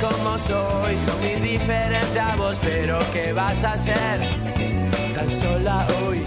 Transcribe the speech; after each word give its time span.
Como 0.00 0.36
soy, 0.38 0.98
soy 0.98 1.36
muy 1.38 1.48
diferente 1.50 2.20
a 2.20 2.36
vos, 2.36 2.58
pero 2.60 2.98
¿qué 3.12 3.32
vas 3.32 3.62
a 3.64 3.72
hacer? 3.72 4.20
Tan 5.14 5.30
sola 5.30 5.86
hoy. 6.02 6.18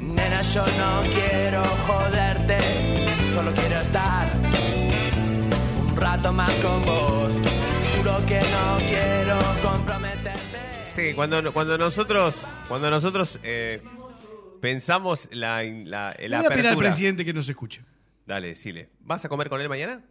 Nena, 0.00 0.40
yo 0.42 0.64
no 0.64 1.02
quiero 1.12 1.62
joderte, 1.64 2.58
solo 3.34 3.52
quiero 3.52 3.80
estar 3.80 4.28
un 5.86 5.96
rato 5.96 6.32
más 6.32 6.50
con 6.56 6.84
vos. 6.86 7.34
Juro 7.96 8.16
que 8.26 8.40
no 8.40 8.78
quiero 8.78 9.38
comprometerte. 9.62 10.58
Sí, 10.86 11.14
cuando, 11.14 11.52
cuando 11.52 11.76
nosotros, 11.76 12.46
cuando 12.68 12.90
nosotros 12.90 13.38
eh, 13.42 13.82
pensamos 14.60 15.28
la, 15.32 15.62
la, 15.62 16.16
la 16.18 16.38
voy 16.38 16.46
a 16.46 16.48
pedir 16.48 16.66
al 16.66 16.72
apertura. 16.72 16.88
presidente 16.90 17.24
que 17.24 17.32
nos 17.34 17.48
escuche. 17.48 17.82
Dale, 18.26 18.48
decile. 18.48 18.90
¿Vas 19.00 19.24
a 19.24 19.28
comer 19.28 19.48
con 19.50 19.60
él 19.60 19.68
mañana? 19.68 20.02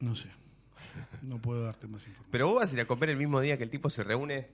No 0.00 0.14
sé. 0.14 0.28
No 1.22 1.40
puedo 1.40 1.62
darte 1.62 1.86
más 1.86 2.02
información. 2.02 2.30
Pero 2.30 2.46
vos 2.48 2.56
vas 2.60 2.70
a 2.70 2.74
ir 2.74 2.80
a 2.80 2.86
comer 2.86 3.10
el 3.10 3.16
mismo 3.16 3.40
día 3.40 3.56
que 3.56 3.64
el 3.64 3.70
tipo 3.70 3.90
se 3.90 4.04
reúne. 4.04 4.48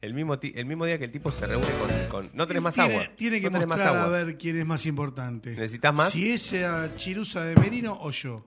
El 0.00 0.14
mismo, 0.14 0.38
el 0.42 0.64
mismo 0.64 0.86
día 0.86 0.98
que 0.98 1.04
el 1.04 1.10
tipo 1.10 1.30
se 1.30 1.46
reúne 1.46 1.66
con. 2.08 2.22
con- 2.22 2.30
no 2.32 2.46
tenés 2.46 2.62
más 2.62 2.74
tiene, 2.74 2.94
agua. 2.94 3.16
Tiene 3.16 3.40
que 3.40 3.50
no 3.50 3.58
más 3.58 3.66
mostrar 3.66 3.96
a 3.96 4.04
agua. 4.04 4.24
ver 4.24 4.38
quién 4.38 4.56
es 4.58 4.64
más 4.64 4.86
importante. 4.86 5.50
¿Necesitas 5.50 5.94
más? 5.94 6.10
Si 6.10 6.30
esa 6.32 6.94
chirusa 6.96 7.44
de 7.44 7.54
Merino 7.56 7.98
o 8.00 8.10
yo. 8.10 8.46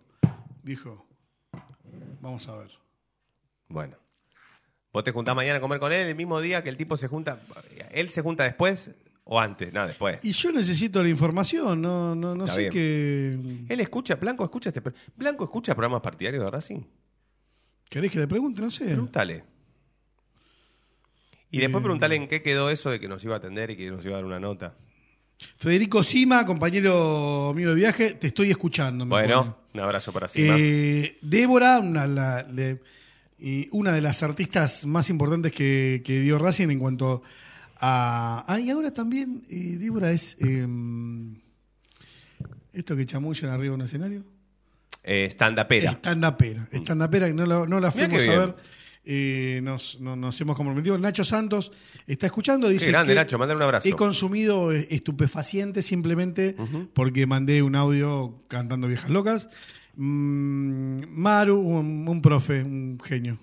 Dijo. 0.63 1.05
Vamos 2.21 2.47
a 2.47 2.57
ver. 2.57 2.71
Bueno. 3.67 3.97
Vos 4.91 5.03
te 5.03 5.11
juntás 5.11 5.35
mañana 5.35 5.57
a 5.57 5.61
comer 5.61 5.79
con 5.79 5.91
él 5.91 6.07
el 6.07 6.15
mismo 6.15 6.39
día 6.41 6.63
que 6.63 6.69
el 6.69 6.77
tipo 6.77 6.97
se 6.97 7.07
junta. 7.07 7.39
¿Él 7.91 8.09
se 8.09 8.21
junta 8.21 8.43
después 8.43 8.91
o 9.23 9.39
antes? 9.39 9.73
No, 9.73 9.85
después. 9.87 10.19
Y 10.23 10.31
yo 10.31 10.51
necesito 10.51 11.01
la 11.03 11.09
información, 11.09 11.81
no, 11.81 12.13
no, 12.15 12.35
no 12.35 12.43
Está 12.45 12.55
sé 12.55 12.69
qué. 12.69 13.65
Él 13.69 13.79
escucha, 13.79 14.15
Blanco 14.15 14.43
escucha 14.43 14.69
este. 14.69 14.81
Blanco 15.15 15.43
escucha 15.43 15.73
programas 15.75 16.01
partidarios 16.01 16.43
de 16.43 16.49
Racing. 16.51 16.81
¿Querés 17.93 18.11
que 18.11 18.17
le 18.17 18.27
pregunte? 18.27 18.59
No 18.59 18.71
sé. 18.71 18.85
Pregúntale. 18.85 19.43
Y 21.51 21.59
después 21.59 21.79
Eh. 21.81 21.83
preguntale 21.83 22.15
en 22.15 22.27
qué 22.27 22.41
quedó 22.41 22.71
eso 22.71 22.89
de 22.89 22.99
que 22.99 23.07
nos 23.07 23.23
iba 23.23 23.35
a 23.35 23.37
atender 23.37 23.69
y 23.69 23.77
que 23.77 23.91
nos 23.91 24.03
iba 24.03 24.13
a 24.15 24.17
dar 24.17 24.25
una 24.25 24.39
nota. 24.39 24.75
Federico 25.57 26.01
Sima, 26.03 26.43
compañero 26.43 27.53
mío 27.55 27.69
de 27.69 27.75
viaje, 27.75 28.13
te 28.15 28.27
estoy 28.27 28.49
escuchando. 28.49 29.05
me 29.05 29.09
pone. 29.11 29.23
Bueno, 29.27 29.57
un 29.75 29.79
abrazo 29.79 30.11
para 30.11 30.27
Sima. 30.27 30.55
Eh, 30.57 31.19
Débora, 31.21 31.77
una, 31.79 32.07
la- 32.07 32.41
le- 32.51 32.81
y 33.37 33.67
una 33.71 33.91
de 33.91 34.01
las 34.01 34.23
artistas 34.23 34.87
más 34.87 35.11
importantes 35.11 35.51
que, 35.51 36.01
que 36.03 36.19
dio 36.21 36.39
Racing 36.39 36.69
en 36.69 36.79
cuanto 36.79 37.21
a. 37.77 38.43
Ah, 38.47 38.59
y 38.59 38.71
ahora 38.71 38.91
también 38.91 39.43
eh, 39.51 39.77
Débora 39.77 40.11
es. 40.11 40.35
eh, 40.39 40.65
esto 42.73 42.95
que 42.95 43.05
chamullan 43.05 43.51
arriba 43.51 43.75
de 43.75 43.75
un 43.75 43.81
escenario. 43.81 44.23
Eh, 45.03 45.27
Standapera. 45.31 45.91
Estandapera. 45.91 46.67
Estandapera, 46.71 47.27
que 47.27 47.33
no 47.33 47.45
la, 47.45 47.65
no 47.65 47.79
la 47.79 47.91
fuimos 47.91 48.13
a 48.13 48.17
ver. 48.39 48.55
Eh, 49.05 49.59
nos, 49.61 49.99
no- 49.99 50.15
nos 50.15 50.39
hemos 50.39 50.55
comprometido. 50.55 50.97
Nacho 50.97 51.25
Santos 51.25 51.71
está 52.07 52.25
escuchando. 52.27 52.69
Dice 52.69 52.85
Qué 52.85 52.91
grande, 52.91 53.11
que 53.13 53.15
Nacho, 53.19 53.37
mandale 53.37 53.57
un 53.57 53.63
abrazo. 53.63 53.87
He 53.89 53.91
consumido 53.93 54.71
eh, 54.71 54.87
estupefacientes 54.91 55.85
simplemente 55.85 56.55
porque 56.93 57.25
mandé 57.25 57.61
un 57.61 57.75
audio 57.75 58.43
cantando 58.47 58.87
viejas 58.87 59.09
locas. 59.09 59.49
Mm, 59.95 61.03
Maru, 61.09 61.59
un, 61.59 62.07
un 62.07 62.21
profe, 62.21 62.63
un 62.63 62.97
genio. 63.03 63.37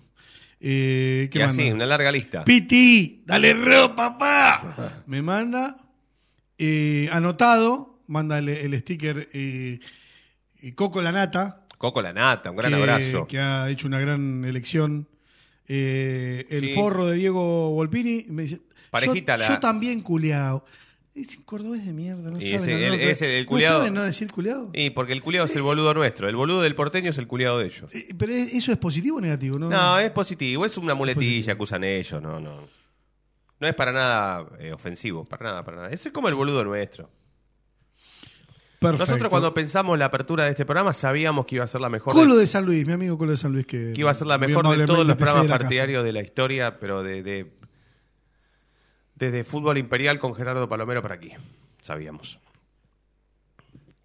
Eh, 0.60 1.28
¿qué 1.32 1.38
Y 1.38 1.43
así, 1.43 1.59
manda? 1.62 1.75
una 1.75 1.87
larga 1.87 2.10
lista. 2.12 2.44
Piti, 2.44 3.22
dale 3.26 3.53
ro, 3.54 3.94
papá. 3.94 5.03
Me 5.06 5.20
manda 5.22 5.76
eh, 6.59 7.09
anotado, 7.12 8.00
manda 8.06 8.38
el, 8.38 8.49
el 8.49 8.78
sticker 8.81 9.28
eh, 9.32 9.81
Coco 10.75 11.00
la 11.03 11.12
Nata, 11.12 11.66
Coco 11.78 12.03
la 12.03 12.12
nata, 12.12 12.50
un 12.50 12.56
gran 12.56 12.71
que, 12.72 12.76
abrazo. 12.78 13.26
que 13.26 13.38
ha 13.38 13.71
hecho 13.71 13.87
una 13.87 13.98
gran 14.00 14.44
elección. 14.44 15.09
Eh, 15.66 16.47
el 16.50 16.60
Sí. 16.60 16.75
forro 16.75 17.06
de 17.06 17.16
Diego 17.16 17.71
Volpini 17.71 18.26
me 18.28 18.43
dice: 18.43 18.60
Parejita 18.91 19.37
yo, 19.37 19.43
la- 19.43 19.49
yo 19.49 19.60
también 19.60 20.00
culeado. 20.03 20.65
Es 21.15 21.37
un 21.37 21.43
cordobés 21.43 21.84
de 21.84 21.93
mierda, 21.93 22.31
no 22.31 22.38
Y 22.38 22.43
saben, 22.43 22.56
ese- 22.56 22.70
no, 22.72 22.78
el- 22.78 22.88
no, 22.91 22.97
ese- 23.10 23.38
el 23.38 23.44
¿no 23.44 23.50
culiao- 23.50 23.76
saben 23.78 23.94
no 23.94 24.03
decir 24.03 24.31
culeado? 24.32 24.70
Y 24.75 24.91
porque 24.91 25.12
el 25.12 25.22
culiado 25.22 25.47
es 25.47 25.56
el 25.56 25.62
boludo 25.62 25.93
nuestro. 25.94 26.28
El 26.28 26.37
boludo 26.37 26.62
del 26.62 26.75
porteño 26.75 27.10
es 27.10 27.19
el 27.19 27.26
culiado 27.26 27.59
de 27.59 27.66
ellos. 27.66 27.93
Eh, 27.94 28.15
Pero 28.16 28.32
¿es- 28.32 28.54
eso 28.54 28.72
es 28.72 28.78
positivo 28.78 29.19
o 29.19 29.20
negativo, 29.20 29.59
¿no? 29.59 29.69
No, 29.69 29.99
es 29.99 30.10
positivo. 30.10 30.65
Es 30.65 30.76
una 30.76 30.94
muletilla 30.94 31.56
que 31.56 31.62
usan 31.62 31.82
ellos. 31.84 32.20
No, 32.22 32.38
no. 32.41 32.69
No 33.59 33.66
es 33.66 33.75
para 33.75 33.93
nada 33.93 34.47
eh, 34.60 34.72
ofensivo. 34.72 35.25
Para 35.25 35.44
nada, 35.47 35.65
para 35.65 35.76
nada. 35.78 35.91
Ese 35.91 36.09
es 36.09 36.12
como 36.15 36.28
el 36.28 36.34
boludo 36.34 36.65
nuestro. 36.65 37.10
Perfecto. 38.81 39.05
Nosotros 39.07 39.29
cuando 39.31 39.53
pensamos 39.55 39.99
la 39.99 40.07
apertura 40.07 40.45
de 40.45 40.51
este 40.51 40.65
programa 40.65 40.93
sabíamos 40.95 41.45
que 41.45 41.57
iba 41.57 41.65
a 41.65 41.69
ser 41.69 41.83
la 41.83 41.91
mejor. 41.91 42.15
Colo 42.15 42.35
de, 42.35 42.41
de 42.41 42.47
San 42.47 42.65
Luis, 42.65 42.87
mi 42.87 42.95
amigo 42.95 43.19
Colo 43.19 43.33
de 43.33 43.37
San 43.37 43.53
Luis, 43.53 43.67
que, 43.67 43.93
que 43.95 44.01
iba 44.01 44.11
a 44.11 44.15
ser 44.15 44.27
la 44.27 44.39
mejor 44.39 44.67
de 44.77 44.87
todos 44.87 45.07
los 45.07 45.17
programas 45.17 45.47
casa. 45.47 45.59
partidarios 45.59 46.03
de 46.03 46.13
la 46.15 46.21
historia, 46.23 46.79
pero 46.81 47.03
de, 47.03 47.23
de- 47.23 47.53
desde 49.17 49.45
fútbol 49.45 49.77
imperial 49.79 50.19
con 50.19 50.35
Gerardo 50.35 50.69
Palomero 50.69 51.03
para 51.03 51.17
aquí. 51.17 51.33
Sabíamos. 51.83 52.41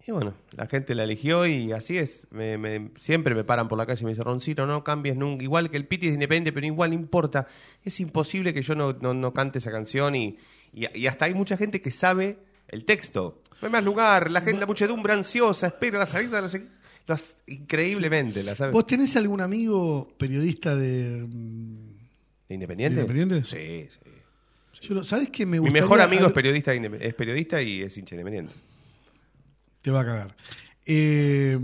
Y 0.06 0.12
bueno, 0.12 0.34
la 0.52 0.66
gente 0.66 0.94
la 0.94 1.02
eligió 1.04 1.46
y 1.46 1.72
así 1.72 1.98
es. 1.98 2.26
Me- 2.30 2.58
me- 2.58 2.90
siempre 2.98 3.34
me 3.34 3.42
paran 3.44 3.66
por 3.66 3.76
la 3.78 3.86
calle 3.86 4.02
y 4.02 4.04
me 4.04 4.10
dicen, 4.10 4.24
Roncito, 4.24 4.66
no 4.66 4.84
cambies 4.84 5.16
nunca. 5.16 5.42
Igual 5.42 5.68
que 5.70 5.76
el 5.78 5.86
Piti 5.86 6.08
es 6.08 6.14
independiente, 6.14 6.52
pero 6.52 6.66
igual 6.66 6.90
no 6.90 6.94
importa. 6.96 7.46
Es 7.82 7.98
imposible 7.98 8.52
que 8.54 8.62
yo 8.62 8.74
no, 8.74 8.92
no- 8.92 9.14
no 9.14 9.32
cante 9.32 9.58
esa 9.58 9.70
canción 9.72 10.14
y, 10.14 10.38
y- 10.72 10.86
y 10.96 11.06
hasta 11.06 11.24
hay 11.24 11.34
mucha 11.34 11.56
gente 11.56 11.80
que 11.82 11.90
sabe 11.90 12.38
el 12.68 12.84
texto. 12.84 13.42
No 13.62 13.66
hay 13.66 13.72
más 13.72 13.84
lugar, 13.84 14.30
la 14.30 14.40
gente, 14.40 14.60
la 14.60 14.66
muchedumbre 14.66 15.12
ansiosa, 15.12 15.68
espera 15.68 15.98
la 15.98 16.06
salida, 16.06 16.46
qué. 16.50 16.66
Las- 17.06 17.36
increíblemente, 17.46 18.42
la 18.42 18.54
sabe. 18.54 18.72
¿Vos 18.72 18.86
tenés 18.86 19.14
algún 19.16 19.40
amigo 19.40 20.08
periodista 20.18 20.74
de... 20.74 21.24
¿De 22.48 22.54
Independiente? 22.54 23.00
¿Independiente? 23.00 23.44
Sí, 23.44 23.86
sí. 23.90 24.00
Yo 24.88 24.94
lo- 24.96 25.04
¿Sabés 25.04 25.30
que 25.30 25.46
me 25.46 25.60
Mi 25.60 25.70
mejor 25.70 26.00
amigo 26.00 26.26
es 26.26 26.32
periodista, 26.32 26.72
de 26.72 26.98
es 27.00 27.14
periodista 27.14 27.62
y 27.62 27.82
es 27.82 27.96
hincha 27.96 28.14
de 28.14 28.20
independiente. 28.22 28.52
Te 29.82 29.90
va 29.90 30.00
a 30.00 30.04
cagar. 30.04 30.36
Eh, 30.84 31.58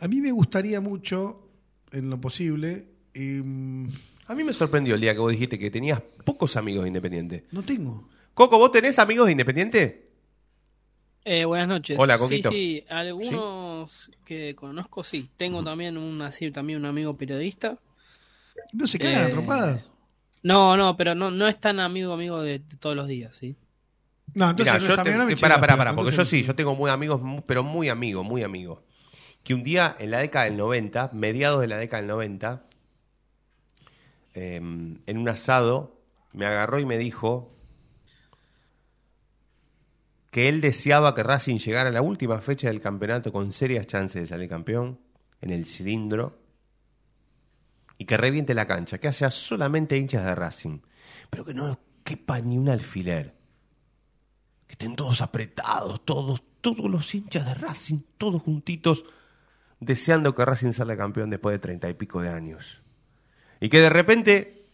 a 0.00 0.08
mí 0.08 0.20
me 0.20 0.32
gustaría 0.32 0.80
mucho, 0.80 1.48
en 1.92 2.10
lo 2.10 2.20
posible... 2.20 2.86
eh, 3.14 3.42
A 4.26 4.34
mí 4.34 4.44
me 4.44 4.52
sorprendió 4.52 4.94
el 4.96 5.00
día 5.00 5.14
que 5.14 5.20
vos 5.20 5.30
dijiste 5.32 5.58
que 5.58 5.70
tenías 5.70 6.00
pocos 6.24 6.56
amigos 6.56 6.82
de 6.84 6.88
Independiente. 6.88 7.44
no 7.52 7.62
tengo. 7.62 8.08
Coco, 8.34 8.58
¿vos 8.58 8.70
tenés 8.72 8.98
amigos 8.98 9.26
de 9.26 9.32
Independiente? 9.32 10.11
Eh, 11.24 11.44
buenas 11.44 11.68
noches. 11.68 11.96
Hola, 11.98 12.18
Coquito. 12.18 12.50
Sí, 12.50 12.56
sí, 12.80 12.84
algunos 12.88 14.10
que 14.24 14.54
conozco, 14.56 15.04
sí. 15.04 15.28
Tengo 15.36 15.62
también 15.62 15.96
un, 15.96 16.20
así, 16.22 16.50
también 16.50 16.80
un 16.80 16.86
amigo 16.86 17.16
periodista. 17.16 17.78
¿No 18.72 18.86
se 18.86 18.98
cagan 18.98 19.22
Eh, 19.22 19.26
a 19.26 19.30
trompadas? 19.30 19.84
No, 20.42 20.76
no, 20.76 20.96
pero 20.96 21.14
no, 21.14 21.30
no 21.30 21.46
es 21.46 21.60
tan 21.60 21.78
amigo 21.78 22.12
amigo 22.12 22.42
de, 22.42 22.58
de 22.58 22.76
todos 22.78 22.96
los 22.96 23.06
días, 23.06 23.36
¿sí? 23.36 23.56
No, 24.34 24.50
entonces 24.50 24.74
Mirá, 24.74 24.78
no 24.78 24.80
yo 24.80 24.96
te, 25.28 25.36
pará, 25.36 25.60
pará, 25.60 25.74
pero 25.74 25.78
pará, 25.78 25.94
porque 25.94 26.10
yo 26.10 26.24
sí, 26.24 26.42
yo 26.42 26.54
tengo 26.54 26.74
muy 26.74 26.90
amigos, 26.90 27.20
pero 27.46 27.62
muy 27.62 27.88
amigos, 27.88 28.24
muy 28.24 28.42
amigos. 28.42 28.80
Que 29.44 29.54
un 29.54 29.62
día, 29.62 29.94
en 29.98 30.10
la 30.10 30.18
década 30.18 30.46
del 30.46 30.56
90, 30.56 31.10
mediados 31.12 31.60
de 31.60 31.66
la 31.68 31.76
década 31.76 32.00
del 32.00 32.08
90, 32.08 32.64
eh, 34.34 34.56
en 34.56 35.18
un 35.18 35.28
asado, 35.28 36.00
me 36.32 36.46
agarró 36.46 36.80
y 36.80 36.86
me 36.86 36.98
dijo 36.98 37.52
que 40.32 40.48
él 40.48 40.62
deseaba 40.62 41.14
que 41.14 41.22
Racing 41.22 41.58
llegara 41.58 41.90
a 41.90 41.92
la 41.92 42.00
última 42.00 42.38
fecha 42.38 42.68
del 42.68 42.80
campeonato 42.80 43.30
con 43.30 43.52
serias 43.52 43.86
chances 43.86 44.22
de 44.22 44.26
salir 44.26 44.48
campeón, 44.48 44.98
en 45.42 45.50
el 45.50 45.66
cilindro, 45.66 46.38
y 47.98 48.06
que 48.06 48.16
reviente 48.16 48.54
la 48.54 48.66
cancha, 48.66 48.96
que 48.96 49.08
haya 49.08 49.28
solamente 49.28 49.98
hinchas 49.98 50.24
de 50.24 50.34
Racing, 50.34 50.80
pero 51.28 51.44
que 51.44 51.52
no 51.52 51.78
quepa 52.02 52.40
ni 52.40 52.56
un 52.56 52.70
alfiler 52.70 53.34
que 54.66 54.72
estén 54.72 54.96
todos 54.96 55.20
apretados, 55.20 56.02
todos, 56.06 56.42
todos 56.62 56.90
los 56.90 57.14
hinchas 57.14 57.44
de 57.44 57.52
Racing, 57.52 57.98
todos 58.16 58.40
juntitos, 58.40 59.04
deseando 59.80 60.34
que 60.34 60.46
Racing 60.46 60.72
salga 60.72 60.96
campeón 60.96 61.28
después 61.28 61.52
de 61.52 61.58
treinta 61.58 61.90
y 61.90 61.94
pico 61.94 62.22
de 62.22 62.30
años. 62.30 62.80
Y 63.60 63.68
que 63.68 63.80
de 63.80 63.90
repente 63.90 64.66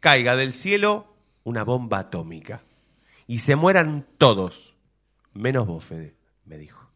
caiga 0.00 0.34
del 0.34 0.54
cielo 0.54 1.14
una 1.44 1.62
bomba 1.62 1.98
atómica. 1.98 2.62
Y 3.26 3.38
se 3.38 3.54
mueran 3.54 4.06
todos, 4.16 4.77
menos 5.32 5.66
vos, 5.66 5.84
Fede, 5.84 6.16
me 6.44 6.58
dijo. 6.58 6.90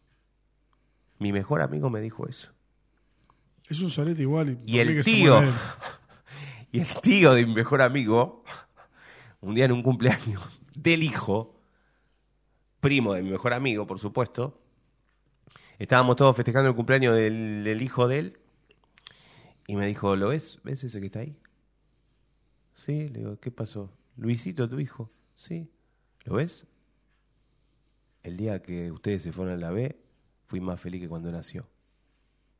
Mi 1.18 1.32
mejor 1.32 1.60
amigo 1.60 1.90
me 1.90 2.00
dijo 2.00 2.26
eso. 2.28 2.52
Es 3.68 3.80
un 3.80 3.90
solete 3.90 4.22
igual. 4.22 4.58
Y 4.64 4.78
el 4.78 5.04
tío, 5.04 5.40
y 6.72 6.80
el 6.80 7.00
tío 7.00 7.34
de 7.34 7.46
mi 7.46 7.54
mejor 7.54 7.82
amigo 7.82 8.44
un 9.40 9.54
día 9.54 9.64
en 9.64 9.72
un 9.72 9.82
cumpleaños 9.82 10.42
del 10.76 11.02
hijo, 11.02 11.54
primo 12.80 13.14
de 13.14 13.22
mi 13.22 13.30
mejor 13.30 13.52
amigo, 13.52 13.86
por 13.86 13.98
supuesto. 13.98 14.60
Estábamos 15.78 16.16
todos 16.16 16.36
festejando 16.36 16.70
el 16.70 16.76
cumpleaños 16.76 17.14
del, 17.14 17.64
del 17.64 17.82
hijo 17.82 18.08
de 18.08 18.18
él. 18.18 18.38
Y 19.66 19.76
me 19.76 19.86
dijo, 19.86 20.16
¿lo 20.16 20.28
ves? 20.28 20.60
¿Ves 20.64 20.84
ese 20.84 21.00
que 21.00 21.06
está 21.06 21.20
ahí? 21.20 21.36
Sí, 22.74 23.08
le 23.08 23.20
digo, 23.20 23.38
¿qué 23.38 23.50
pasó? 23.50 23.90
Luisito, 24.16 24.68
tu 24.68 24.80
hijo. 24.80 25.10
Sí. 25.36 25.70
¿Lo 26.24 26.34
ves? 26.34 26.66
El 28.22 28.36
día 28.36 28.62
que 28.62 28.90
ustedes 28.92 29.22
se 29.22 29.32
fueron 29.32 29.54
a 29.54 29.56
la 29.56 29.70
B, 29.70 29.96
fui 30.46 30.60
más 30.60 30.80
feliz 30.80 31.00
que 31.00 31.08
cuando 31.08 31.30
nació. 31.32 31.68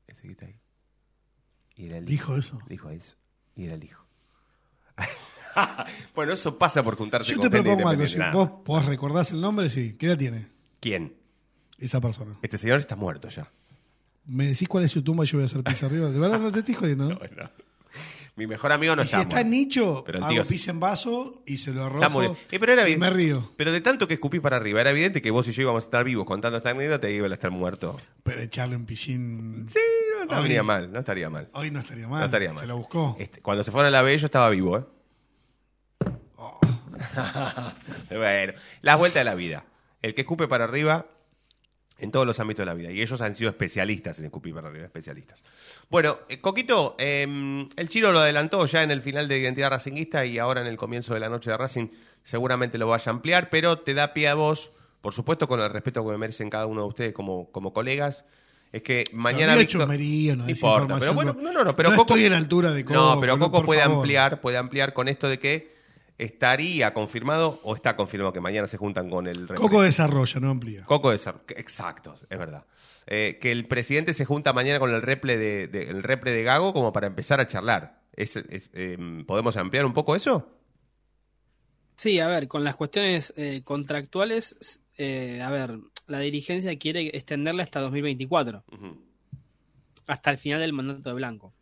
Ese 0.06 0.22
que 0.22 0.32
está 0.32 0.46
ahí. 0.46 0.58
Y 1.76 1.86
era 1.86 1.98
el 1.98 2.04
¿Dijo 2.04 2.36
eso? 2.36 2.58
Dijo 2.68 2.90
eso. 2.90 3.16
Y 3.56 3.64
era 3.66 3.74
el 3.74 3.84
hijo. 3.84 4.04
bueno, 6.14 6.32
eso 6.32 6.58
pasa 6.58 6.82
por 6.82 6.96
juntarse 6.96 7.32
Yo 7.32 7.38
con 7.38 7.50
te 7.50 7.56
gente 7.56 7.68
propongo 7.70 7.88
algo. 7.88 8.08
Si 8.08 8.18
Nada. 8.18 8.32
vos, 8.32 8.50
vos 8.64 8.84
recordás 8.86 9.30
el 9.30 9.40
nombre, 9.40 9.70
sí. 9.70 9.94
¿Qué 9.98 10.06
edad 10.06 10.18
tiene 10.18 10.48
¿Quién? 10.80 11.14
esa 11.78 12.00
persona? 12.00 12.36
Este 12.42 12.58
señor 12.58 12.80
está 12.80 12.96
muerto 12.96 13.28
ya. 13.28 13.50
¿Me 14.26 14.46
decís 14.46 14.68
cuál 14.68 14.84
es 14.84 14.92
su 14.92 15.02
tumba 15.02 15.24
y 15.24 15.26
yo 15.28 15.38
voy 15.38 15.42
a 15.42 15.46
hacer 15.46 15.62
pis 15.64 15.82
arriba? 15.82 16.08
De 16.10 16.18
verdad 16.18 16.38
no 16.38 16.52
te 16.52 16.60
estoy 16.60 16.74
jodiendo, 16.74 17.08
¿no? 17.08 17.18
Bueno. 17.18 17.50
Mi 18.34 18.46
mejor 18.46 18.73
amigo 18.73 18.96
no 18.96 19.02
y 19.02 19.06
si 19.06 19.11
está 19.14 19.23
está 19.23 19.40
en 19.43 19.49
muerto. 19.49 19.50
nicho, 19.64 20.02
Pero 20.06 20.19
el 20.19 20.25
hago 20.25 20.32
tío 20.32 20.44
sí. 20.44 20.55
pis 20.55 20.69
en 20.69 20.81
vaso 20.81 21.43
y 21.46 21.58
se 21.58 21.70
lo 21.73 21.81
Ya 21.82 21.87
arrojo. 21.87 22.11
murió. 22.11 22.37
Eh, 22.50 22.58
pero 22.58 22.73
era 22.73 22.88
y 22.88 22.96
me 22.96 23.11
río. 23.11 23.52
Pero 23.56 23.73
de 23.73 23.81
tanto 23.82 24.08
que 24.08 24.14
escupí 24.14 24.40
para 24.40 24.56
arriba, 24.56 24.81
era 24.81 24.88
evidente 24.90 25.20
que 25.20 25.31
vos 25.31 25.46
y 25.49 25.52
yo 25.52 25.62
íbamos 25.62 25.84
a 25.84 25.87
estar 25.87 26.02
vivos 26.02 26.25
contando 26.25 26.56
esta 26.56 26.70
anécdota 26.70 27.11
y 27.11 27.14
iba 27.17 27.26
a 27.29 27.32
estar 27.34 27.50
muerto. 27.50 28.00
Pero 28.23 28.40
echarle 28.40 28.76
un 28.76 28.87
piscín. 28.87 29.67
Sí, 29.69 29.79
no 30.17 30.23
estaría 30.23 30.61
Hoy- 30.62 30.67
mal, 30.67 30.90
no 30.90 30.99
estaría 31.00 31.29
mal. 31.29 31.50
Hoy 31.52 31.70
no 31.70 31.81
estaría 31.81 32.08
mal. 32.08 32.20
No 32.20 32.25
estaría 32.25 32.49
mal. 32.52 32.58
Se 32.61 32.67
lo 32.67 32.76
buscó. 32.79 33.17
Este, 33.19 33.43
cuando 33.43 33.64
se 33.64 33.70
fueron 33.70 33.88
a 33.88 33.90
la 33.90 34.00
B, 34.02 34.17
yo 34.17 34.25
estaba 34.26 34.49
vivo, 34.49 34.79
¿eh? 34.79 34.84
Oh. 36.37 36.58
bueno, 38.11 38.52
las 38.81 38.99
vueltas 38.99 39.20
de 39.20 39.25
la 39.25 39.34
vida. 39.34 39.64
El 40.00 40.14
que 40.14 40.23
escupe 40.23 40.49
para 40.49 40.64
arriba 40.64 41.06
en 42.02 42.10
todos 42.10 42.26
los 42.26 42.38
ámbitos 42.40 42.62
de 42.62 42.66
la 42.66 42.75
vida. 42.75 42.90
Y 42.90 43.00
ellos 43.00 43.20
han 43.22 43.34
sido 43.34 43.49
especialistas 43.49 44.19
en 44.19 44.26
escupir 44.26 44.52
para 44.54 44.69
arriba, 44.69 44.84
especialistas. 44.84 45.43
Bueno, 45.88 46.19
eh, 46.28 46.40
Coquito, 46.40 46.96
eh, 46.99 47.66
el 47.76 47.88
Chino 47.88 48.12
lo 48.12 48.19
adelantó 48.19 48.66
ya 48.66 48.82
en 48.82 48.90
el 48.90 49.00
final 49.02 49.28
de 49.28 49.38
Identidad 49.38 49.70
Racinguista 49.70 50.26
y 50.26 50.38
ahora 50.38 50.60
en 50.60 50.66
el 50.66 50.76
comienzo 50.76 51.14
de 51.14 51.20
la 51.20 51.28
noche 51.28 51.50
de 51.50 51.56
Racing 51.56 51.88
seguramente 52.22 52.76
lo 52.76 52.88
vaya 52.88 53.10
a 53.10 53.14
ampliar, 53.14 53.49
pero 53.50 53.78
te 53.78 53.94
da 53.94 54.12
pie 54.14 54.28
a 54.28 54.34
vos, 54.34 54.72
por 55.00 55.12
supuesto 55.14 55.49
con 55.49 55.60
el 55.60 55.70
respeto 55.70 56.04
que 56.04 56.10
me 56.10 56.19
merecen 56.19 56.50
cada 56.50 56.66
uno 56.66 56.82
de 56.82 56.88
ustedes 56.88 57.12
como, 57.12 57.50
como 57.50 57.72
colegas, 57.72 58.25
es 58.72 58.82
que 58.82 59.05
mañana... 59.12 59.55
no 59.55 59.60
Víctor- 59.60 59.81
chusmería, 59.82 60.34
no 60.37 60.48
importa, 60.48 60.98
pero 60.98 61.14
bueno, 61.14 61.37
no, 61.40 61.52
no, 61.52 61.62
no, 61.64 61.76
pero 61.76 61.90
no 61.90 61.96
Coco... 61.96 62.14
estoy 62.14 62.28
la 62.31 62.37
altura 62.38 62.72
de 62.72 62.84
No, 62.84 62.90
Coco, 63.10 63.20
pero 63.20 63.37
no, 63.37 63.44
Coco 63.46 63.58
por 63.58 63.66
puede 63.66 63.81
favor. 63.82 63.96
ampliar, 63.98 64.40
puede 64.40 64.56
ampliar 64.56 64.93
con 64.93 65.08
esto 65.08 65.28
de 65.28 65.38
que 65.38 65.71
estaría 66.22 66.92
confirmado 66.94 67.60
o 67.64 67.74
está 67.74 67.96
confirmado 67.96 68.32
que 68.32 68.40
mañana 68.40 68.66
se 68.66 68.76
juntan 68.78 69.08
con 69.10 69.26
el 69.26 69.46
Coco 69.48 69.82
desarrolla, 69.82 70.40
no 70.40 70.50
amplía. 70.50 70.84
Coco 70.84 71.12
Exacto, 71.12 72.14
es 72.28 72.38
verdad. 72.38 72.64
Eh, 73.06 73.38
que 73.40 73.50
el 73.50 73.66
presidente 73.66 74.14
se 74.14 74.24
junta 74.24 74.52
mañana 74.52 74.78
con 74.78 74.90
el 74.92 75.02
repre 75.02 75.36
de, 75.36 75.66
de- 75.69 75.90
el 75.90 76.02
repre 76.02 76.30
de 76.32 76.42
Gago 76.44 76.72
como 76.72 76.92
para 76.92 77.06
empezar 77.08 77.40
a 77.40 77.46
charlar. 77.46 78.00
Es- 78.14 78.36
es- 78.36 78.70
eh, 78.72 78.96
¿Podemos 79.26 79.56
ampliar 79.56 79.84
un 79.84 79.92
poco 79.92 80.14
eso? 80.14 80.58
Sí, 81.96 82.19
a 82.20 82.26
ver, 82.28 82.48
con 82.48 82.64
las 82.64 82.76
cuestiones 82.76 83.32
eh, 83.36 83.62
contractuales, 83.64 84.80
eh, 84.98 85.40
a 85.42 85.50
ver, 85.50 85.78
la 86.06 86.19
dirigencia 86.20 86.76
quiere 86.78 87.08
extenderla 87.16 87.62
hasta 87.62 87.80
2024, 87.80 88.64
hasta 90.06 90.30
el 90.30 90.38
final 90.38 90.60
del 90.60 90.72
mandato 90.72 91.08
de 91.10 91.14
Blanco. 91.14 91.52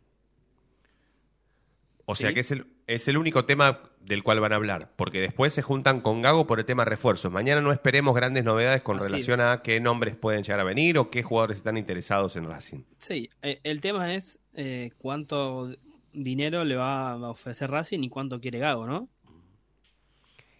O 2.05 2.15
sea 2.15 2.29
Sí. 2.29 2.33
que 2.33 2.39
es 2.41 2.51
el, 2.51 2.65
es 2.87 3.07
el 3.07 3.17
único 3.17 3.45
tema 3.45 3.79
del 4.05 4.23
cual 4.23 4.39
van 4.39 4.53
a 4.53 4.55
hablar, 4.55 4.91
porque 4.95 5.21
después 5.21 5.53
se 5.53 5.61
juntan 5.61 6.01
con 6.01 6.21
Gago 6.21 6.47
por 6.47 6.59
el 6.59 6.65
tema 6.65 6.85
refuerzos. 6.85 7.31
Mañana 7.31 7.61
no 7.61 7.71
esperemos 7.71 8.15
grandes 8.15 8.43
novedades 8.43 8.81
con 8.81 8.97
Así 8.97 9.05
relación 9.07 9.39
es. 9.39 9.45
a 9.45 9.61
qué 9.61 9.79
nombres 9.79 10.15
pueden 10.15 10.43
llegar 10.43 10.59
a 10.59 10.63
venir 10.63 10.97
o 10.97 11.09
qué 11.09 11.23
jugadores 11.23 11.57
están 11.57 11.77
interesados 11.77 12.35
en 12.35 12.45
Racing. 12.47 12.83
Sí, 12.97 13.29
eh, 13.41 13.59
el 13.63 13.81
tema 13.81 14.13
es 14.13 14.39
eh, 14.53 14.91
cuánto 14.97 15.69
dinero 16.13 16.63
le 16.63 16.75
va 16.75 17.11
a 17.11 17.29
ofrecer 17.29 17.69
Racing 17.69 18.01
y 18.03 18.09
cuánto 18.09 18.39
quiere 18.39 18.59
Gago, 18.59 18.85
¿no? 18.85 19.07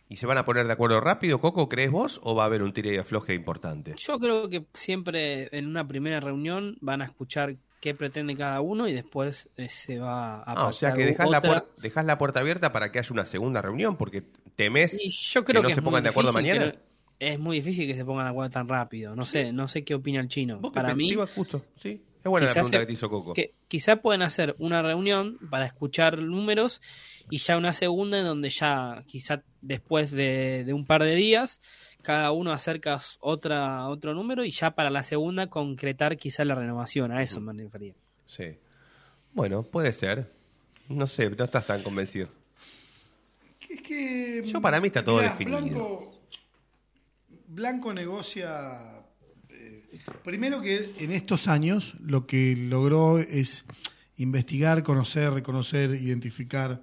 ¿Y 0.07 0.17
se 0.17 0.27
van 0.27 0.37
a 0.37 0.43
poner 0.43 0.67
de 0.67 0.73
acuerdo 0.73 0.99
rápido, 0.99 1.39
Coco, 1.39 1.69
crees 1.69 1.89
vos, 1.89 2.19
o 2.23 2.35
va 2.35 2.43
a 2.43 2.45
haber 2.47 2.63
un 2.63 2.73
tire 2.73 2.93
y 2.93 2.97
afloje 2.97 3.33
importante? 3.33 3.95
Yo 3.97 4.19
creo 4.19 4.49
que 4.49 4.65
siempre 4.73 5.47
en 5.57 5.67
una 5.67 5.87
primera 5.87 6.19
reunión 6.19 6.77
van 6.81 7.01
a 7.01 7.05
escuchar 7.05 7.55
qué 7.81 7.93
pretende 7.93 8.37
cada 8.37 8.61
uno 8.61 8.87
y 8.87 8.93
después 8.93 9.49
eh, 9.57 9.67
se 9.67 9.99
va 9.99 10.35
a 10.37 10.43
Ah, 10.53 10.67
o 10.67 10.71
sea 10.71 10.93
que 10.93 11.05
dejás 11.05 11.29
la, 11.29 11.65
dejás 11.77 12.05
la 12.05 12.17
puerta 12.17 12.39
abierta 12.39 12.71
para 12.71 12.91
que 12.93 12.99
haya 12.99 13.09
una 13.11 13.25
segunda 13.25 13.61
reunión, 13.61 13.97
porque 13.97 14.23
temes 14.55 14.97
Y 14.97 15.09
yo 15.09 15.43
creo 15.43 15.61
que 15.61 15.63
no 15.63 15.69
que 15.69 15.75
se 15.75 15.81
pongan 15.81 16.03
de 16.03 16.09
acuerdo 16.09 16.31
mañana. 16.31 16.73
es 17.19 17.37
muy 17.39 17.57
difícil 17.57 17.87
que 17.87 17.95
se 17.95 18.05
pongan 18.05 18.25
de 18.25 18.31
acuerdo 18.31 18.51
tan 18.51 18.67
rápido. 18.69 19.15
No 19.15 19.23
sé, 19.25 19.51
no 19.51 19.67
sé 19.67 19.83
qué 19.83 19.95
opina 19.95 20.21
el 20.21 20.27
chino. 20.29 20.59
Vos 20.59 20.71
Para 20.71 20.95
mí, 20.95 21.13
justo, 21.35 21.65
sí. 21.75 22.01
Es 22.23 22.29
buena 22.29 22.45
la 22.45 22.53
pregunta 22.53 22.77
se- 22.77 22.81
que 22.81 22.85
te 22.85 22.93
hizo 22.93 23.09
Coco. 23.09 23.33
que 23.33 23.55
quizá 23.67 23.95
pueden 23.95 24.21
hacer 24.21 24.55
una 24.59 24.83
reunión 24.83 25.39
para 25.49 25.65
escuchar 25.65 26.19
números 26.19 26.79
y 27.31 27.39
ya 27.39 27.57
una 27.57 27.73
segunda 27.73 28.19
en 28.19 28.25
donde 28.25 28.51
ya 28.51 29.03
quizá 29.07 29.41
después 29.61 30.11
de, 30.11 30.63
de 30.63 30.71
un 30.73 30.85
par 30.85 31.01
de 31.03 31.15
días 31.15 31.59
cada 32.01 32.31
uno 32.31 32.51
acerca 32.51 32.99
otra 33.19 33.87
otro 33.87 34.13
número 34.13 34.43
y 34.43 34.51
ya 34.51 34.71
para 34.71 34.89
la 34.89 35.03
segunda 35.03 35.47
concretar 35.47 36.17
quizá 36.17 36.43
la 36.45 36.55
renovación. 36.55 37.11
A 37.11 37.21
eso 37.21 37.39
me 37.41 37.53
refería. 37.53 37.93
Sí. 38.25 38.57
Bueno, 39.33 39.63
puede 39.63 39.93
ser. 39.93 40.31
No 40.89 41.07
sé, 41.07 41.29
no 41.29 41.43
estás 41.45 41.65
tan 41.65 41.83
convencido. 41.83 42.27
Es 43.69 43.81
que, 43.81 44.41
Yo, 44.43 44.61
para 44.61 44.81
mí 44.81 44.87
está 44.87 45.03
todo 45.03 45.19
definido. 45.19 45.59
Blanco, 45.61 46.11
Blanco 47.47 47.93
negocia. 47.93 48.79
eh, 49.49 49.83
primero 50.23 50.61
que 50.61 50.91
en 50.99 51.11
estos 51.11 51.47
años 51.47 51.95
lo 52.01 52.25
que 52.27 52.55
logró 52.57 53.19
es 53.19 53.63
investigar, 54.17 54.83
conocer, 54.83 55.31
reconocer, 55.31 55.91
identificar 55.91 56.81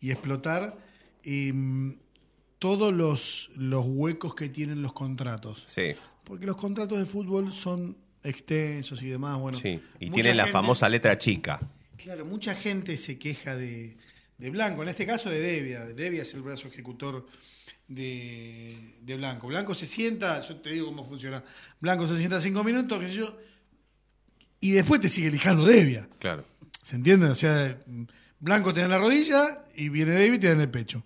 y 0.00 0.10
explotar 0.10 0.76
em, 1.22 1.96
todos 2.58 2.92
los, 2.92 3.50
los 3.56 3.84
huecos 3.86 4.34
que 4.34 4.48
tienen 4.48 4.82
los 4.82 4.92
contratos. 4.92 5.62
Sí, 5.66 5.94
Porque 6.24 6.46
los 6.46 6.56
contratos 6.56 6.98
de 6.98 7.04
fútbol 7.06 7.52
son 7.52 7.96
extensos 8.24 9.02
y 9.02 9.08
demás. 9.08 9.38
Bueno, 9.38 9.58
sí. 9.58 9.80
Y 10.00 10.10
tienen 10.10 10.36
la 10.36 10.44
gente- 10.44 10.52
famosa 10.52 10.88
letra 10.88 11.16
chica. 11.18 11.60
Claro, 11.96 12.24
mucha 12.24 12.54
gente 12.54 12.96
se 12.96 13.18
queja 13.18 13.56
de, 13.56 13.96
de 14.38 14.50
Blanco, 14.50 14.82
en 14.82 14.88
este 14.88 15.06
caso 15.06 15.28
de 15.30 15.40
Devia. 15.40 15.84
Devia 15.86 16.22
es 16.22 16.34
el 16.34 16.42
brazo 16.42 16.68
ejecutor 16.68 17.26
de, 17.88 18.74
de 19.02 19.16
Blanco. 19.16 19.46
Blanco 19.48 19.74
se 19.74 19.86
sienta, 19.86 20.40
yo 20.40 20.56
te 20.56 20.70
digo 20.70 20.86
cómo 20.86 21.04
funciona. 21.04 21.42
Blanco 21.80 22.06
se 22.06 22.16
sienta 22.16 22.40
cinco 22.40 22.64
minutos, 22.64 22.98
qué 23.00 23.08
sé 23.08 23.14
yo, 23.14 23.36
y 24.60 24.70
después 24.72 25.00
te 25.00 25.08
sigue 25.08 25.30
lijando 25.30 25.64
Devia. 25.64 26.08
Claro. 26.18 26.44
¿Se 26.82 26.96
entiende? 26.96 27.26
O 27.26 27.34
sea, 27.34 27.78
Blanco 28.40 28.72
te 28.72 28.80
da 28.80 28.86
en 28.86 28.90
la 28.92 28.98
rodilla 28.98 29.64
y 29.74 29.88
viene 29.88 30.12
Devia 30.12 30.36
y 30.36 30.38
te 30.38 30.46
da 30.48 30.52
en 30.54 30.60
el 30.60 30.70
pecho. 30.70 31.02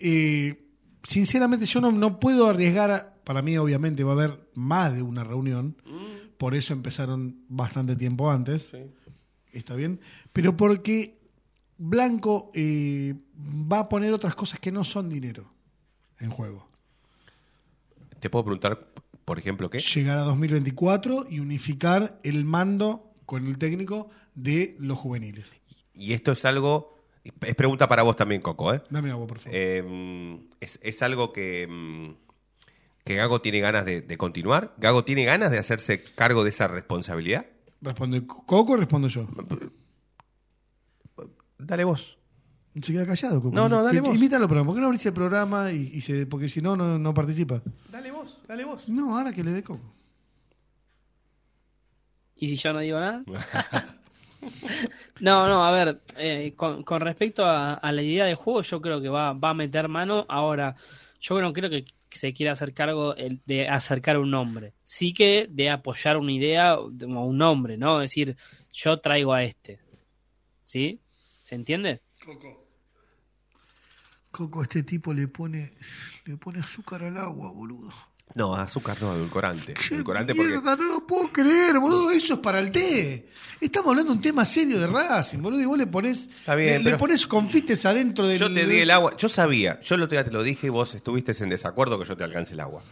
Eh, 0.00 0.66
sinceramente, 1.02 1.66
yo 1.66 1.80
no, 1.80 1.92
no 1.92 2.18
puedo 2.18 2.46
arriesgar. 2.48 2.90
a- 2.90 3.14
para 3.24 3.42
mí, 3.42 3.56
obviamente, 3.58 4.02
va 4.02 4.10
a 4.12 4.14
haber 4.14 4.50
más 4.54 4.92
de 4.94 5.02
una 5.02 5.22
reunión. 5.22 5.76
Por 6.36 6.54
eso 6.54 6.72
empezaron 6.72 7.44
bastante 7.48 7.94
tiempo 7.94 8.30
antes 8.30 8.62
Sí. 8.70 8.78
está 9.52 9.76
bien, 9.76 10.00
pero 10.32 10.56
porque 10.56 11.18
Blanco 11.78 12.50
eh, 12.54 13.14
va 13.70 13.80
a 13.80 13.88
poner 13.88 14.12
otras 14.12 14.34
cosas 14.34 14.58
que 14.58 14.72
no 14.72 14.82
son 14.84 15.08
dinero 15.08 15.52
en 16.18 16.30
juego. 16.30 16.68
¿Te 18.18 18.28
puedo 18.30 18.44
preguntar, 18.44 18.88
por 19.24 19.38
ejemplo, 19.38 19.70
qué? 19.70 19.78
Llegar 19.78 20.18
a 20.18 20.22
2024 20.22 21.26
y 21.30 21.40
unificar 21.40 22.18
el 22.24 22.44
mando 22.44 23.12
con 23.26 23.46
el 23.46 23.58
técnico 23.58 24.08
de 24.34 24.76
los 24.80 24.98
juveniles. 24.98 25.50
Y 25.94 26.12
esto 26.14 26.32
es 26.32 26.44
algo. 26.44 26.98
Es 27.22 27.54
pregunta 27.54 27.86
para 27.86 28.02
vos 28.02 28.16
también, 28.16 28.40
Coco, 28.40 28.72
¿eh? 28.72 28.82
Dame 28.90 29.10
agua, 29.10 29.26
por 29.26 29.38
favor. 29.38 29.52
Eh, 29.54 30.40
es, 30.60 30.78
es 30.82 31.02
algo 31.02 31.32
que, 31.32 31.66
mm, 31.68 32.14
que 33.04 33.14
Gago 33.16 33.40
tiene 33.42 33.60
ganas 33.60 33.84
de, 33.84 34.00
de 34.00 34.16
continuar. 34.16 34.74
¿Gago 34.78 35.04
tiene 35.04 35.24
ganas 35.24 35.50
de 35.50 35.58
hacerse 35.58 36.02
cargo 36.02 36.44
de 36.44 36.50
esa 36.50 36.66
responsabilidad? 36.68 37.46
¿Responde 37.82 38.26
Coco 38.26 38.72
o 38.72 38.76
respondo 38.76 39.08
yo? 39.08 39.26
Dale 41.58 41.84
vos. 41.84 42.16
Se 42.80 42.92
queda 42.92 43.04
callado, 43.06 43.42
Coco. 43.42 43.54
No, 43.54 43.68
no, 43.68 43.82
dale 43.82 44.00
Que- 44.00 44.08
vos. 44.08 44.14
Imítalo, 44.16 44.48
pero 44.48 44.64
¿por 44.64 44.74
qué 44.74 44.80
no 44.80 44.86
abrís 44.86 45.04
el 45.04 45.12
programa? 45.12 45.72
Y, 45.72 45.90
y 45.94 46.00
se, 46.00 46.24
porque 46.26 46.48
si 46.48 46.62
no, 46.62 46.76
no, 46.76 46.98
no 46.98 47.12
participa. 47.12 47.62
Dale 47.90 48.10
vos, 48.10 48.38
dale 48.48 48.64
vos. 48.64 48.88
No, 48.88 49.18
ahora 49.18 49.32
que 49.32 49.44
le 49.44 49.52
dé 49.52 49.62
Coco. 49.62 49.92
¿Y 52.36 52.48
si 52.48 52.56
yo 52.56 52.72
no 52.72 52.78
digo 52.78 52.98
nada? 52.98 53.22
No, 55.20 55.48
no, 55.48 55.64
a 55.64 55.70
ver, 55.70 56.00
eh, 56.16 56.54
con, 56.56 56.82
con 56.82 57.00
respecto 57.00 57.44
a, 57.44 57.74
a 57.74 57.92
la 57.92 58.02
idea 58.02 58.24
de 58.24 58.34
juego, 58.34 58.62
yo 58.62 58.80
creo 58.80 59.00
que 59.00 59.08
va, 59.08 59.32
va 59.34 59.50
a 59.50 59.54
meter 59.54 59.88
mano. 59.88 60.24
Ahora, 60.28 60.76
yo 61.20 61.40
no 61.42 61.52
creo 61.52 61.68
que 61.68 61.84
se 62.08 62.32
quiera 62.32 62.52
hacer 62.52 62.72
cargo 62.72 63.14
de 63.14 63.68
acercar 63.68 64.18
un 64.18 64.30
nombre. 64.30 64.72
Sí 64.82 65.12
que 65.12 65.46
de 65.50 65.70
apoyar 65.70 66.16
una 66.16 66.32
idea 66.32 66.76
de- 66.90 67.06
o 67.06 67.24
un 67.24 67.38
nombre, 67.38 67.76
¿no? 67.76 67.98
decir, 67.98 68.36
yo 68.72 68.98
traigo 69.00 69.32
a 69.34 69.42
este. 69.44 69.78
¿Sí? 70.64 71.00
¿Se 71.44 71.54
entiende? 71.54 72.00
Coco. 72.24 72.66
Coco, 74.30 74.62
este 74.62 74.84
tipo 74.84 75.12
le 75.12 75.26
pone, 75.28 75.72
le 76.24 76.36
pone 76.36 76.60
azúcar 76.60 77.02
al 77.02 77.16
agua, 77.18 77.50
boludo. 77.52 77.90
No, 78.34 78.54
azúcar 78.54 78.96
no, 79.02 79.14
edulcorante. 79.14 79.74
¡Qué 79.74 79.94
Edulcorante 79.94 80.34
porque. 80.34 80.50
mierda! 80.52 80.76
No 80.76 80.84
lo 80.84 81.06
puedo 81.06 81.32
creer, 81.32 81.78
boludo. 81.78 82.10
Eso 82.12 82.34
es 82.34 82.40
para 82.40 82.60
el 82.60 82.70
té. 82.70 83.26
Estamos 83.60 83.90
hablando 83.90 84.12
de 84.12 84.16
un 84.18 84.22
tema 84.22 84.46
serio 84.46 84.78
de 84.78 84.86
Racing, 84.86 85.38
boludo. 85.40 85.60
Y 85.60 85.64
vos 85.66 85.76
le 85.78 85.86
pones, 85.86 86.28
Está 86.38 86.54
bien, 86.54 86.72
le, 86.74 86.78
le 86.78 86.84
pero- 86.84 86.98
pones 86.98 87.26
confites 87.26 87.84
adentro 87.86 88.26
del. 88.26 88.38
Yo 88.38 88.52
te 88.52 88.66
di 88.66 88.78
el 88.80 88.90
agua, 88.90 89.16
yo 89.16 89.28
sabía, 89.28 89.80
yo 89.80 89.96
el 89.96 90.02
otro 90.02 90.12
día 90.16 90.24
te 90.24 90.30
lo 90.30 90.42
dije 90.42 90.68
y 90.68 90.70
vos 90.70 90.94
estuviste 90.94 91.32
en 91.42 91.50
desacuerdo 91.50 91.98
que 91.98 92.04
yo 92.06 92.16
te 92.16 92.22
alcance 92.24 92.54
el 92.54 92.60
agua. 92.60 92.82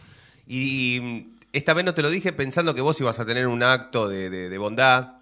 Y 0.47 1.27
esta 1.53 1.73
vez 1.73 1.85
no 1.85 1.93
te 1.93 2.01
lo 2.01 2.09
dije 2.09 2.33
pensando 2.33 2.75
que 2.75 2.81
vos 2.81 2.99
ibas 2.99 3.19
a 3.19 3.25
tener 3.25 3.47
un 3.47 3.63
acto 3.63 4.09
de, 4.09 4.29
de- 4.29 4.49
de 4.49 4.57
bondad 4.57 5.18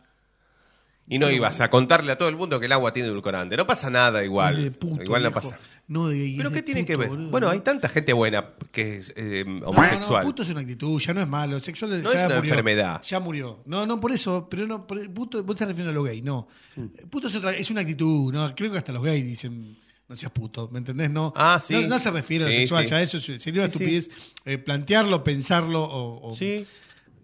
y 1.10 1.20
no 1.20 1.30
ibas 1.30 1.62
a 1.62 1.70
contarle 1.70 2.12
a 2.12 2.18
todo 2.18 2.28
el 2.30 2.36
mundo 2.36 2.60
que 2.60 2.66
el 2.66 2.72
agua 2.72 2.92
tiene 2.94 3.08
edulcorante. 3.10 3.56
No 3.58 3.66
pasa 3.66 3.90
nada 3.90 4.24
igual. 4.24 4.62
de 4.62 4.72
puto, 4.72 5.04
igual 5.04 5.24
no 5.24 5.32
pasa. 5.32 5.58
No, 5.88 6.10
de, 6.10 6.34
¿Pero 6.36 6.50
de 6.50 6.56
qué 6.56 6.64
tiene 6.64 6.82
puto, 6.82 6.88
que 6.92 6.98
ver? 6.98 7.08
boludo. 7.10 7.30
Bueno, 7.30 7.50
hay 7.50 7.62
tanta 7.62 7.88
gente 7.88 8.12
buena 8.12 8.50
que 8.74 8.98
es 8.98 9.14
eh, 9.16 9.46
homosexual. 9.64 10.24
No, 10.26 10.30
puto 10.30 10.44
es 10.44 10.50
una 10.50 10.60
actitud, 10.60 11.00
ya 11.00 11.14
no 11.14 11.22
es 11.22 11.28
malo. 11.30 11.62
Sexual 11.62 12.04
No 12.04 12.12
ya 12.12 12.20
es 12.20 12.26
una 12.26 12.36
murió. 12.36 12.50
enfermedad. 12.52 13.02
Ya 13.04 13.20
murió. 13.22 13.64
No, 13.66 13.86
no 13.86 13.98
por 14.00 14.12
eso, 14.12 14.48
pero 14.50 14.68
no, 14.68 14.86
por- 14.86 15.10
puto, 15.14 15.38
vos 15.44 15.56
te 15.56 15.64
estás 15.64 15.68
refiriendo 15.70 15.92
a 15.92 15.96
lo 15.96 16.04
gay, 16.04 16.22
no. 16.22 16.48
Mm. 16.76 16.86
Puto 17.10 17.28
es, 17.28 17.36
otra, 17.38 17.56
es 17.56 17.70
una 17.72 17.82
actitud, 17.82 18.34
no, 18.34 18.54
creo 18.54 18.70
que 18.72 18.78
hasta 18.80 18.92
los 18.92 19.02
gays 19.02 19.24
dicen, 19.26 19.78
no 20.10 20.16
seas 20.18 20.32
puto, 20.34 20.68
¿me 20.74 20.80
entendés? 20.80 21.10
No, 21.10 21.32
Ah, 21.38 21.58
sí. 21.66 21.74
no, 21.74 21.82
no 21.88 22.00
se 22.00 22.12
refiere 22.12 22.44
a 22.44 22.48
lo 22.48 22.54
sexual, 22.54 22.84
sí. 22.84 22.90
ya 22.90 23.02
eso 23.02 23.18
es- 23.18 23.42
sería 23.42 23.62
una 23.62 23.68
estupidez 23.70 24.10
eh, 24.44 24.58
plantearlo, 24.58 25.24
pensarlo 25.24 25.84
o, 25.84 26.32
o- 26.32 26.36
Sí, 26.36 26.66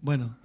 bueno, 0.00 0.38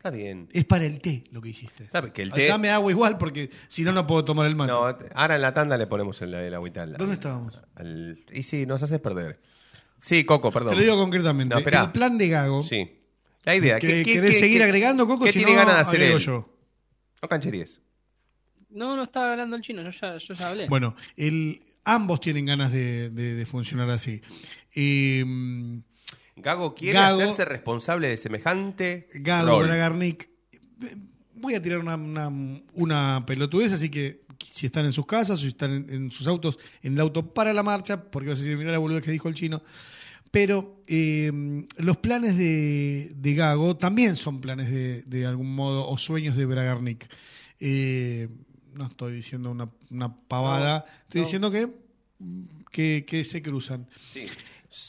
está 0.00 0.10
bien. 0.10 0.48
es 0.52 0.64
para 0.64 0.86
el 0.86 0.98
té 1.00 1.24
lo 1.30 1.42
que 1.42 1.50
hiciste. 1.50 1.88
Sabe 1.92 2.10
que 2.12 2.22
el 2.22 2.32
té- 2.32 2.46
Dame 2.46 2.70
agua 2.70 2.90
igual 2.90 3.18
porque 3.18 3.50
si 3.68 3.82
no, 3.82 3.92
no 3.92 4.06
puedo 4.06 4.24
tomar 4.24 4.46
el 4.46 4.56
mate. 4.56 4.72
No, 4.72 4.96
ahora 5.14 5.36
en 5.36 5.42
la 5.42 5.52
tanda 5.52 5.76
le 5.76 5.86
ponemos 5.86 6.20
el, 6.22 6.32
el 6.32 6.54
agüita 6.54 6.82
al- 6.84 6.94
¿Dónde 6.96 7.14
estábamos? 7.14 7.58
al- 7.76 8.18
y 8.32 8.42
sí, 8.42 8.64
nos 8.64 8.82
haces 8.82 8.98
perder. 9.00 9.40
Sí, 10.00 10.24
Coco, 10.24 10.50
perdón. 10.50 10.70
Te 10.70 10.76
lo 10.76 10.82
digo 10.82 10.96
concretamente. 10.96 11.54
No, 11.54 11.82
el 11.84 11.92
plan 11.92 12.16
de 12.16 12.28
Gago. 12.28 12.62
Sí. 12.62 12.90
La 13.44 13.54
idea. 13.54 13.78
¿Que- 13.78 14.02
¿qué- 14.02 14.02
¿Querés 14.14 14.30
qué- 14.30 14.38
seguir 14.38 14.58
qué- 14.58 14.64
agregando, 14.64 15.06
Coco? 15.06 15.24
¿Qué 15.26 15.32
Si 15.32 15.38
tiene 15.40 15.52
no, 15.52 15.58
ganas 15.58 15.74
de 15.74 15.80
hacer 15.82 16.02
él? 16.02 16.18
yo. 16.18 16.48
No 17.22 17.28
cancheríes. 17.28 17.80
No, 18.70 18.96
no 18.96 19.02
estaba 19.02 19.32
hablando 19.32 19.56
el 19.56 19.62
chino, 19.62 19.82
yo 19.82 19.90
ya, 19.90 20.16
yo 20.16 20.32
ya 20.34 20.48
hablé. 20.48 20.68
Bueno, 20.68 20.94
el, 21.16 21.60
ambos 21.84 22.20
tienen 22.20 22.46
ganas 22.46 22.72
de, 22.72 23.10
de- 23.10 23.34
de 23.34 23.46
funcionar 23.46 23.90
así. 23.90 24.22
Eh, 24.74 25.24
Gago 26.36 26.74
quiere 26.74 26.98
Gago- 26.98 27.22
hacerse 27.22 27.44
responsable 27.44 28.08
de 28.08 28.16
semejante 28.16 29.08
Gago, 29.14 29.48
rol. 29.60 29.66
Bragarnik. 29.66 30.28
Voy 31.34 31.54
a 31.54 31.62
tirar 31.62 31.78
una, 31.78 31.96
una, 31.96 32.30
una 32.74 33.24
pelotudez, 33.26 33.72
así 33.72 33.88
que 33.90 34.22
si 34.50 34.66
están 34.66 34.84
en 34.86 34.92
sus 34.92 35.06
casas 35.06 35.38
o 35.38 35.42
si 35.42 35.48
están 35.48 35.70
en, 35.72 35.90
en 35.90 36.10
sus 36.10 36.26
autos, 36.26 36.58
en 36.82 36.94
el 36.94 37.00
auto 37.00 37.32
para 37.34 37.52
la 37.52 37.62
marcha, 37.62 38.10
porque 38.10 38.28
vas 38.30 38.38
a 38.38 38.42
decir, 38.42 38.56
mirá 38.56 38.72
la 38.72 38.78
boludez 38.78 39.02
que 39.02 39.10
dijo 39.10 39.28
el 39.28 39.34
chino. 39.34 39.62
Pero 40.30 40.80
eh, 40.86 41.32
los 41.78 41.96
planes 41.96 42.36
de, 42.38 43.10
de 43.16 43.34
Gago 43.34 43.76
también 43.76 44.16
son 44.16 44.40
planes 44.40 44.70
de, 44.70 45.02
de 45.02 45.26
algún 45.26 45.52
modo 45.54 45.88
o 45.88 45.98
sueños 45.98 46.36
de 46.36 46.46
Bragarnik. 46.46 47.06
Eh, 47.58 48.28
no 48.74 48.86
estoy 48.86 49.14
diciendo 49.14 49.50
una, 49.50 49.68
una 49.90 50.14
pavada, 50.14 50.84
No, 50.86 51.02
estoy 51.02 51.20
no. 51.20 51.24
diciendo 51.26 51.50
que, 51.50 51.68
que, 52.70 53.04
que 53.06 53.24
se 53.24 53.42
cruzan. 53.42 53.88
Sí. 54.12 54.26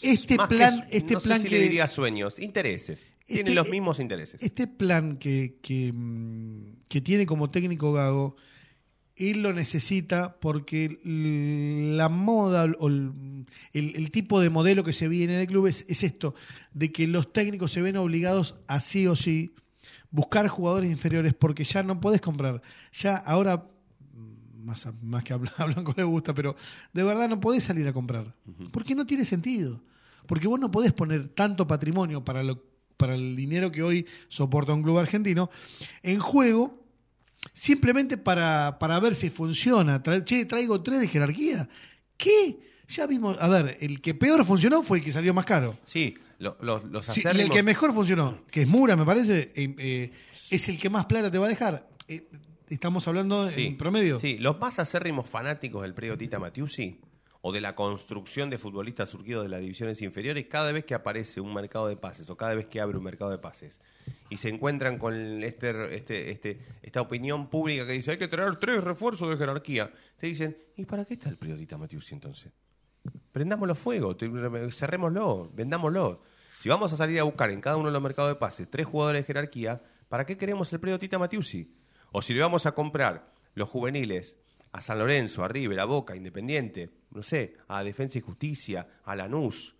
Este 0.01 0.35
Más 0.37 0.47
que 0.47 0.55
plan- 0.55 0.75
su- 0.77 0.83
este 0.91 1.13
no 1.13 1.19
sé 1.19 1.39
si 1.39 1.43
que- 1.49 1.55
le 1.57 1.61
diría 1.63 1.87
sueños, 1.87 2.39
intereses. 2.39 3.03
Tienen 3.25 3.47
Este- 3.47 3.55
los 3.55 3.69
mismos 3.69 3.99
intereses. 3.99 4.41
Este 4.43 4.67
plan 4.67 5.17
que, 5.17 5.57
que, 5.61 5.91
mm, 5.93 6.83
que 6.87 7.01
tiene 7.01 7.25
como 7.25 7.49
técnico 7.49 7.93
Gago, 7.93 8.35
él 9.15 9.41
lo 9.41 9.53
necesita 9.53 10.37
porque 10.39 10.99
la 11.95 12.09
moda 12.09 12.65
o 12.79 12.87
el, 12.89 14.11
tipo 14.11 14.39
de 14.41 14.49
modelo 14.49 14.83
que 14.83 14.93
se 14.93 15.07
viene 15.07 15.33
de 15.37 15.47
clubes 15.47 15.85
es 15.87 16.03
esto, 16.03 16.33
de 16.73 16.91
que 16.91 17.07
los 17.07 17.31
técnicos 17.31 17.71
se 17.71 17.81
ven 17.81 17.97
obligados 17.97 18.55
a 18.67 18.79
sí 18.79 19.07
o 19.07 19.15
sí 19.15 19.51
buscar 20.09 20.47
jugadores 20.47 20.91
inferiores 20.91 21.33
porque 21.33 21.63
ya 21.63 21.83
no 21.83 21.99
podés 22.01 22.19
comprar. 22.21 22.61
Ya 22.93 23.15
ahora, 23.15 23.67
más, 24.63 24.85
a- 24.85 24.93
más 25.01 25.23
que 25.23 25.33
a 25.33 25.37
Blan- 25.37 25.53
a 25.57 25.65
Blanco 25.65 25.93
le 25.97 26.03
gusta, 26.03 26.33
pero 26.33 26.55
de 26.93 27.03
verdad 27.03 27.27
no 27.29 27.39
podés 27.39 27.63
salir 27.63 27.87
a 27.87 27.93
comprar. 27.93 28.33
Porque 28.71 28.95
no 28.95 29.05
tiene 29.05 29.25
sentido. 29.25 29.81
Porque 30.27 30.47
vos 30.47 30.59
no 30.59 30.69
podés 30.71 30.93
poner 30.93 31.29
tanto 31.29 31.67
patrimonio 31.67 32.23
para, 32.23 32.43
lo, 32.43 32.63
para 32.97 33.15
el 33.15 33.35
dinero 33.35 33.71
que 33.71 33.81
hoy 33.83 34.05
soporta 34.29 34.73
un 34.73 34.83
club 34.83 34.99
argentino 34.99 35.49
en 36.03 36.19
juego 36.19 36.79
simplemente 37.53 38.17
para, 38.17 38.77
para 38.79 38.99
ver 38.99 39.15
si 39.15 39.29
funciona. 39.29 40.01
Tra- 40.03 40.23
che, 40.23 40.45
traigo 40.45 40.81
tres 40.81 40.99
de 41.01 41.07
jerarquía. 41.07 41.67
¿Qué? 42.17 42.59
Ya 42.87 43.07
vimos, 43.07 43.37
a 43.39 43.47
ver, 43.47 43.77
el 43.81 44.01
que 44.01 44.13
peor 44.13 44.45
funcionó 44.45 44.83
fue 44.83 44.99
el 44.99 45.03
que 45.03 45.11
salió 45.11 45.33
más 45.33 45.45
caro. 45.45 45.77
Sí, 45.85 46.13
lo- 46.39 46.57
los, 46.61 46.83
los 46.85 47.05
Sí, 47.05 47.21
y 47.23 47.39
el 47.39 47.49
que 47.49 47.63
mejor 47.63 47.93
funcionó, 47.93 48.37
que 48.51 48.63
es 48.63 48.67
Mura, 48.67 48.95
me 48.95 49.05
parece, 49.05 49.51
eh, 49.55 49.75
eh, 49.77 50.11
es 50.49 50.67
el 50.69 50.79
que 50.79 50.89
más 50.89 51.05
plata 51.05 51.31
te 51.31 51.37
va 51.37 51.45
a 51.45 51.49
dejar. 51.49 51.89
Eh, 52.07 52.27
estamos 52.75 53.07
hablando 53.07 53.47
Sí, 53.49 53.67
en 53.67 53.77
promedio. 53.77 54.19
Sí, 54.19 54.37
los 54.37 54.59
más 54.59 54.79
acérrimos 54.79 55.29
fanáticos 55.29 55.81
del 55.83 55.93
predio 55.93 56.17
Tita 56.17 56.39
Matiusi 56.39 56.99
o 57.41 57.51
de 57.51 57.59
la 57.59 57.73
construcción 57.73 58.49
de 58.49 58.57
futbolistas 58.59 59.09
surgidos 59.09 59.43
de 59.43 59.49
las 59.49 59.61
divisiones 59.61 59.99
inferiores, 60.03 60.45
cada 60.47 60.71
vez 60.71 60.85
que 60.85 60.93
aparece 60.93 61.41
un 61.41 61.53
mercado 61.53 61.87
de 61.87 61.97
pases 61.97 62.29
o 62.29 62.37
cada 62.37 62.53
vez 62.53 62.67
que 62.67 62.79
abre 62.79 62.97
un 62.97 63.03
mercado 63.03 63.31
de 63.31 63.39
pases 63.39 63.79
y 64.29 64.37
se 64.37 64.49
encuentran 64.49 64.99
con 64.99 65.43
este, 65.43 65.95
este, 65.95 66.29
este, 66.29 66.59
esta 66.83 67.01
opinión 67.01 67.49
pública 67.49 67.87
que 67.87 67.93
dice 67.93 68.11
hay 68.11 68.17
que 68.17 68.27
traer 68.27 68.57
tres 68.57 68.83
refuerzos 68.83 69.27
de 69.29 69.37
jerarquía, 69.37 69.91
te 70.17 70.27
dicen, 70.27 70.55
¿y 70.75 70.85
para 70.85 71.03
qué 71.05 71.15
está 71.15 71.29
el 71.29 71.37
predio 71.37 71.57
Tita 71.57 71.77
Matiusi 71.79 72.13
entonces? 72.13 72.51
Prendámoslo 73.31 73.73
fuego, 73.73 74.15
cerrémoslo, 74.71 75.49
vendámoslo. 75.53 76.21
Si 76.59 76.69
vamos 76.69 76.93
a 76.93 76.97
salir 76.97 77.19
a 77.19 77.23
buscar 77.23 77.49
en 77.49 77.59
cada 77.59 77.77
uno 77.77 77.87
de 77.87 77.93
los 77.93 78.01
mercados 78.03 78.29
de 78.29 78.35
pases 78.35 78.69
tres 78.69 78.85
jugadores 78.85 79.23
de 79.23 79.25
jerarquía, 79.25 79.81
¿para 80.09 80.27
qué 80.27 80.37
queremos 80.37 80.71
el 80.73 80.79
predio 80.79 80.99
Tita 80.99 81.17
Matiusi? 81.17 81.80
O 82.11 82.21
si 82.21 82.33
le 82.33 82.41
vamos 82.41 82.65
a 82.65 82.73
comprar 82.73 83.33
los 83.53 83.69
juveniles 83.69 84.35
a 84.71 84.81
San 84.81 84.99
Lorenzo, 84.99 85.43
a 85.43 85.47
River, 85.47 85.79
a 85.79 85.85
Boca, 85.85 86.15
Independiente, 86.15 86.89
no 87.11 87.23
sé, 87.23 87.57
a 87.67 87.83
Defensa 87.83 88.17
y 88.17 88.21
Justicia, 88.21 88.87
a 89.03 89.15
Lanús, 89.15 89.75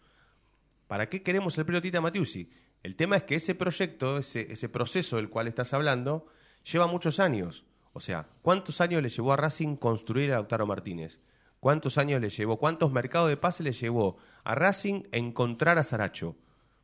¿para 0.87 1.07
qué 1.07 1.21
queremos 1.23 1.57
el 1.57 1.65
predio 1.65 1.81
Tita 1.81 2.01
Matiusi? 2.01 2.51
El 2.83 2.95
tema 2.95 3.15
es 3.15 3.23
que 3.23 3.35
ese 3.35 3.55
proyecto, 3.55 4.17
ese, 4.17 4.51
ese 4.51 4.67
proceso 4.67 5.17
del 5.17 5.29
cual 5.29 5.47
estás 5.47 5.73
hablando, 5.73 6.25
lleva 6.69 6.87
muchos 6.87 7.19
años. 7.19 7.63
O 7.93 7.99
sea, 7.99 8.27
¿cuántos 8.41 8.81
años 8.81 9.01
le 9.01 9.09
llevó 9.09 9.33
a 9.33 9.37
Racing 9.37 9.75
construir 9.75 10.31
a 10.31 10.35
Lautaro 10.35 10.65
Martínez? 10.65 11.19
¿Cuántos 11.59 11.97
años 11.97 12.19
le 12.19 12.29
llevó? 12.29 12.57
¿Cuántos 12.57 12.91
mercados 12.91 13.29
de 13.29 13.37
pase 13.37 13.61
le 13.63 13.71
llevó 13.71 14.17
a 14.43 14.55
Racing 14.55 15.03
encontrar 15.11 15.77
a 15.77 15.83
Saracho? 15.83 16.35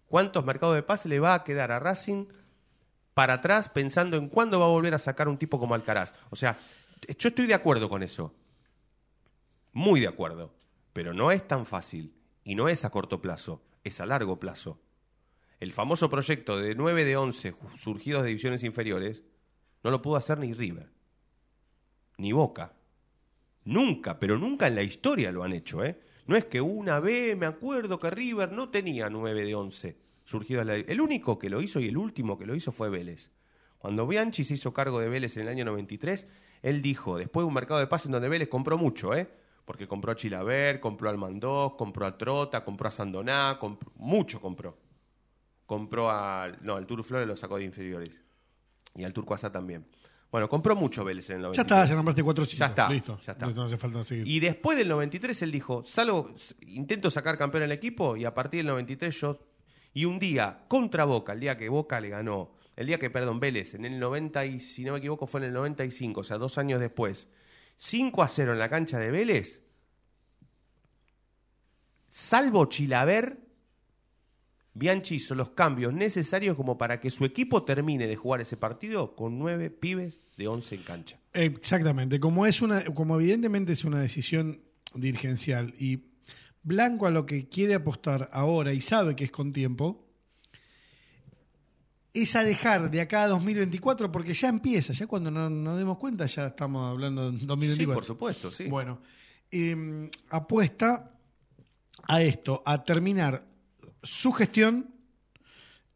¿Cuántos 0.08 0.46
mercados 0.46 0.76
de 0.76 0.84
pase 0.84 1.10
le 1.10 1.20
va 1.20 1.34
a 1.34 1.44
quedar 1.44 1.72
a 1.72 1.80
Racing 1.80 2.28
para 3.18 3.34
atrás 3.34 3.68
pensando 3.68 4.16
en 4.16 4.30
cuándo 4.30 4.60
va 4.60 4.68
a 4.68 4.70
volver 4.70 4.94
a 4.94 5.00
sacar 5.00 5.28
un 5.28 5.40
tipo 5.40 5.58
como 5.60 5.74
Alcaraz? 5.74 6.14
O 6.30 6.36
sea, 6.36 6.56
yo 7.18 7.30
estoy 7.30 7.48
de 7.48 7.56
acuerdo 7.56 7.90
con 7.90 8.04
eso. 8.04 8.32
Muy 9.74 10.00
de 10.02 10.08
acuerdo. 10.08 10.54
Pero 10.94 11.16
no 11.16 11.32
es 11.32 11.48
tan 11.48 11.66
fácil. 11.66 12.14
Y 12.44 12.54
no 12.54 12.70
es 12.70 12.86
a 12.86 12.92
corto 12.92 13.20
plazo, 13.20 13.64
es 13.84 14.00
a 14.02 14.06
largo 14.06 14.40
plazo. 14.40 14.80
El 15.60 15.74
famoso 15.74 16.12
proyecto 16.12 16.58
de 16.60 16.76
9 16.76 17.06
de 17.06 17.18
11 17.18 17.54
ju- 17.56 17.76
surgidos 17.76 18.22
de 18.22 18.28
divisiones 18.28 18.64
inferiores 18.64 19.24
no 19.84 19.90
lo 19.90 20.00
pudo 20.04 20.18
hacer 20.18 20.38
ni 20.38 20.54
River, 20.54 20.92
ni 22.18 22.34
Boca. 22.34 22.74
Nunca, 23.66 24.20
pero 24.20 24.38
nunca 24.38 24.68
en 24.68 24.76
la 24.76 24.84
historia 24.84 25.32
lo 25.32 25.44
han 25.44 25.54
hecho, 25.54 25.84
¿eh? 25.84 26.00
No 26.28 26.36
es 26.36 26.46
que 26.46 26.62
una 26.62 27.00
vez, 27.00 27.36
me 27.36 27.48
acuerdo 27.48 28.00
que 28.00 28.12
River 28.12 28.52
no 28.52 28.70
tenía 28.70 29.10
9 29.10 29.44
de 29.44 29.56
11 29.56 29.98
surgidos 30.28 30.66
de 30.66 30.66
la... 30.66 30.76
El 30.92 31.00
único 31.00 31.40
que 31.40 31.50
lo 31.50 31.62
hizo 31.62 31.80
y 31.80 31.86
el 31.88 31.98
último 31.98 32.38
que 32.38 32.46
lo 32.46 32.54
hizo 32.54 32.72
fue 32.74 32.90
Vélez. 32.90 33.32
Cuando 33.78 34.06
Bianchi 34.06 34.44
se 34.44 34.56
hizo 34.56 34.74
cargo 34.74 35.00
de 35.00 35.08
Vélez 35.08 35.38
en 35.38 35.44
el 35.44 35.48
año 35.50 35.64
93, 35.64 36.28
él 36.64 36.82
dijo, 36.82 37.18
después 37.18 37.44
de 37.44 37.48
un 37.48 37.54
mercado 37.54 37.80
de 37.80 37.88
pases 37.88 38.08
en 38.08 38.12
donde 38.12 38.28
Vélez 38.28 38.50
compró 38.50 38.78
mucho, 38.78 39.16
¿eh? 39.16 39.30
Porque 39.64 39.88
compró 39.88 40.12
a 40.12 40.16
Chilaver, 40.16 40.80
compró 40.82 41.10
al 41.10 41.18
Mandós, 41.18 41.74
compró 41.78 42.06
a 42.06 42.18
Trota, 42.18 42.64
compró 42.66 42.88
a 42.90 42.92
Sandoná, 42.92 43.58
compró- 43.60 43.92
mucho 43.96 44.42
compró. 44.42 44.78
Compró 45.66 46.10
al... 46.12 46.58
No, 46.62 46.76
al 46.76 46.86
Tur 46.86 47.04
Flores 47.04 47.28
lo 47.28 47.36
sacó 47.38 47.58
de 47.58 47.64
inferiores. 47.64 48.12
Y 48.96 49.04
al 49.04 49.14
Turco 49.14 49.34
Asa 49.34 49.52
también. 49.52 49.86
Bueno, 50.32 50.50
compró 50.50 50.76
mucho 50.76 51.06
Vélez 51.06 51.30
en 51.30 51.38
el 51.38 51.42
93. 51.44 51.70
Ya 51.70 51.76
está, 51.82 51.90
ya 51.90 51.96
nombraste 51.96 52.24
cuatro 52.24 52.44
Ya 52.44 52.66
está, 52.66 52.90
Listo. 52.90 53.20
ya 53.26 53.32
está. 53.34 53.48
No, 53.48 53.64
hace 53.64 53.78
falta 53.78 54.04
seguir. 54.04 54.28
Y 54.28 54.40
después 54.42 54.78
del 54.78 54.90
93 54.90 55.42
él 55.44 55.52
dijo, 55.52 55.84
salgo, 55.86 56.34
intento 56.62 57.10
sacar 57.12 57.38
campeón 57.38 57.64
al 57.64 57.72
equipo 57.72 58.18
y 58.18 58.26
a 58.26 58.34
partir 58.34 58.60
del 58.60 58.68
93 58.68 59.22
yo... 59.22 59.40
Y 59.94 60.06
un 60.06 60.20
día, 60.20 60.66
contra 60.68 61.06
Boca, 61.06 61.34
el 61.34 61.40
día 61.40 61.58
que 61.58 61.70
Boca 61.70 62.00
le 62.00 62.10
ganó, 62.10 62.56
el 62.76 62.88
día 62.88 63.00
que, 63.00 63.10
perdón, 63.10 63.40
Vélez, 63.40 63.74
en 63.74 63.86
el 63.86 64.00
90 64.00 64.46
y, 64.46 64.60
si 64.60 64.84
no 64.84 64.94
me 64.94 65.00
equivoco, 65.00 65.26
fue 65.26 65.40
en 65.42 65.48
el 65.48 65.54
95, 65.54 66.22
o 66.22 66.24
sea, 66.24 66.38
dos 66.38 66.58
años 66.58 66.80
después, 66.80 67.28
5 67.78 68.22
a 68.22 68.28
0 68.28 68.54
en 68.54 68.60
la 68.60 68.70
cancha 68.70 69.00
de 69.00 69.12
Vélez, 69.12 69.64
salvo 72.10 72.66
Chilaver, 72.66 73.40
Bianchi 74.78 75.16
hizo 75.16 75.34
los 75.34 75.50
cambios 75.52 75.92
necesarios 75.92 76.56
como 76.56 76.78
para 76.78 77.00
que 77.00 77.10
su 77.10 77.26
equipo 77.26 77.64
termine 77.64 78.06
de 78.06 78.16
jugar 78.16 78.42
ese 78.42 78.58
partido 78.58 79.16
con 79.16 79.40
nueve 79.40 79.72
pibes 79.72 80.20
de 80.38 80.48
11 80.48 80.76
en 80.76 80.84
cancha. 80.84 81.20
Exactamente. 81.34 82.20
Como 82.20 82.46
es 82.46 82.62
una, 82.62 82.86
como 82.86 83.16
evidentemente 83.16 83.74
es 83.74 83.84
una 83.86 84.00
decisión 84.00 84.62
dirigencial. 84.94 85.74
Y 85.80 86.04
Blanco 86.68 87.08
a 87.08 87.12
lo 87.12 87.26
que 87.26 87.48
quiere 87.48 87.76
apostar 87.76 88.30
ahora 88.34 88.74
y 88.74 88.82
sabe 88.82 89.16
que 89.16 89.24
es 89.24 89.32
con 89.32 89.54
tiempo, 89.54 90.04
es 92.14 92.36
a 92.36 92.44
dejar 92.44 92.92
de 92.92 93.00
acá 93.00 93.24
a 93.24 93.28
2024 93.30 94.12
porque 94.12 94.34
ya 94.34 94.50
empieza, 94.50 94.92
ya 94.92 95.08
cuando 95.08 95.32
no- 95.32 95.50
nos 95.50 95.78
demos 95.78 95.98
cuenta 95.98 96.26
ya 96.26 96.48
estamos 96.48 96.90
hablando 96.92 97.32
de 97.32 97.40
Sí, 97.40 97.46
2024. 97.46 97.94
por 97.96 98.04
supuesto, 98.06 98.52
sí. 98.52 98.66
Bueno, 98.66 99.00
eh, 99.50 100.10
apuesta 100.30 101.14
a 102.04 102.22
esto, 102.22 102.62
a 102.66 102.84
terminar 102.84 103.46
su 104.04 104.34
gestión, 104.34 104.94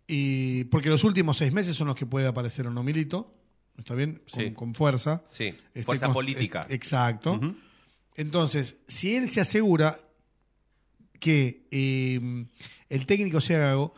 y 0.08 0.66
porque 0.66 0.90
los 0.90 1.04
últimos 1.04 1.36
seis 1.38 1.52
meses 1.52 1.76
son 1.76 1.88
los 1.88 1.96
que 1.98 2.06
puede 2.06 2.28
aparecer 2.28 2.66
o 2.68 2.72
no 2.72 2.82
Milito, 2.84 3.34
¿está 3.78 3.94
bien? 3.96 4.22
Con, 4.32 4.42
Sí. 4.42 4.52
con 4.52 4.74
fuerza. 4.76 5.24
Sí, 5.32 5.48
Este, 5.74 5.84
fuerza 5.84 6.06
con- 6.08 6.14
política. 6.14 6.66
Exacto. 6.70 7.40
Entonces, 8.16 8.78
si 8.88 9.16
él 9.16 9.32
se 9.32 9.42
asegura 9.42 10.00
que 11.22 11.68
eh, 11.72 12.20
el 12.90 13.06
técnico 13.06 13.40
sea 13.40 13.60
Gago, 13.60 13.94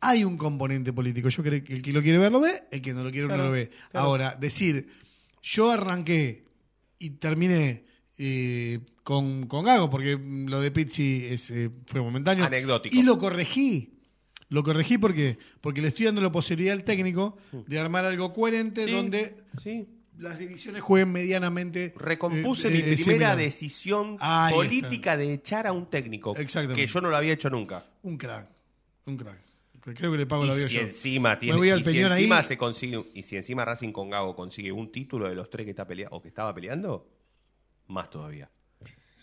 hay 0.00 0.24
un 0.24 0.38
componente 0.38 0.92
político. 0.92 1.28
Yo 1.28 1.42
creo 1.42 1.62
que 1.62 1.74
el 1.74 1.82
que 1.82 1.92
lo 1.92 2.00
quiere 2.02 2.18
ver 2.18 2.32
lo 2.32 2.40
ve, 2.40 2.62
el 2.70 2.80
que 2.80 2.94
no 2.94 3.02
lo 3.02 3.10
quiere 3.10 3.26
Claro, 3.26 3.42
no 3.42 3.48
lo 3.48 3.52
ve. 3.52 3.68
claro. 3.90 4.06
Ahora, 4.06 4.36
decir, 4.40 4.88
yo 5.42 5.70
arranqué 5.70 6.44
y 7.00 7.10
terminé 7.10 7.84
eh, 8.16 8.78
con, 9.02 9.46
con 9.46 9.64
Gago, 9.64 9.90
porque 9.90 10.16
mm, 10.16 10.46
lo 10.48 10.60
de 10.60 10.70
Pizzi 10.70 11.26
es, 11.26 11.50
eh, 11.50 11.68
fue 11.86 12.00
momentáneo. 12.00 12.44
Anecdótico. 12.44 12.96
Y 12.96 13.02
lo 13.02 13.18
corregí. 13.18 13.94
Lo 14.50 14.62
corregí 14.62 14.96
porque, 14.98 15.36
porque 15.60 15.82
le 15.82 15.88
estoy 15.88 16.06
dando 16.06 16.22
la 16.22 16.32
posibilidad 16.32 16.72
al 16.72 16.84
técnico 16.84 17.36
de 17.66 17.78
armar 17.78 18.06
algo 18.06 18.32
coherente 18.32 18.86
Sí, 18.86 18.92
donde 18.92 19.36
sí. 19.62 19.86
Las 20.18 20.38
divisiones 20.38 20.82
jueguen 20.82 21.12
medianamente. 21.12 21.92
Recompuse 21.96 22.68
eh, 22.68 22.70
mi 22.70 22.78
eh, 22.78 22.82
primera 22.82 22.96
similar. 23.04 23.36
decisión 23.36 24.16
Ahí 24.20 24.54
política 24.54 25.16
de 25.16 25.32
echar 25.34 25.66
a 25.66 25.72
un 25.72 25.86
técnico. 25.86 26.34
Que 26.34 26.86
yo 26.86 27.00
no 27.00 27.08
lo 27.10 27.16
había 27.16 27.32
hecho 27.32 27.48
nunca. 27.50 27.86
Un 28.02 28.16
crack. 28.18 28.48
Un 29.06 29.16
crack. 29.16 29.38
Creo 29.94 30.12
que 30.12 30.18
le 30.18 30.26
pago 30.26 30.44
Y 30.44 30.48
la 30.48 30.54
vida 30.54 30.68
si 30.68 30.74
yo. 30.74 30.80
encima 30.82 31.38
tiene, 31.38 31.54
Me 31.54 31.58
voy 31.60 31.70
al 31.70 31.80
y 31.80 31.84
si 31.84 31.98
encima 32.00 32.38
ahí. 32.38 32.44
se 32.46 32.58
consigue, 32.58 33.04
y 33.14 33.22
si 33.22 33.36
encima 33.36 33.64
Racing 33.64 33.90
con 33.90 34.10
Gago 34.10 34.36
consigue 34.36 34.70
un 34.70 34.92
título 34.92 35.28
de 35.28 35.34
los 35.34 35.48
tres 35.48 35.64
que 35.64 35.70
está 35.70 35.86
peleando 35.86 36.14
o 36.16 36.20
que 36.20 36.28
estaba 36.28 36.54
peleando, 36.54 37.08
más 37.86 38.10
todavía. 38.10 38.50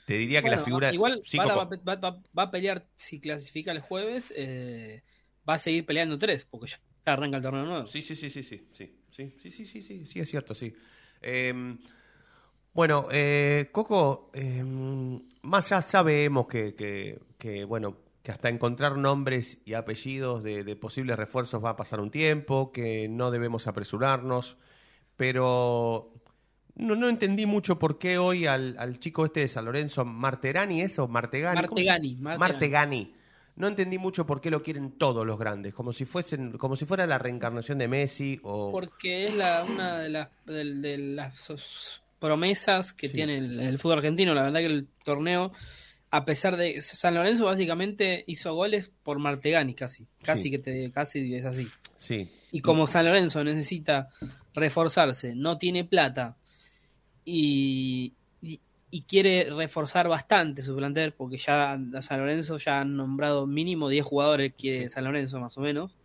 Te 0.07 0.13
diría 0.15 0.41
que 0.41 0.49
la 0.49 0.59
figura. 0.59 0.91
Igual 0.93 1.21
va, 1.39 1.65
va- 1.65 1.95
va- 1.95 2.21
va 2.37 2.43
a 2.43 2.51
pelear, 2.51 2.87
si 2.95 3.19
clasifica 3.19 3.71
el 3.71 3.79
jueves, 3.79 4.33
eh, 4.35 5.03
va 5.47 5.55
a 5.55 5.57
seguir 5.59 5.85
peleando 5.85 6.17
tres, 6.17 6.45
porque 6.49 6.67
ya 6.71 6.79
arranca 7.11 7.37
el 7.37 7.43
torneo 7.43 7.65
nuevo. 7.65 7.87
Sí, 7.87 8.01
sí, 8.01 8.15
sí, 8.15 8.29
sí, 8.29 8.43
sí, 8.43 8.67
sí, 8.73 8.95
sí, 9.09 9.33
sí, 9.39 9.51
sí, 9.51 9.65
sí, 9.65 9.81
sí, 9.81 10.05
sí, 10.05 10.19
es 10.19 10.29
cierto, 10.29 10.53
sí. 10.55 10.73
Eh, 11.21 11.77
bueno, 12.73 13.05
eh, 13.11 13.69
Coco, 13.71 14.31
eh, 14.33 14.63
más 15.43 15.69
ya 15.69 15.81
sabemos 15.81 16.47
que, 16.47 16.75
que, 16.75 17.19
que, 17.37 17.63
bueno, 17.63 17.97
que 18.21 18.31
hasta 18.31 18.49
encontrar 18.49 18.97
nombres 18.97 19.59
y 19.65 19.73
apellidos 19.75 20.43
de, 20.43 20.63
de 20.63 20.75
posibles 20.75 21.15
refuerzos 21.15 21.63
va 21.63 21.69
a 21.71 21.75
pasar 21.75 21.99
un 22.01 22.11
tiempo, 22.11 22.71
que 22.73 23.07
no 23.07 23.31
debemos 23.31 23.67
apresurarnos, 23.67 24.57
pero 25.15 26.11
no, 26.75 26.95
no 26.95 27.07
entendí 27.07 27.45
mucho 27.45 27.79
por 27.79 27.97
qué 27.97 28.17
hoy 28.17 28.45
al, 28.45 28.75
al 28.77 28.99
chico 28.99 29.23
este 29.25 29.41
de 29.41 29.47
San 29.47 29.65
Lorenzo, 29.65 30.03
Marterani, 30.03 30.81
¿eso? 30.81 31.07
Martegani. 31.07 31.65
¿cómo 31.67 31.79
se- 31.79 31.85
Martegani, 31.85 32.15
Martegani. 32.15 32.39
Martegani. 32.39 33.15
No 33.55 33.67
entendí 33.67 33.97
mucho 33.97 34.25
por 34.25 34.41
qué 34.41 34.51
lo 34.51 34.61
quieren 34.61 34.91
todos 34.91 35.25
los 35.25 35.37
grandes, 35.37 35.73
como 35.73 35.93
si 35.93 36.03
fuesen, 36.05 36.57
como 36.57 36.75
si 36.75 36.85
fuera 36.85 37.07
la 37.07 37.17
reencarnación 37.17 37.77
de 37.77 37.87
Messi 37.87 38.39
o 38.43 38.71
Porque 38.71 39.25
es 39.27 39.35
la, 39.35 39.63
una 39.63 39.99
de 39.99 40.09
las, 40.09 40.29
de, 40.45 40.73
de 40.75 40.97
las 40.97 41.53
promesas 42.19 42.91
que 42.93 43.07
Sí. 43.07 43.13
tiene 43.13 43.37
el, 43.37 43.59
el 43.61 43.79
fútbol 43.79 43.99
argentino. 43.99 44.33
La 44.33 44.43
verdad 44.43 44.59
que 44.59 44.65
el 44.65 44.87
torneo, 45.05 45.53
a 46.11 46.25
pesar 46.25 46.57
de... 46.57 46.81
San 46.81 47.15
Lorenzo 47.15 47.45
básicamente 47.45 48.25
hizo 48.27 48.53
goles 48.53 48.91
por 49.03 49.19
Martegani 49.19 49.73
casi. 49.73 50.05
Casi 50.21 50.43
Sí. 50.43 50.51
que 50.51 50.59
te 50.59 50.91
casi 50.91 51.33
es 51.35 51.45
así. 51.45 51.67
sí. 51.97 52.29
Y 52.51 52.59
como 52.61 52.87
San 52.87 53.05
Lorenzo 53.05 53.43
necesita 53.43 54.09
reforzarse, 54.53 55.33
no 55.35 55.57
tiene 55.57 55.83
plata 55.85 56.35
y, 57.25 58.13
y, 58.95 59.01
quiere 59.03 59.49
reforzar 59.49 60.07
bastante 60.07 60.61
su 60.61 60.75
plantel, 60.75 61.13
porque 61.13 61.37
ya 61.37 61.73
a 61.73 62.01
San 62.01 62.19
Lorenzo 62.19 62.57
ya 62.57 62.81
han 62.81 62.95
nombrado 62.95 63.45
mínimo 63.47 63.89
10 63.89 64.05
jugadores, 64.05 64.53
quiere 64.57 64.83
Sí. 64.83 64.89
San 64.89 65.03
Lorenzo 65.03 65.39
más 65.39 65.57
o 65.57 65.61
menos. 65.61 65.97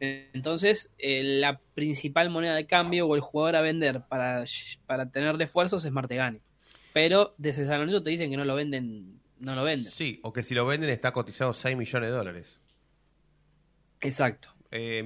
Entonces, 0.00 0.92
eh, 0.98 1.22
la 1.22 1.58
principal 1.74 2.30
moneda 2.30 2.54
de 2.54 2.66
cambio 2.66 3.06
o 3.06 3.14
el 3.16 3.20
jugador 3.20 3.56
a 3.56 3.62
vender 3.62 4.02
para, 4.08 4.44
para 4.86 5.10
tener 5.10 5.36
refuerzos 5.36 5.84
es 5.84 5.90
Martegani. 5.90 6.40
Pero 6.92 7.34
desde 7.38 7.66
San 7.66 7.80
Lorenzo 7.80 8.02
te 8.02 8.10
dicen 8.10 8.30
que 8.30 8.36
no 8.36 8.44
lo 8.44 8.54
venden, 8.54 9.20
no 9.40 9.54
lo 9.54 9.64
venden. 9.64 9.90
Sí, 9.90 10.20
o 10.22 10.32
que 10.32 10.42
si 10.42 10.54
lo 10.54 10.66
venden 10.66 10.90
está 10.90 11.12
cotizado 11.12 11.52
6 11.52 11.76
millones 11.76 12.10
de 12.10 12.16
dólares. 12.16 12.60
Exacto. 14.00 14.54
Eh, 14.70 15.02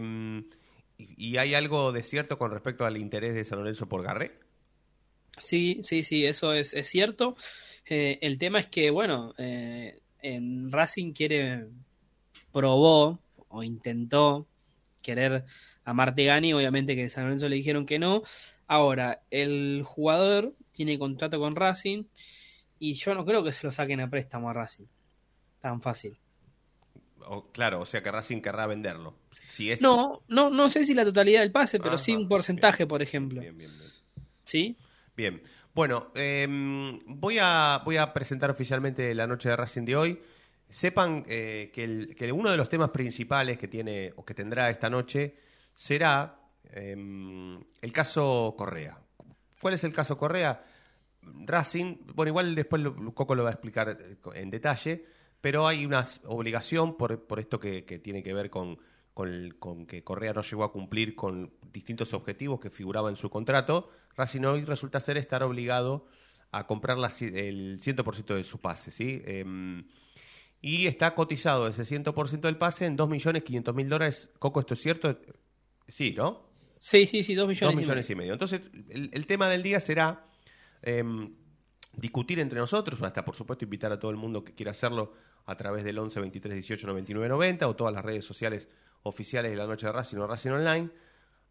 y, 0.98 1.28
y 1.28 1.36
hay 1.38 1.54
algo 1.54 1.92
de 1.92 2.02
cierto 2.02 2.36
con 2.36 2.50
respecto 2.50 2.84
al 2.84 2.96
interés 2.96 3.34
de 3.34 3.44
San 3.44 3.60
Lorenzo 3.60 3.88
por 3.88 4.02
Garré? 4.02 4.41
Sí, 5.38 5.80
sí, 5.82 6.02
sí, 6.02 6.24
eso 6.24 6.52
es, 6.52 6.74
es 6.74 6.86
cierto. 6.88 7.36
Eh, 7.86 8.18
el 8.22 8.38
tema 8.38 8.60
es 8.60 8.66
que, 8.66 8.90
bueno, 8.90 9.34
eh, 9.38 10.00
en 10.20 10.70
Racing 10.70 11.12
quiere, 11.12 11.66
probó 12.52 13.18
o 13.48 13.62
intentó 13.62 14.46
querer 15.02 15.44
a 15.84 15.92
Martegani, 15.92 16.52
obviamente 16.52 16.94
que 16.94 17.10
San 17.10 17.24
Lorenzo 17.24 17.48
le 17.48 17.56
dijeron 17.56 17.86
que 17.86 17.98
no. 17.98 18.22
Ahora, 18.66 19.22
el 19.30 19.82
jugador 19.84 20.54
tiene 20.72 20.98
contrato 20.98 21.38
con 21.38 21.56
Racing 21.56 22.04
y 22.78 22.94
yo 22.94 23.14
no 23.14 23.24
creo 23.24 23.42
que 23.42 23.52
se 23.52 23.66
lo 23.66 23.72
saquen 23.72 24.00
a 24.00 24.08
préstamo 24.08 24.48
a 24.48 24.52
Racing. 24.52 24.86
Tan 25.60 25.80
fácil. 25.82 26.18
O, 27.26 27.50
claro, 27.50 27.80
o 27.80 27.84
sea 27.86 28.02
que 28.02 28.10
Racing 28.10 28.40
querrá 28.40 28.66
venderlo. 28.66 29.14
Si 29.46 29.70
es... 29.70 29.82
No, 29.82 30.22
no, 30.28 30.50
no 30.50 30.68
sé 30.70 30.84
si 30.84 30.94
la 30.94 31.04
totalidad 31.04 31.40
del 31.40 31.52
pase, 31.52 31.78
pero 31.78 31.98
sí 31.98 32.12
Ajá, 32.12 32.20
un 32.20 32.28
porcentaje, 32.28 32.84
bien, 32.84 32.88
por 32.88 33.02
ejemplo. 33.02 33.40
Bien, 33.40 33.56
bien, 33.56 33.70
bien. 33.78 33.90
¿Sí? 34.44 34.76
Bien, 35.14 35.42
bueno, 35.74 36.10
eh, 36.14 36.46
voy, 37.06 37.38
a, 37.40 37.82
voy 37.84 37.96
a 37.98 38.12
presentar 38.12 38.50
oficialmente 38.50 39.14
la 39.14 39.26
noche 39.26 39.48
de 39.50 39.56
Racing 39.56 39.84
de 39.84 39.96
hoy. 39.96 40.22
Sepan 40.68 41.24
eh, 41.28 41.70
que, 41.74 42.14
que 42.16 42.32
uno 42.32 42.50
de 42.50 42.56
los 42.56 42.68
temas 42.70 42.90
principales 42.90 43.58
que 43.58 43.68
tiene 43.68 44.12
o 44.16 44.24
que 44.24 44.32
tendrá 44.34 44.70
esta 44.70 44.88
noche 44.88 45.36
será 45.74 46.40
eh, 46.70 46.96
el 47.82 47.92
caso 47.92 48.54
Correa. 48.56 48.98
¿Cuál 49.60 49.74
es 49.74 49.84
el 49.84 49.92
caso 49.92 50.16
Correa? 50.16 50.64
Racing, 51.22 51.98
bueno, 52.14 52.30
igual 52.30 52.54
después 52.54 52.80
lo- 52.82 53.14
Coco 53.14 53.34
lo 53.34 53.44
va 53.44 53.50
a 53.50 53.52
explicar 53.52 53.90
eh, 54.00 54.16
en 54.34 54.50
detalle, 54.50 55.04
pero 55.42 55.66
hay 55.68 55.84
una 55.84 56.06
obligación 56.24 56.96
por, 56.96 57.26
por 57.26 57.38
esto 57.38 57.60
que 57.60 57.82
tiene 58.02 58.22
que 58.22 58.32
ver 58.32 58.48
con, 58.48 58.78
con, 59.14 59.28
el- 59.28 59.58
con 59.58 59.86
que 59.86 60.02
Correa 60.04 60.32
no 60.32 60.42
llegó 60.42 60.64
a 60.64 60.72
cumplir 60.72 61.14
con 61.14 61.52
distintos 61.72 62.12
objetivos 62.14 62.60
que 62.60 62.70
figuraban 62.70 63.12
en 63.12 63.16
su 63.16 63.30
contrato. 63.30 63.90
Racing 64.16 64.42
hoy 64.44 64.64
resulta 64.64 65.00
ser 65.00 65.16
estar 65.18 65.42
obligado 65.42 66.06
a 66.50 66.66
comprar 66.66 66.98
la 66.98 67.08
el 67.20 67.78
100% 67.80 68.34
de 68.34 68.44
su 68.44 68.60
pase, 68.60 68.90
¿sí? 68.90 69.22
Em, 69.24 69.86
y 70.60 70.86
está 70.86 71.14
cotizado 71.14 71.66
ese 71.66 71.84
100% 71.84 72.40
del 72.42 72.56
pase 72.58 72.86
en 72.86 72.96
2.500.000 72.96 73.88
dólares. 73.88 74.30
Coco, 74.38 74.60
¿esto 74.60 74.74
es 74.74 74.80
cierto? 74.80 75.18
Sí, 75.88 76.14
¿no? 76.16 76.50
Sí, 76.78 77.06
sí, 77.06 77.22
sí, 77.22 77.34
dos 77.34 77.48
millones. 77.48 77.60
Dos 77.68 77.72
y 77.74 77.76
millones 77.84 78.04
medio. 78.10 78.12
y 78.12 78.16
medio. 78.18 78.32
Entonces, 78.34 78.60
el, 78.90 79.10
el 79.12 79.26
tema 79.26 79.48
del 79.48 79.62
día 79.62 79.80
será 79.80 80.26
em, 80.82 81.34
discutir 81.96 82.38
entre 82.38 82.58
nosotros, 82.58 83.00
hasta 83.02 83.24
por 83.24 83.34
supuesto 83.34 83.64
invitar 83.64 83.92
a 83.92 83.98
todo 83.98 84.10
el 84.10 84.16
mundo 84.16 84.44
que 84.44 84.54
quiera 84.54 84.70
hacerlo 84.72 85.12
a 85.46 85.56
través 85.56 85.84
del 85.84 85.98
11 85.98 86.20
23 86.20 86.54
18 86.54 86.86
99 86.86 87.28
90 87.28 87.66
o 87.68 87.74
todas 87.76 87.92
las 87.94 88.04
redes 88.04 88.24
sociales 88.24 88.68
oficiales 89.02 89.50
de 89.50 89.56
la 89.56 89.66
noche 89.66 89.86
de 89.86 89.92
Racing 89.92 90.18
o 90.18 90.26
Racing 90.26 90.50
Online, 90.50 90.90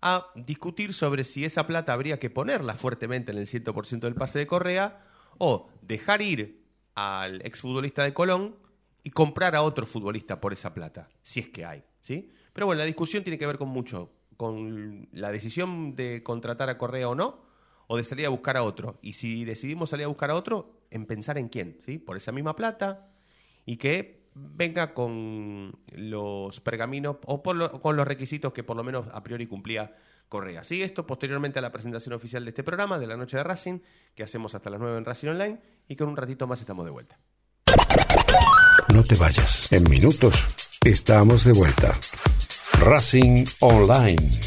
a 0.02 0.28
discutir 0.36 0.94
sobre 0.94 1.24
si 1.24 1.46
esa 1.46 1.68
plata 1.68 1.94
habría 1.94 2.20
que 2.20 2.30
ponerla 2.30 2.76
fuertemente 2.76 3.32
en 3.32 3.38
el 3.38 3.46
100% 3.46 4.00
del 4.00 4.16
pase 4.16 4.40
de 4.40 4.48
Correa 4.48 5.06
o 5.38 5.70
dejar 5.82 6.22
ir 6.22 6.64
al 6.96 7.42
exfutbolista 7.46 8.04
de 8.04 8.14
Colón 8.14 8.56
y 9.04 9.12
comprar 9.12 9.56
a 9.56 9.62
otro 9.62 9.86
futbolista 9.86 10.42
por 10.42 10.54
esa 10.54 10.74
plata, 10.74 11.10
si 11.22 11.40
es 11.40 11.50
que 11.50 11.66
hay, 11.66 11.84
¿sí? 12.02 12.32
Pero 12.54 12.66
bueno, 12.66 12.80
la 12.80 12.86
discusión 12.86 13.24
tiene 13.24 13.38
que 13.38 13.48
ver 13.48 13.58
con 13.58 13.70
mucho, 13.70 14.12
con 14.38 15.08
la 15.12 15.32
decisión 15.32 15.96
de 15.96 16.24
contratar 16.24 16.70
a 16.70 16.78
Correa 16.78 17.10
o 17.10 17.16
no, 17.16 17.42
o 17.88 17.98
de 17.98 18.04
salir 18.04 18.26
a 18.26 18.30
buscar 18.30 18.58
a 18.58 18.64
otro. 18.64 19.00
Y 19.02 19.14
si 19.14 19.44
decidimos 19.46 19.90
salir 19.90 20.06
a 20.06 20.08
buscar 20.08 20.32
a 20.32 20.36
otro, 20.36 20.82
en 20.92 21.06
pensar 21.06 21.38
en 21.38 21.50
quién, 21.50 21.78
¿sí? 21.86 21.98
Por 21.98 22.18
esa 22.18 22.32
misma 22.32 22.56
plata 22.56 23.10
y 23.66 23.78
que 23.78 24.21
venga 24.34 24.94
con 24.94 25.74
los 25.94 26.60
pergaminos 26.62 27.17
o 27.26 27.41
con 27.44 27.96
los 27.96 28.08
requisitos 28.08 28.54
que 28.54 28.63
por 28.63 28.78
lo 28.78 28.84
menos 28.84 29.08
a 29.12 29.24
priori 29.24 29.48
cumplía 29.48 29.96
Correa. 30.32 30.63
Sí, 30.63 30.82
esto 30.82 31.06
posteriormente 31.06 31.60
a 31.60 31.62
la 31.62 31.74
presentación 31.74 32.13
oficial 32.13 32.46
de 32.46 32.52
este 32.52 32.63
programa, 32.63 32.98
de 32.98 33.06
la 33.06 33.17
noche 33.17 33.36
de 33.36 33.44
Racing, 33.44 33.80
que 34.15 34.24
hacemos 34.24 34.56
hasta 34.56 34.70
las 34.70 34.80
9 34.80 34.98
en 35.00 35.04
Racing 35.04 35.28
Online, 35.28 35.60
y 35.89 35.98
con 35.98 36.08
un 36.08 36.15
ratito 36.15 36.48
más 36.48 36.62
estamos 36.62 36.86
de 36.86 36.91
vuelta. 36.91 37.20
No 38.94 39.04
te 39.04 39.15
vayas. 39.15 39.74
En 39.74 39.84
minutos 39.89 40.48
estamos 40.86 41.44
de 41.44 41.52
vuelta. 41.52 41.91
Racing 42.80 43.44
Online. 43.60 44.39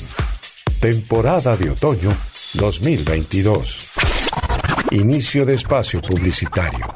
Temporada 0.80 1.54
de 1.54 1.68
otoño 1.68 2.16
2022. 2.54 3.90
Inicio 4.90 5.44
de 5.44 5.54
espacio 5.54 6.00
publicitario. 6.00 6.86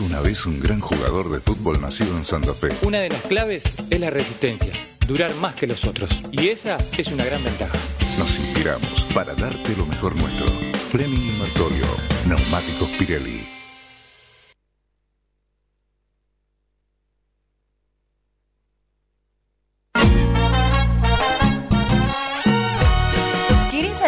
Dijo 0.00 0.04
una 0.04 0.20
vez 0.20 0.46
un 0.46 0.60
gran 0.60 0.80
jugador 0.80 1.30
de 1.30 1.40
fútbol 1.40 1.80
nacido 1.80 2.16
en 2.16 2.24
Santa 2.24 2.54
Fe. 2.54 2.68
Una 2.82 3.00
de 3.00 3.08
las 3.08 3.22
claves 3.22 3.62
es 3.90 4.00
la 4.00 4.10
resistencia, 4.10 4.72
durar 5.06 5.34
más 5.36 5.54
que 5.54 5.66
los 5.66 5.84
otros. 5.84 6.10
Y 6.32 6.48
esa 6.48 6.76
es 6.96 7.08
una 7.08 7.24
gran 7.24 7.42
ventaja. 7.42 7.78
Nos 8.18 8.38
inspiramos 8.38 9.04
para 9.14 9.34
darte 9.34 9.76
lo 9.76 9.86
mejor 9.86 10.14
nuestro. 10.16 10.46
Fleming 10.90 11.34
y 11.34 11.38
Martorio, 11.38 11.86
Neumáticos 12.26 12.88
Pirelli. 12.98 13.59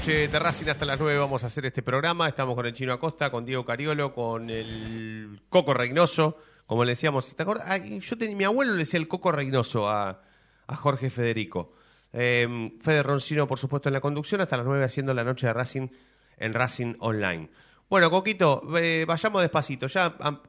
Noche 0.00 0.28
de 0.28 0.38
Racing 0.38 0.66
hasta 0.70 0.86
las 0.86 0.98
9. 0.98 1.18
Vamos 1.18 1.44
a 1.44 1.48
hacer 1.48 1.66
este 1.66 1.82
programa. 1.82 2.26
Estamos 2.26 2.54
con 2.54 2.64
el 2.64 2.72
Chino 2.72 2.94
Acosta, 2.94 3.30
con 3.30 3.44
Diego 3.44 3.66
Cariolo, 3.66 4.14
con 4.14 4.48
el 4.48 5.42
Coco 5.50 5.74
Reynoso. 5.74 6.38
Como 6.64 6.86
le 6.86 6.92
decíamos, 6.92 7.36
¿te 7.36 7.44
yo 7.44 8.16
tenía, 8.16 8.34
mi 8.34 8.44
abuelo 8.44 8.72
le 8.72 8.78
decía 8.78 8.98
el 8.98 9.06
Coco 9.06 9.30
Reynoso 9.30 9.90
a, 9.90 10.22
Jorge 10.68 11.10
Federico. 11.10 11.74
Eh, 12.14 12.72
Fede 12.80 13.02
Roncino, 13.02 13.46
por 13.46 13.58
supuesto, 13.58 13.90
en 13.90 13.92
la 13.92 14.00
conducción, 14.00 14.40
hasta 14.40 14.56
las 14.56 14.64
9 14.64 14.82
haciendo 14.82 15.12
la 15.12 15.22
noche 15.22 15.48
de 15.48 15.52
Racing 15.52 15.88
en 16.38 16.54
Racing 16.54 16.94
Online. 17.00 17.50
Bueno, 17.90 18.10
Coquito, 18.10 18.62
eh, 18.78 19.04
vayamos 19.06 19.42
despacito. 19.42 19.86
Ya 19.86 20.16
am, 20.20 20.40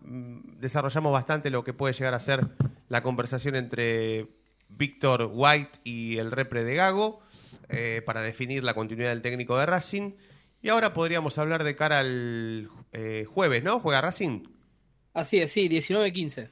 desarrollamos 0.61 1.11
bastante 1.11 1.49
lo 1.49 1.61
que 1.61 1.73
puede 1.73 1.93
llegar 1.93 2.13
a 2.13 2.19
ser 2.19 2.47
la 2.87 3.03
conversación 3.03 3.57
entre 3.57 4.29
Víctor 4.69 5.29
White 5.29 5.79
y 5.83 6.19
el 6.19 6.31
repre 6.31 6.63
de 6.63 6.75
Gago 6.75 7.19
eh, 7.71 8.01
para 8.05 8.21
definir 8.21 8.63
la 8.63 8.73
continuidad 8.73 9.11
del 9.11 9.21
técnico 9.21 9.57
de 9.57 9.65
Racing. 9.65 10.13
Y 10.61 10.69
ahora 10.69 10.93
podríamos 10.93 11.37
hablar 11.37 11.63
de 11.63 11.75
cara 11.75 11.99
al 11.99 12.69
eh, 12.93 13.25
jueves, 13.29 13.63
¿no? 13.63 13.79
¿Juega 13.79 14.01
Racing? 14.01 14.43
Así 15.13 15.37
es, 15.39 15.53
sí, 15.53 15.69
19-15. 15.69 16.51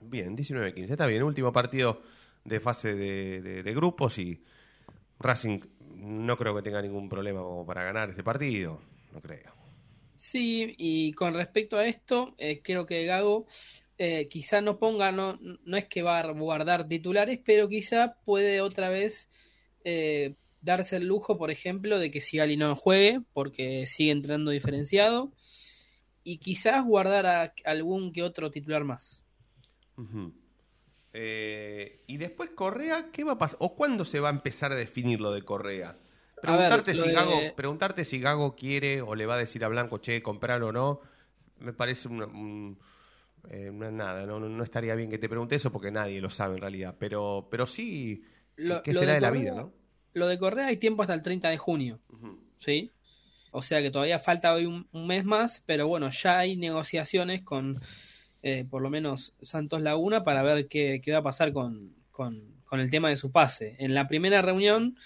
Bien, 0.00 0.36
19-15, 0.36 0.92
está 0.94 1.06
bien. 1.06 1.22
Último 1.22 1.52
partido 1.52 2.02
de 2.44 2.60
fase 2.60 2.94
de, 2.94 3.40
de- 3.42 3.62
de 3.62 3.74
grupos 3.74 4.18
y 4.18 4.44
Racing 5.20 5.60
no 5.96 6.36
creo 6.36 6.54
que 6.56 6.62
tenga 6.62 6.82
ningún 6.82 7.08
problema 7.08 7.40
como 7.42 7.66
para 7.66 7.84
ganar 7.84 8.10
este 8.10 8.24
partido. 8.24 8.80
No 9.12 9.20
creo. 9.22 9.52
Sí, 10.14 10.74
y 10.78 11.12
con 11.12 11.34
respecto 11.34 11.76
a 11.76 11.86
esto, 11.86 12.34
eh, 12.38 12.62
creo 12.62 12.86
que 12.86 13.04
Gago 13.04 13.46
eh, 13.98 14.28
quizá 14.28 14.60
no 14.62 14.78
ponga, 14.78 15.12
no, 15.12 15.38
no 15.64 15.76
es 15.76 15.86
que 15.88 16.02
va 16.02 16.18
a 16.20 16.32
guardar 16.32 16.88
titulares, 16.88 17.38
pero 17.44 17.68
quizá 17.68 18.16
puede 18.24 18.60
otra 18.62 18.88
vez 18.88 19.28
eh, 19.88 20.34
darse 20.62 20.96
el 20.96 21.06
lujo, 21.06 21.38
por 21.38 21.52
ejemplo, 21.52 22.00
de 22.00 22.10
que 22.10 22.20
Sigali 22.20 22.56
no 22.56 22.74
juegue, 22.74 23.20
porque 23.32 23.86
sigue 23.86 24.10
entrando 24.10 24.50
diferenciado, 24.50 25.30
y 26.24 26.38
quizás 26.38 26.84
guardar 26.84 27.24
a 27.26 27.54
algún 27.64 28.12
que 28.12 28.24
otro 28.24 28.50
titular 28.50 28.82
más. 28.82 29.22
Eh, 31.12 32.02
y 32.08 32.16
después 32.16 32.50
Correa, 32.50 33.10
¿qué 33.12 33.22
va 33.22 33.32
a 33.32 33.38
pasar? 33.38 33.58
¿O 33.62 33.76
cuándo 33.76 34.04
se 34.04 34.18
va 34.18 34.28
a 34.28 34.32
empezar 34.32 34.72
a 34.72 34.74
definir 34.74 35.20
lo 35.20 35.30
de 35.30 35.42
Correa? 35.42 35.92
Ver, 35.92 36.40
Preguntarte, 36.42 36.94
si 36.94 37.08
de- 37.08 37.12
Gago, 37.14 37.56
preguntarte 37.56 38.04
si 38.04 38.18
Gago 38.20 38.56
quiere 38.56 39.00
o 39.02 39.14
le 39.14 39.24
va 39.24 39.34
a 39.36 39.38
decir 39.38 39.64
a 39.64 39.68
Blanco, 39.68 39.98
che, 39.98 40.20
comprar 40.20 40.62
o 40.64 40.72
no, 40.72 41.00
me 41.60 41.72
parece 41.72 42.08
una, 42.08 42.26
un- 42.26 42.76
eh, 43.48 43.70
una 43.70 43.90
nada, 43.90 44.26
no 44.26 44.62
estaría 44.64 44.94
bien 44.96 45.08
que 45.10 45.18
te 45.18 45.28
pregunte 45.28 45.54
eso 45.54 45.70
porque 45.72 45.90
nadie 45.92 46.20
lo 46.20 46.28
sabe 46.28 46.56
en 46.56 46.60
realidad, 46.60 46.96
pero, 46.98 47.46
pero 47.50 47.64
sí, 47.66 48.24
Lo- 48.56 48.82
¿qué 48.82 48.92
lo 48.92 49.00
será 49.00 49.14
de, 49.14 49.20
la 49.20 49.28
Correa- 49.28 49.42
vida, 49.42 49.54
no? 49.54 49.72
Lo 50.14 50.26
de 50.28 50.38
Correa 50.38 50.66
hay 50.68 50.76
tiempo 50.78 51.02
hasta 51.02 51.14
el 51.14 51.22
30 51.22 51.48
de 51.50 51.58
junio. 51.58 52.00
¿Sí? 52.58 52.90
O 53.52 53.62
sea 53.62 53.80
que 53.82 53.90
todavía 53.90 54.18
falta 54.18 54.52
hoy 54.52 54.66
un, 54.66 54.86
un 54.92 55.06
mes 55.06 55.24
más, 55.24 55.62
pero 55.66 55.86
bueno, 55.88 56.10
ya 56.10 56.38
hay 56.38 56.56
negociaciones 56.56 57.42
con 57.42 57.80
eh, 58.42 58.64
por 58.68 58.80
lo 58.82 58.90
menos 58.90 59.34
Santos 59.40 59.80
Laguna 59.80 60.22
para 60.24 60.42
ver 60.42 60.68
qué, 60.68 61.00
qué 61.02 61.12
va 61.12 61.18
a 61.18 61.22
pasar 61.22 61.52
con, 61.52 61.94
con- 62.10 62.56
con 62.64 62.80
el 62.80 62.90
tema 62.90 63.08
de 63.08 63.16
su 63.16 63.30
pase. 63.32 63.76
En 63.78 63.94
la 63.94 64.06
primera 64.08 64.42
reunión, 64.42 64.96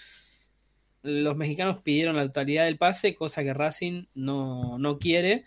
los 1.03 1.35
mexicanos 1.35 1.79
pidieron 1.81 2.15
la 2.15 2.23
totalidad 2.27 2.65
del 2.65 2.77
pase, 2.77 3.15
cosa 3.15 3.43
que 3.43 3.53
Racing 3.53 4.05
no, 4.13 4.77
no 4.77 4.99
quiere. 4.99 5.45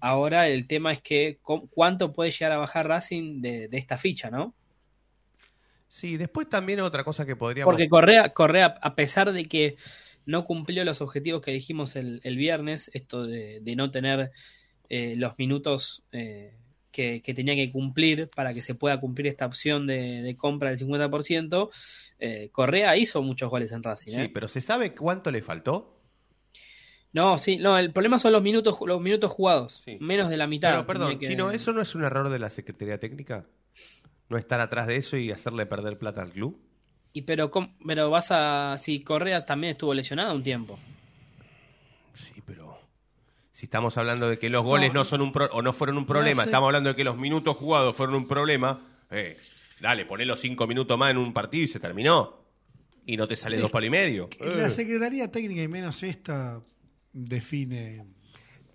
Ahora 0.00 0.48
el 0.48 0.66
tema 0.66 0.92
es 0.92 1.00
que 1.02 1.38
cu- 1.42 1.68
cuánto 1.70 2.12
puede 2.12 2.30
llegar 2.30 2.52
a 2.52 2.56
bajar 2.58 2.88
Racing 2.88 3.40
de, 3.40 3.68
de 3.68 3.78
esta 3.78 3.98
ficha, 3.98 4.30
¿no? 4.30 4.54
Sí, 5.92 6.16
después 6.16 6.48
también 6.48 6.78
otra 6.80 7.02
cosa 7.02 7.26
que 7.26 7.34
podríamos... 7.34 7.72
Porque 7.72 7.88
Correa, 7.88 8.32
Correa, 8.32 8.76
a 8.80 8.94
pesar 8.94 9.32
de 9.32 9.46
que 9.46 9.74
no 10.24 10.44
cumplió 10.44 10.84
los 10.84 11.00
objetivos 11.00 11.42
que 11.42 11.50
dijimos 11.50 11.96
el, 11.96 12.20
el 12.22 12.36
viernes, 12.36 12.92
esto 12.94 13.26
de, 13.26 13.58
de 13.60 13.74
no 13.74 13.90
tener 13.90 14.30
eh, 14.88 15.14
los 15.16 15.36
minutos 15.36 16.04
eh, 16.12 16.54
que, 16.92 17.22
que 17.22 17.34
tenía 17.34 17.56
que 17.56 17.72
cumplir 17.72 18.30
para 18.36 18.54
que 18.54 18.60
se 18.60 18.76
pueda 18.76 19.00
cumplir 19.00 19.26
esta 19.26 19.46
opción 19.46 19.88
de, 19.88 20.22
de 20.22 20.36
compra 20.36 20.70
del 20.70 20.78
50%, 20.78 21.70
eh, 22.20 22.50
Correa 22.52 22.96
hizo 22.96 23.20
muchos 23.22 23.50
goles 23.50 23.72
en 23.72 23.82
Racing. 23.82 24.12
Sí, 24.12 24.20
¿eh? 24.20 24.30
pero 24.32 24.46
¿se 24.46 24.60
sabe 24.60 24.94
cuánto 24.94 25.32
le 25.32 25.42
faltó? 25.42 25.96
No, 27.12 27.36
sí, 27.36 27.56
no, 27.56 27.76
el 27.76 27.92
problema 27.92 28.20
son 28.20 28.30
los 28.30 28.42
minutos, 28.42 28.78
los 28.86 29.00
minutos 29.00 29.32
jugados, 29.32 29.82
menos 29.98 30.30
de 30.30 30.36
la 30.36 30.46
mitad. 30.46 30.70
Pero 30.70 30.86
perdón, 30.86 31.18
que- 31.18 31.26
Chino, 31.26 31.50
¿eso 31.50 31.72
no 31.72 31.82
es 31.82 31.96
un 31.96 32.04
error 32.04 32.28
de 32.28 32.38
la 32.38 32.48
Secretaría 32.48 32.98
Técnica? 33.00 33.44
¿No 34.30 34.38
estar 34.38 34.60
atrás 34.60 34.86
de 34.86 34.96
eso 34.96 35.16
y 35.18 35.30
hacerle 35.30 35.66
perder 35.66 35.98
plata 35.98 36.22
al 36.22 36.30
club? 36.30 36.58
Y 37.12 37.22
pero, 37.22 37.50
¿cómo- 37.50 37.74
pero 37.86 38.08
vas 38.08 38.28
a... 38.30 38.76
Si 38.78 39.02
Correa 39.02 39.44
también 39.44 39.72
estuvo 39.72 39.92
lesionado 39.92 40.34
un 40.34 40.42
tiempo. 40.42 40.78
Si 43.52 43.66
estamos 43.66 43.98
hablando 43.98 44.28
de 44.28 44.38
que 44.38 44.48
los 44.48 44.62
goles 44.64 44.88
no, 44.92 45.00
No. 45.00 45.04
son 45.04 45.20
un 45.20 45.32
pro- 45.32 45.50
o 45.52 45.60
no 45.60 45.72
fueron 45.74 45.98
un 45.98 46.06
problema, 46.06 46.44
sé. 46.44 46.48
estamos 46.48 46.66
hablando 46.68 46.90
de 46.90 46.96
que 46.96 47.04
los 47.04 47.18
minutos 47.18 47.56
jugados 47.56 47.94
fueron 47.94 48.14
un 48.14 48.26
problema, 48.26 48.80
eh, 49.10 49.36
dale, 49.80 50.06
poné 50.06 50.24
los 50.24 50.40
cinco 50.40 50.66
minutos 50.66 50.96
más 50.96 51.10
en 51.10 51.18
un 51.18 51.34
partido 51.34 51.64
y 51.64 51.68
se 51.68 51.78
terminó. 51.78 52.40
Y 53.04 53.16
no 53.18 53.26
te 53.26 53.36
sale 53.36 53.58
dos 53.58 53.70
palos 53.70 53.88
y 53.88 53.90
medio. 53.90 54.30
La 54.38 54.68
Eh. 54.68 54.70
Secretaría 54.70 55.30
Técnica 55.30 55.62
y 55.62 55.68
menos 55.68 56.02
esta 56.02 56.62
define 57.12 58.04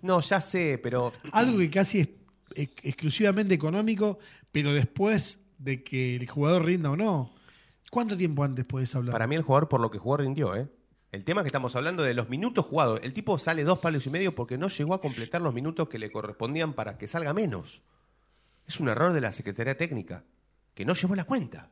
No, 0.02 0.20
ya 0.20 0.40
sé, 0.40 0.78
pero 0.80 1.12
algo 1.32 1.58
que 1.58 1.70
casi 1.70 2.00
es 2.00 2.08
ex- 2.54 2.84
exclusivamente 2.84 3.54
económico, 3.54 4.18
pero 4.52 4.72
después 4.72 5.40
de 5.66 5.82
que 5.82 6.16
el 6.16 6.26
jugador 6.28 6.64
rinda 6.64 6.90
o 6.90 6.96
no. 6.96 7.34
¿Cuánto 7.90 8.16
tiempo 8.16 8.42
antes 8.44 8.64
puedes 8.64 8.94
hablar? 8.94 9.12
para 9.12 9.26
mí 9.26 9.34
el 9.34 9.42
jugador 9.42 9.68
por 9.68 9.80
lo 9.80 9.90
que 9.90 9.98
jugó 9.98 10.16
rindió, 10.16 10.54
¿eh? 10.54 10.68
El 11.12 11.24
tema 11.24 11.42
que 11.42 11.48
estamos 11.48 11.74
hablando 11.76 12.02
de 12.02 12.14
los 12.14 12.28
minutos 12.28 12.64
jugados. 12.64 13.00
El 13.02 13.12
tipo 13.12 13.38
sale 13.38 13.64
dos 13.64 13.78
palos 13.78 14.06
y 14.06 14.10
medio 14.10 14.34
porque 14.34 14.58
no 14.58 14.68
llegó 14.68 14.94
a 14.94 15.00
completar 15.00 15.40
los 15.40 15.54
minutos 15.54 15.88
que 15.88 15.98
le 15.98 16.10
correspondían 16.10 16.72
para 16.72 16.98
que 16.98 17.06
salga 17.06 17.32
menos. 17.32 17.82
Es 18.66 18.80
un 18.80 18.88
error 18.88 19.12
de 19.12 19.20
la 19.20 19.32
Secretaría 19.32 19.76
Técnica, 19.76 20.24
que 20.74 20.84
no 20.84 20.94
llevó 20.94 21.14
la 21.14 21.24
cuenta. 21.24 21.70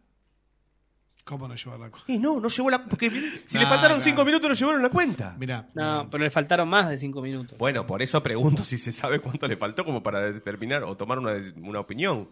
¿Cómo 1.24 1.48
no 1.48 1.54
llevar 1.56 1.80
la 1.80 1.90
cosa? 1.90 2.04
Y 2.06 2.18
no, 2.18 2.38
no 2.38 2.48
llevó 2.48 2.70
la 2.70 2.84
porque 2.84 3.10
si 3.46 3.58
le 3.58 3.66
faltaron 3.66 4.00
cinco 4.00 4.24
minutos 4.24 4.48
no 4.48 4.54
llevaron 4.54 4.82
la 4.82 4.90
cuenta. 4.90 5.36
Mirá, 5.38 5.68
No, 5.74 6.08
pero 6.10 6.22
le 6.22 6.30
faltaron 6.30 6.68
más 6.68 6.88
de 6.88 6.98
cinco 6.98 7.22
minutos. 7.22 7.58
Bueno, 7.58 7.86
por 7.86 8.02
eso 8.02 8.22
pregunto 8.22 8.64
si 8.64 8.78
se 8.78 8.92
sabe 8.92 9.18
cuánto 9.20 9.46
le 9.48 9.56
faltó 9.56 9.84
como 9.84 10.02
para 10.02 10.20
determinar 10.20 10.84
o 10.84 10.96
tomar 10.96 11.18
una, 11.18 11.34
una 11.56 11.80
opinión. 11.80 12.28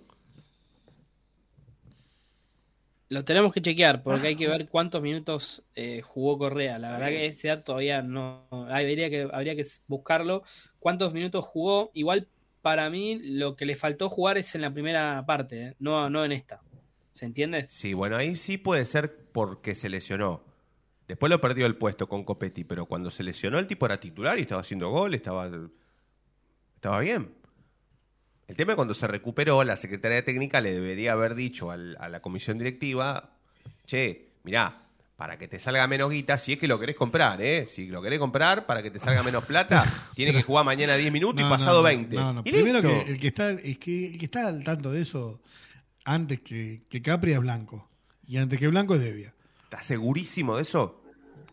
Lo 3.12 3.27
tenemos 3.27 3.53
que 3.53 3.61
chequear 3.61 4.03
porque 4.03 4.29
hay 4.29 4.37
que 4.37 4.48
ver 4.48 4.68
cuántos 4.68 5.03
minutos 5.03 5.62
eh, 5.75 6.01
jugó 6.01 6.38
Correa. 6.38 6.79
La 6.79 6.92
verdad 6.92 7.09
que 7.09 7.27
ese 7.27 7.48
dato 7.48 7.64
todavía 7.64 8.01
no. 8.01 8.46
Habría 8.51 9.11
que, 9.11 9.29
habría 9.31 9.55
que 9.55 9.66
buscarlo. 9.87 10.44
¿Cuántos 10.79 11.12
minutos 11.12 11.44
jugó? 11.44 11.90
Igual 11.92 12.29
para 12.62 12.88
mí 12.88 13.18
lo 13.22 13.55
que 13.55 13.66
le 13.66 13.77
faltó 13.77 14.09
jugar 14.09 14.38
es 14.38 14.55
en 14.55 14.62
la 14.62 14.72
primera 14.72 15.22
parte, 15.27 15.62
¿eh? 15.62 15.77
no, 15.79 16.09
no 16.09 16.25
en 16.25 16.33
esta. 16.33 16.62
¿Se 17.12 17.27
entiende? 17.27 17.66
Sí, 17.68 17.92
bueno, 17.92 18.16
ahí 18.16 18.37
sí 18.37 18.57
puede 18.57 18.87
ser 18.87 19.14
porque 19.33 19.75
se 19.75 19.90
lesionó. 19.90 20.42
Después 21.07 21.29
lo 21.29 21.38
perdió 21.38 21.66
el 21.66 21.77
puesto 21.77 22.09
con 22.09 22.25
Copetti, 22.25 22.64
pero 22.64 22.87
cuando 22.87 23.11
se 23.11 23.22
lesionó 23.22 23.59
el 23.59 23.66
tipo 23.66 23.85
era 23.85 24.01
titular 24.01 24.38
y 24.38 24.42
estaba 24.42 24.62
haciendo 24.62 24.88
gol, 24.88 25.12
estaba, 25.12 25.51
estaba 26.77 27.01
bien. 27.01 27.35
El 28.48 28.57
tema 28.57 28.72
es 28.72 28.76
cuando 28.76 28.94
se 28.94 29.07
recuperó, 29.07 29.62
la 29.64 29.76
Secretaría 29.76 30.24
Técnica 30.24 30.61
le 30.61 30.72
debería 30.72 31.12
haber 31.12 31.35
dicho 31.35 31.70
al- 31.70 31.96
a 32.00 32.09
la 32.09 32.20
comisión 32.20 32.59
directiva, 32.59 33.31
che, 33.87 34.28
mirá, 34.44 34.78
para 35.16 35.38
que 35.38 35.46
te 35.48 35.59
salga 35.61 35.87
menos 35.87 36.11
guita, 36.11 36.37
si 36.37 36.55
es 36.55 36.59
que 36.59 36.66
lo 36.66 36.78
querés 36.81 36.96
comprar, 36.96 37.40
¿eh? 37.40 37.66
Si 37.70 37.87
lo 37.87 38.02
querés 38.02 38.18
comprar 38.18 38.66
para 38.66 38.83
que 38.83 38.90
te 38.90 38.98
salga 38.98 39.22
menos 39.22 39.44
plata, 39.44 39.85
tiene 40.16 40.33
que 40.33 40.42
jugar 40.42 40.64
mañana 40.64 40.96
10 40.96 41.12
minutos 41.12 41.40
No, 41.40 41.46
y 41.46 41.50
pasado 41.50 41.78
no, 41.78 41.83
20. 41.85 42.16
No, 42.16 42.33
no. 42.35 42.40
Y 42.44 42.50
Primero 42.50 42.81
listo. 42.81 43.05
que 43.05 43.12
el 43.12 43.20
que 43.20 43.28
está, 43.28 43.50
es 43.52 43.78
que 43.78 44.07
el 44.09 44.18
que 44.18 44.24
está 44.24 44.48
al 44.48 44.64
tanto 44.64 44.90
de 44.90 45.00
eso 45.02 45.40
antes 46.05 46.40
que, 46.40 46.83
que 46.88 47.00
Capri 47.00 47.33
es 47.33 47.38
Blanco. 47.40 47.88
Y 48.26 48.37
antes 48.38 48.59
que 48.59 48.66
Blanco 48.66 48.96
es 48.96 49.00
Devia. 49.00 49.33
¿Estás 49.64 49.87
segurísimo 49.87 50.57
de 50.57 50.62
eso? 50.62 51.02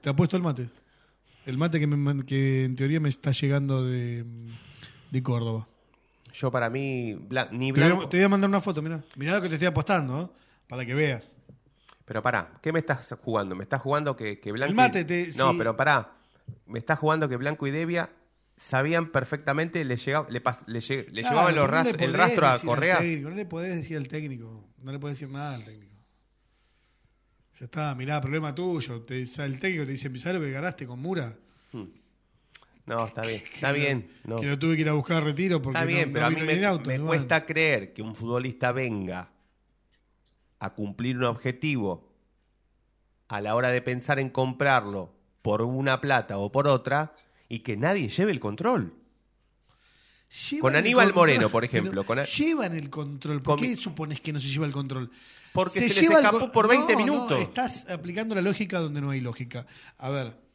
Te 0.01 0.09
ha 0.09 0.15
puesto 0.15 0.35
el 0.35 0.41
mate. 0.43 0.69
El 1.45 1.57
mate 1.57 1.79
que, 1.79 1.87
me 1.87 2.25
que 2.25 2.65
en 2.65 2.75
teoría 2.75 2.99
me 2.99 3.09
está 3.09 3.31
llegando 3.31 3.85
de, 3.85 4.25
de 5.11 5.23
Córdoba. 5.23 5.67
Yo 6.41 6.49
para 6.51 6.69
mí, 6.69 7.15
ni 7.51 7.73
Te 7.73 7.81
voy, 7.81 7.89
Blanco... 7.89 8.03
a, 8.05 8.09
te 8.09 8.17
voy 8.17 8.23
a 8.23 8.29
mandar 8.29 8.49
una 8.49 8.61
foto, 8.61 8.81
mirá. 8.81 9.03
Mirá 9.17 9.33
lo 9.35 9.41
que 9.41 9.49
te 9.49 9.55
estoy 9.55 9.67
apostando, 9.67 10.21
¿eh? 10.33 10.39
Para 10.69 10.85
que 10.85 10.93
veas. 10.93 11.33
Pero 12.05 12.21
pará, 12.23 12.53
¿qué 12.61 12.71
me 12.71 12.79
estás 12.79 13.13
jugando? 13.21 13.55
¿Me 13.55 13.63
estás 13.63 13.81
jugando 13.81 14.15
que, 14.15 14.39
que 14.39 14.51
Blanco... 14.53 14.71
Y- 14.71 14.75
mate, 14.75 15.03
te- 15.03 15.31
No, 15.37 15.51
sí. 15.51 15.57
pero 15.57 15.75
pará. 15.75 16.13
Me 16.65 16.79
estás 16.79 16.97
jugando 16.97 17.27
que 17.27 17.35
Blanco 17.35 17.67
y 17.67 17.71
Devia 17.71 18.09
sabían 18.55 19.11
perfectamente, 19.11 19.83
le, 19.83 19.97
llega- 19.97 20.25
le, 20.29 20.41
pas- 20.41 20.63
le, 20.67 20.79
lle- 20.79 21.07
le 21.09 21.21
Claro, 21.21 21.29
llevaban 21.35 21.55
los 21.55 21.65
pero 21.65 21.77
no 21.77 21.83
le 21.83 21.89
rast- 21.91 22.01
el 22.01 22.11
podés 22.11 22.17
rastro 22.17 22.47
a 22.47 22.53
decir 22.53 22.69
al 22.69 22.75
Correa. 22.75 22.97
técnico, 22.99 23.29
no 23.29 23.35
le 23.35 23.45
podés 23.45 23.75
decir 23.75 23.97
al 23.97 24.07
técnico. 24.07 24.65
No 24.81 24.91
le 24.93 24.99
podés 24.99 25.19
decir 25.19 25.33
nada 25.33 25.55
al 25.55 25.65
técnico. 25.65 25.95
Ya 27.59 27.65
está, 27.65 27.93
mirá, 27.95 28.21
problema 28.21 28.55
tuyo. 28.55 29.01
Te, 29.01 29.21
el 29.21 29.59
técnico 29.59 29.85
te 29.85 29.91
dice, 29.91 30.09
¿sabes 30.17 30.39
lo 30.39 30.45
que 30.45 30.51
ganaste 30.51 30.87
con 30.87 30.99
Mura? 31.01 31.35
No, 32.89 33.05
está 33.05 33.21
bien, 33.21 33.43
está 33.53 33.71
bien. 33.71 34.11
No. 34.25 34.37
Que 34.41 34.47
lo 34.47 34.57
tuve 34.59 34.75
que 34.75 34.81
ir 34.81 34.89
a 34.89 34.93
buscar 34.93 35.17
a 35.17 35.21
retiro 35.21 35.61
porque 35.61 35.77
Está 35.77 35.85
bien, 35.85 36.09
no, 36.09 36.13
pero 36.13 36.29
no 36.31 36.37
a 36.37 36.39
mí 36.41 36.45
me, 36.45 36.65
auto. 36.65 36.89
me 36.89 36.99
cuesta 36.99 37.45
creer 37.45 37.93
que 37.93 38.01
un 38.01 38.15
futbolista 38.15 38.71
venga 38.71 39.29
a 40.59 40.73
cumplir 40.73 41.17
un 41.17 41.25
objetivo 41.25 42.11
a 43.27 43.41
la 43.41 43.55
hora 43.55 43.69
de 43.69 43.81
pensar 43.81 44.19
en 44.19 44.29
comprarlo 44.29 45.13
por 45.41 45.61
una 45.61 46.01
plata 46.01 46.37
o 46.39 46.51
por 46.51 46.67
otra 46.67 47.13
y 47.47 47.59
que 47.59 47.77
nadie 47.77 48.09
lleve 48.09 48.31
el 48.31 48.39
control. 48.39 48.93
Llevan 50.49 50.61
Con 50.61 50.75
Aníbal 50.75 51.05
control, 51.07 51.21
Moreno, 51.21 51.49
por 51.49 51.63
ejemplo. 51.65 52.03
con 52.05 52.19
a- 52.19 52.23
Llevan 52.23 52.75
el 52.75 52.89
control. 52.89 53.41
¿Por 53.41 53.57
Con- 53.59 53.65
qué 53.67 53.75
supones 53.75 54.19
que 54.21 54.33
no 54.33 54.39
se 54.39 54.47
lleva 54.49 54.65
el 54.65 54.71
control? 54.71 55.11
Porque 55.53 55.79
se 55.79 55.85
les 55.89 56.01
lleva 56.01 56.19
el 56.19 56.25
escapó 56.25 56.51
por 56.51 56.67
20 56.67 56.93
No, 56.93 56.99
no, 56.99 57.05
minutos. 57.05 57.39
estás 57.39 57.89
aplicando 57.89 58.35
la 58.35 58.41
lógica 58.41 58.79
donde 58.79 59.01
no 59.01 59.09
hay 59.11 59.21
lógica. 59.21 59.65
A 59.97 60.09
ver. 60.09 60.48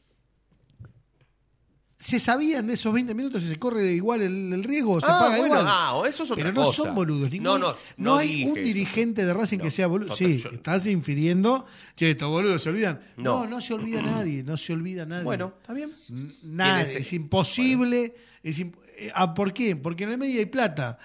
¿Se 2.04 2.20
sabían 2.20 2.66
de 2.66 2.74
esos 2.74 2.92
20 2.92 3.14
minutos 3.14 3.42
si 3.42 3.48
se 3.48 3.56
corre 3.56 3.92
igual 3.94 4.20
el, 4.20 4.52
el 4.52 4.62
riesgo 4.62 4.92
o 4.92 5.00
se 5.00 5.06
Ah, 5.08 5.18
paga 5.20 5.38
bueno, 5.38 5.54
igual? 5.54 5.66
ah, 5.68 6.02
eso 6.06 6.24
es 6.24 6.30
otra 6.30 6.42
Pero 6.44 6.52
no 6.54 6.64
cosa. 6.66 6.82
son 6.82 6.94
boludos. 6.94 7.32
No, 7.40 7.56
no, 7.58 7.74
no 7.96 8.16
hay 8.16 8.44
un 8.44 8.58
eso. 8.58 8.66
dirigente 8.66 9.24
de 9.24 9.32
Racing 9.32 9.58
que 9.58 9.70
sea 9.70 9.86
boludo. 9.86 10.14
Sí, 10.14 10.36
yo- 10.36 10.50
estás 10.50 10.86
infiriendo. 10.86 11.64
Che, 11.96 12.10
estos 12.10 12.28
boludos 12.28 12.62
se 12.62 12.68
olvidan. 12.68 13.00
No, 13.16 13.46
No. 13.46 13.60
se 13.62 13.72
olvida 13.72 14.02
nadie. 14.02 14.42
No 14.42 14.58
se 14.58 14.74
olvida 14.74 15.06
nadie. 15.06 15.24
Bueno, 15.24 15.54
está 15.62 15.72
bien. 15.72 15.92
Nadie. 16.42 16.98
Es 16.98 17.12
imposible. 17.14 18.14
Es 18.42 18.58
imp- 18.60 18.76
eh, 18.98 19.10
ah, 19.14 19.32
¿Por 19.34 19.54
qué? 19.54 19.74
Porque 19.74 20.04
en 20.04 20.10
el 20.10 20.18
medio 20.18 20.38
hay 20.40 20.46
plata. 20.46 20.98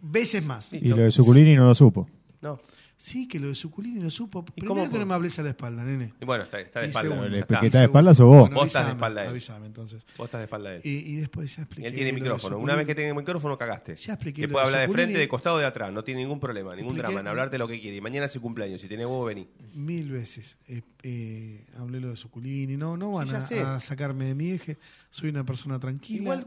veces 0.00 0.44
más. 0.44 0.72
Y 0.72 0.88
lo 0.88 0.96
de 0.96 1.10
Suculini 1.10 1.54
no 1.56 1.66
lo 1.66 1.74
supo. 1.74 2.08
No. 2.40 2.60
Sí, 3.02 3.26
que 3.26 3.40
lo 3.40 3.48
de 3.48 3.54
Suculini 3.54 3.98
lo 3.98 4.10
supo. 4.10 4.44
Primero 4.44 4.74
cómo 4.74 4.90
que 4.92 4.98
no 4.98 5.06
me 5.06 5.14
hables 5.14 5.38
a 5.38 5.42
la 5.42 5.48
espalda, 5.48 5.82
nene. 5.82 6.12
Y 6.20 6.24
bueno, 6.26 6.44
está, 6.44 6.60
está 6.60 6.80
de 6.80 6.86
Y 6.86 6.88
espalda. 6.90 7.14
segundo, 7.16 7.34
está. 7.38 7.60
que 7.60 7.66
está 7.66 7.78
de 7.78 7.84
espalda 7.86 8.12
sos 8.12 8.26
vos. 8.26 8.40
Bueno, 8.40 8.54
Vos 8.56 8.66
estás 8.66 8.84
de 8.86 8.92
espalda 8.92 9.20
de 9.22 9.26
él. 9.26 9.30
avísame, 9.30 9.66
entonces. 9.66 10.04
Vos 10.18 10.26
estás 10.26 10.40
de 10.40 10.44
espalda 10.44 10.74
él. 10.74 10.80
Y, 10.84 10.90
y 10.90 11.16
después 11.16 11.56
ya 11.56 11.62
Y 11.62 11.64
expliqué. 11.64 11.88
él 11.88 11.94
tiene 11.94 12.12
micrófono. 12.12 12.58
Una 12.58 12.76
vez 12.76 12.84
que 12.86 12.94
tenga 12.94 13.14
micrófono, 13.14 13.56
cagaste. 13.56 13.96
Ya 13.96 14.12
expliqué 14.12 14.42
Que 14.42 14.48
lo 14.48 14.52
puede 14.52 14.64
de 14.66 14.68
hablar 14.74 14.86
de 14.86 14.92
frente, 14.92 15.18
de 15.18 15.28
costado 15.28 15.56
o 15.56 15.58
de 15.60 15.64
atrás. 15.64 15.90
No 15.90 16.04
tiene 16.04 16.20
ningún 16.20 16.38
problema, 16.40 16.76
ningún 16.76 16.92
Expliqué- 16.94 17.02
drama. 17.06 17.20
En 17.20 17.26
hablarte 17.28 17.56
lo 17.56 17.66
que 17.66 17.80
quiere. 17.80 17.96
Y 17.96 18.00
mañana 18.02 18.26
es 18.26 18.32
su 18.32 18.40
cumpleaños. 18.42 18.82
Si 18.82 18.86
tenés 18.86 19.06
huevo, 19.06 19.24
vení. 19.24 19.48
Mil 19.72 20.10
veces 20.10 20.58
eh, 20.68 20.82
eh, 21.02 21.64
hablé 21.78 22.00
lo 22.00 22.10
de 22.10 22.16
Suculini. 22.18 22.76
No, 22.76 22.98
no 22.98 23.12
van 23.12 23.28
Sí, 23.42 23.54
a, 23.56 23.76
a 23.76 23.80
sacarme 23.80 24.26
de 24.26 24.34
mi 24.34 24.50
eje. 24.50 24.76
Soy 25.08 25.30
una 25.30 25.42
persona 25.44 25.80
tranquila. 25.80 26.20
Igual- 26.22 26.46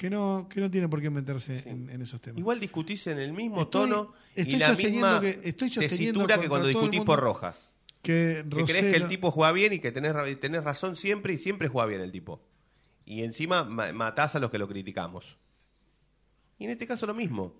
que 0.00 0.08
no, 0.08 0.48
que 0.48 0.62
no 0.62 0.70
tiene 0.70 0.88
por 0.88 1.02
qué 1.02 1.10
meterse 1.10 1.62
en, 1.68 1.90
en 1.90 2.00
esos 2.00 2.22
temas. 2.22 2.38
Igual 2.38 2.58
discutís 2.58 3.06
en 3.06 3.18
el 3.18 3.34
mismo 3.34 3.60
Estoy- 3.64 3.90
tono 3.90 4.14
y 4.34 4.56
la 4.56 4.72
misma 4.72 5.20
que- 5.20 5.40
estoy 5.44 5.68
tesitura 5.68 6.40
que 6.40 6.48
cuando 6.48 6.68
discutís 6.68 7.02
por 7.02 7.20
Rojas. 7.20 7.68
que, 8.00 8.42
Que 8.48 8.64
crees 8.64 8.84
que 8.84 8.96
el 8.96 9.08
tipo 9.08 9.30
juega 9.30 9.52
bien 9.52 9.74
y 9.74 9.78
que 9.78 9.92
tenés, 9.92 10.14
tenés 10.40 10.64
razón 10.64 10.96
siempre 10.96 11.34
y 11.34 11.38
siempre 11.38 11.68
juega 11.68 11.84
bien 11.86 12.00
el 12.00 12.10
tipo. 12.12 12.40
Y 13.04 13.24
encima 13.24 13.62
ma- 13.64 13.92
matás 13.92 14.34
a 14.34 14.38
los 14.38 14.50
que 14.50 14.56
lo 14.56 14.66
criticamos. 14.68 15.36
Y 16.58 16.64
en 16.64 16.70
este 16.70 16.86
caso 16.86 17.06
lo 17.06 17.12
mismo. 17.12 17.54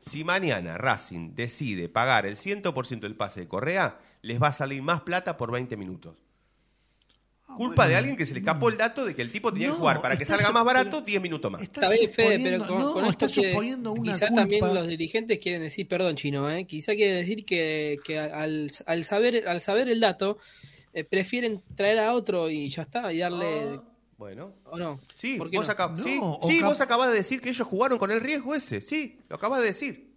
Si 0.00 0.24
mañana 0.24 0.78
Racing 0.78 1.34
decide 1.34 1.90
pagar 1.90 2.24
el 2.24 2.36
100% 2.36 3.00
del 3.00 3.16
pase 3.16 3.40
de 3.40 3.48
Correa, 3.48 4.00
les 4.22 4.42
va 4.42 4.46
a 4.48 4.52
salir 4.54 4.80
más 4.82 5.02
plata 5.02 5.36
por 5.36 5.52
20 5.52 5.76
minutos. 5.76 6.16
Culpa 7.56 7.86
de 7.88 7.96
alguien 7.96 8.16
que 8.16 8.26
se 8.26 8.32
le 8.34 8.40
escapó 8.40 8.68
el 8.68 8.76
dato 8.76 9.04
de 9.04 9.14
que 9.14 9.22
el 9.22 9.30
tipo 9.32 9.52
tenía 9.52 9.68
que 9.68 9.72
Ah, 9.72 9.74
No, 9.74 9.80
jugar 9.80 10.02
para 10.02 10.16
que 10.16 10.24
salga 10.24 10.50
más 10.52 10.64
barato 10.64 11.00
10 11.00 11.20
minutos 11.22 11.50
más. 11.50 11.62
Está 11.62 11.88
bien, 11.90 12.10
Fede, 12.10 12.40
pero 12.42 12.66
con, 12.66 12.78
no, 12.78 12.92
con 12.92 13.04
esto 13.06 13.28
suponiendo 13.28 13.92
una 13.92 14.12
quizá 14.12 14.26
culpa. 14.28 14.42
también 14.42 14.74
los 14.74 14.86
dirigentes 14.88 15.38
quieren 15.38 15.62
decir, 15.62 15.86
perdón 15.88 16.16
chino, 16.16 16.50
¿eh? 16.50 16.66
quizá 16.66 16.94
quieren 16.94 17.16
decir 17.20 17.44
que, 17.44 17.98
que 18.04 18.18
al, 18.18 18.70
al 18.86 19.04
saber 19.04 19.46
al 19.48 19.60
saber 19.60 19.88
el 19.88 20.00
dato 20.00 20.38
eh, 20.94 21.04
prefieren 21.04 21.62
traer 21.74 21.98
a 22.00 22.12
otro 22.14 22.50
y 22.50 22.68
ya 22.70 22.82
está 22.82 23.12
y 23.12 23.18
darle 23.18 23.80
Bueno. 24.18 24.52
o 24.66 24.76
no. 24.78 25.00
Sí, 25.14 25.36
¿Por 25.38 25.50
qué 25.50 25.56
vos, 25.56 25.66
no? 25.68 25.74
acab- 25.74 25.96
No, 25.96 26.38
sí, 26.42 26.62
vos 26.62 26.80
acabás 26.80 27.08
de 27.10 27.14
decir 27.16 27.40
que 27.40 27.48
ellos 27.48 27.66
jugaron 27.66 27.98
con 27.98 28.10
el 28.10 28.20
riesgo 28.20 28.54
ese. 28.54 28.80
Sí, 28.80 29.18
lo 29.28 29.36
acabas 29.36 29.60
de 29.60 29.66
decir. 29.66 30.11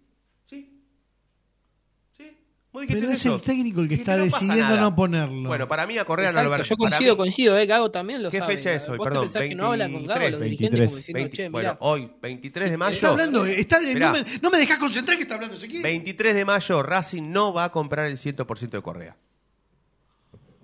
Vos 2.76 2.82
dijiste 2.82 3.00
Pero 3.06 3.12
es 3.14 3.20
eso. 3.24 3.36
el 3.36 3.40
técnico 3.40 3.80
el 3.80 3.88
que 3.88 3.94
está 3.94 4.18
no 4.18 4.24
decidiendo 4.24 4.64
nada. 4.68 4.80
no 4.82 4.94
ponerlo. 4.94 5.48
Bueno, 5.48 5.66
para 5.66 5.86
mí 5.86 5.96
a 5.96 6.04
Correa 6.04 6.30
no 6.30 6.42
lo 6.42 6.50
va 6.50 6.56
a 6.56 6.62
yo 6.62 6.76
coincido, 6.76 7.14
mí- 7.14 7.16
coincido, 7.16 7.56
eh, 7.56 7.64
Gago 7.64 7.90
también 7.90 8.22
lo 8.22 8.30
¿Qué 8.30 8.38
sabe. 8.38 8.56
fecha 8.56 8.74
es 8.74 8.86
hoy? 8.86 8.98
Perdón, 8.98 9.22
pensás 9.22 9.44
que 9.44 9.54
no 9.54 9.72
hablan 9.72 9.92
con 9.94 10.04
Gago 10.04 10.20
23, 10.20 10.32
los 10.32 10.40
dirigentes 10.42 10.80
como 10.80 10.94
23, 10.94 11.06
diciendo, 11.06 11.18
20, 11.22 11.36
che, 11.38 11.48
bueno, 11.48 11.76
hoy, 11.80 12.12
23 12.20 12.70
de 12.70 12.76
mayo. 12.76 12.94
Está 12.94 13.08
hablando, 13.08 13.46
está, 13.46 13.80
Mirá, 13.80 14.08
no, 14.08 14.12
me, 14.12 14.24
no 14.42 14.50
me 14.50 14.58
dejas 14.58 14.78
concentrar 14.78 15.16
que 15.16 15.22
está 15.22 15.36
hablando 15.36 15.56
Ezequiel. 15.56 15.82
23 15.82 16.34
de 16.34 16.44
mayo, 16.44 16.82
Racing 16.82 17.22
no 17.32 17.54
va 17.54 17.64
a 17.64 17.72
comprar 17.72 18.08
el 18.08 18.18
100% 18.18 18.68
de 18.76 18.82
Correa. 18.82 19.16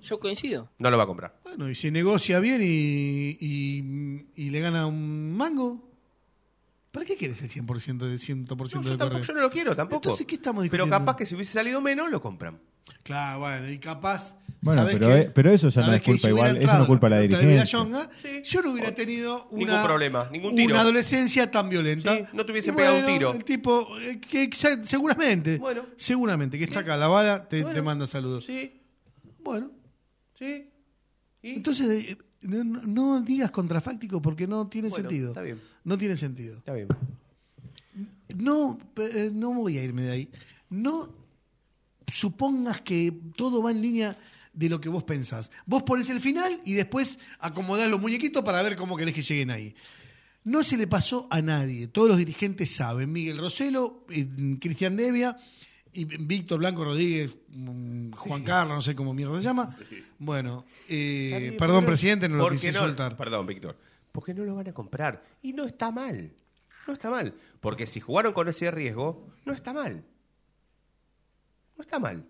Yo 0.02 0.20
coincido. 0.20 0.68
No 0.80 0.90
lo 0.90 0.98
va 0.98 1.04
a 1.04 1.06
comprar. 1.06 1.34
Bueno, 1.44 1.70
y 1.70 1.74
si 1.74 1.90
negocia 1.90 2.40
bien 2.40 2.60
y, 2.62 3.38
y, 3.40 4.26
y 4.36 4.50
le 4.50 4.60
gana 4.60 4.86
un 4.86 5.34
mango, 5.34 5.91
¿para 6.92 7.04
qué 7.06 7.16
quieres 7.16 7.42
el 7.42 7.48
100% 7.48 7.98
de 8.06 8.16
100% 8.18 8.74
No, 8.74 8.82
de 8.82 8.90
yo 8.90 8.96
tampoco, 8.98 9.22
yo 9.22 9.34
no 9.34 9.40
lo 9.40 9.50
quiero 9.50 9.74
tampoco. 9.74 9.96
Entonces, 10.10 10.26
¿qué 10.26 10.34
estamos 10.36 10.62
Pero 10.68 10.84
discutiendo? 10.84 10.98
capaz 10.98 11.16
que 11.16 11.26
si 11.26 11.34
hubiese 11.34 11.52
salido 11.54 11.80
menos, 11.80 12.10
lo 12.10 12.20
compran. 12.20 12.60
Claro, 13.02 13.40
bueno, 13.40 13.70
y 13.70 13.78
capaz. 13.78 14.36
Bueno, 14.60 14.82
¿sabés 14.82 14.94
pero, 14.96 15.08
qué? 15.08 15.20
eh, 15.22 15.30
pero 15.34 15.50
eso 15.50 15.68
ya 15.70 15.80
no 15.80 15.86
¿Sabés 15.88 16.00
es 16.02 16.06
culpa 16.06 16.28
igual, 16.28 16.56
eso 16.56 16.74
no 16.76 16.82
es 16.82 16.86
culpa 16.86 17.06
de 17.08 17.10
la 17.16 17.20
dirigencia. 17.22 17.48
Villallonga, 17.82 18.10
yo 18.44 18.62
no 18.62 18.70
hubiera 18.72 18.94
tenido 18.94 19.48
una, 19.50 19.66
Ningún 19.72 19.82
problema, 19.82 20.28
ningún 20.30 20.54
tiro. 20.54 20.74
una 20.74 20.82
adolescencia 20.82 21.50
tan 21.50 21.68
violenta. 21.68 22.16
Sí, 22.16 22.24
no 22.32 22.46
te 22.46 22.52
hubiese 22.52 22.70
Y 22.70 22.74
pegado 22.74 22.98
un 22.98 23.06
tiro. 23.06 23.32
El 23.34 23.42
tipo, 23.44 23.98
eh, 23.98 24.20
que 24.20 24.48
exa- 24.48 24.84
seguramente, 24.84 25.56
Bueno. 25.58 25.86
seguramente, 25.96 26.58
que 26.58 26.64
está 26.64 26.80
acá 26.80 26.96
la 26.96 27.08
bala, 27.08 27.48
te, 27.48 27.62
Bueno. 27.62 27.74
te 27.74 27.82
manda 27.82 28.06
saludos. 28.06 28.44
Sí, 28.44 28.80
Bueno, 29.40 29.72
sí. 30.38 30.70
¿Y? 31.42 31.54
entonces 31.54 32.04
eh, 32.10 32.16
no, 32.42 32.62
no- 32.62 32.82
no 32.82 33.20
digas 33.22 33.50
contrafáctico 33.50 34.22
porque 34.22 34.46
no 34.46 34.68
tiene 34.68 34.88
Bueno, 34.90 35.08
sentido. 35.08 35.28
está 35.30 35.42
bien. 35.42 35.60
No 35.84 35.98
tiene 35.98 36.16
sentido. 36.16 36.58
Está 36.58 36.72
bien. 36.72 36.88
No, 38.36 38.78
eh, 38.96 39.30
no 39.32 39.52
voy 39.54 39.78
a 39.78 39.84
irme 39.84 40.02
de 40.02 40.10
ahí. 40.10 40.30
No 40.70 41.14
supongas 42.06 42.80
que 42.80 43.12
todo 43.36 43.62
va 43.62 43.70
en 43.70 43.82
línea 43.82 44.18
de 44.52 44.68
lo 44.68 44.80
que 44.80 44.88
vos 44.88 45.02
pensás. 45.04 45.50
Vos 45.66 45.82
pones 45.82 46.08
el 46.10 46.20
final 46.20 46.60
y 46.64 46.74
después 46.74 47.18
acomodás 47.38 47.90
los 47.90 48.00
muñequitos 48.00 48.44
para 48.44 48.62
ver 48.62 48.76
cómo 48.76 48.96
querés 48.96 49.14
que 49.14 49.22
lleguen 49.22 49.50
ahí. 49.50 49.74
No 50.44 50.64
se 50.64 50.76
le 50.76 50.86
pasó 50.86 51.26
a 51.30 51.40
nadie. 51.40 51.86
Todos 51.86 52.08
los 52.08 52.18
dirigentes 52.18 52.74
saben. 52.74 53.12
Miguel 53.12 53.38
Roselo, 53.38 54.04
eh, 54.10 54.26
Cristian 54.60 54.96
Devia 54.96 55.36
y 55.92 56.04
Víctor 56.04 56.58
Blanco 56.58 56.84
Rodríguez, 56.84 57.30
mm, 57.48 58.12
Juan 58.12 58.42
Carlos, 58.42 58.76
no 58.76 58.82
sé 58.82 58.94
cómo 58.94 59.12
mierda 59.14 59.36
se 59.36 59.44
llama. 59.44 59.76
Bueno, 60.18 60.64
eh, 60.88 61.54
perdón, 61.58 61.84
presidente, 61.84 62.28
no 62.28 62.36
lo 62.36 62.44
¿por 62.44 62.52
quise 62.52 62.72
no? 62.72 62.80
soltar. 62.80 63.16
Perdón, 63.16 63.46
Víctor. 63.46 63.76
Porque 64.12 64.34
no 64.34 64.44
lo 64.44 64.54
van 64.54 64.68
a 64.68 64.72
comprar. 64.72 65.24
Y 65.42 65.52
no 65.52 65.64
está 65.64 65.90
mal. 65.90 66.32
No 66.86 66.92
está 66.92 67.10
mal. 67.10 67.34
Porque 67.60 67.86
si 67.86 68.00
jugaron 68.00 68.32
con 68.32 68.48
ese 68.48 68.70
riesgo, 68.70 69.26
no 69.44 69.52
está 69.52 69.72
mal. 69.72 70.04
No 71.76 71.82
está 71.82 71.98
mal. 71.98 72.26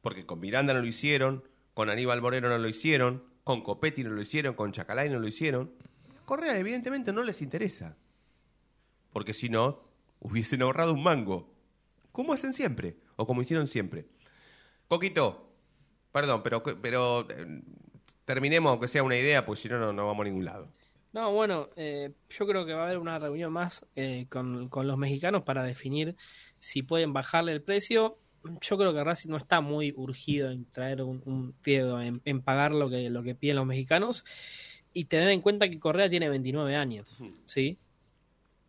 Porque 0.00 0.24
con 0.24 0.40
Miranda 0.40 0.72
no 0.72 0.80
lo 0.80 0.86
hicieron, 0.86 1.42
con 1.74 1.90
Aníbal 1.90 2.22
Moreno 2.22 2.48
no 2.48 2.58
lo 2.58 2.68
hicieron, 2.68 3.24
con 3.42 3.62
Copetti 3.62 4.04
no 4.04 4.10
lo 4.10 4.20
hicieron, 4.22 4.54
con 4.54 4.72
Chacalay 4.72 5.10
no 5.10 5.18
lo 5.18 5.26
hicieron. 5.26 5.72
Correa, 6.24 6.58
evidentemente, 6.58 7.12
no 7.12 7.22
les 7.22 7.42
interesa. 7.42 7.96
Porque 9.12 9.34
si 9.34 9.48
no, 9.48 9.82
hubiesen 10.20 10.62
ahorrado 10.62 10.92
un 10.92 11.02
mango. 11.02 11.52
Como 12.12 12.32
hacen 12.32 12.52
siempre, 12.52 12.96
o 13.16 13.26
como 13.26 13.42
hicieron 13.42 13.68
siempre. 13.68 14.06
Coquito, 14.88 15.52
perdón, 16.12 16.42
pero, 16.42 16.62
pero 16.62 17.26
eh, 17.30 17.62
terminemos 18.24 18.70
aunque 18.70 18.88
sea 18.88 19.02
una 19.02 19.16
idea, 19.16 19.44
porque 19.44 19.62
si 19.62 19.68
no, 19.68 19.78
no, 19.78 19.92
no 19.92 20.06
vamos 20.06 20.22
a 20.22 20.28
ningún 20.28 20.44
lado. 20.44 20.72
No, 21.16 21.32
bueno, 21.32 21.70
eh, 21.76 22.12
yo 22.28 22.46
creo 22.46 22.66
que 22.66 22.74
va 22.74 22.82
a 22.82 22.84
haber 22.84 22.98
una 22.98 23.18
reunión 23.18 23.50
más 23.50 23.86
eh, 23.96 24.26
con, 24.28 24.68
con 24.68 24.86
los 24.86 24.98
mexicanos 24.98 25.44
para 25.44 25.62
definir 25.64 26.14
si 26.58 26.82
pueden 26.82 27.14
bajarle 27.14 27.52
el 27.52 27.62
precio. 27.62 28.18
Yo 28.60 28.76
creo 28.76 28.92
que 28.92 29.02
Racing 29.02 29.30
no 29.30 29.38
está 29.38 29.62
muy 29.62 29.94
urgido 29.96 30.50
en 30.50 30.66
traer 30.66 31.00
un, 31.00 31.22
un 31.24 31.54
en, 31.64 32.20
en 32.22 32.42
pagar 32.42 32.72
lo 32.72 32.90
que, 32.90 33.08
lo 33.08 33.22
que 33.22 33.34
piden 33.34 33.56
los 33.56 33.64
mexicanos 33.64 34.26
y 34.92 35.06
tener 35.06 35.30
en 35.30 35.40
cuenta 35.40 35.70
que 35.70 35.80
Correa 35.80 36.10
tiene 36.10 36.28
29 36.28 36.76
años, 36.76 37.08
¿sí? 37.46 37.78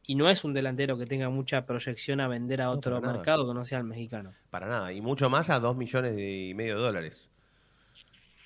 Y 0.04 0.16
no 0.16 0.30
es 0.30 0.46
un 0.46 0.54
delantero 0.54 0.98
que 0.98 1.06
tenga 1.06 1.30
mucha 1.30 1.66
proyección 1.66 2.22
a 2.22 2.30
vender 2.30 2.62
a 2.62 2.72
otro 2.72 3.02
nada. 3.02 3.12
mercado 3.12 3.46
que 3.46 3.54
no 3.56 3.66
sea 3.66 3.80
el 3.80 3.84
mexicano. 3.84 4.34
Para 4.52 4.68
nada, 4.68 4.94
y 4.94 5.02
mucho 5.02 5.30
más 5.30 5.50
a 5.50 5.60
dos 5.60 5.76
millones 5.76 6.16
de- 6.16 6.48
y 6.48 6.54
medio 6.54 6.78
de 6.78 6.82
dólares. 6.82 7.28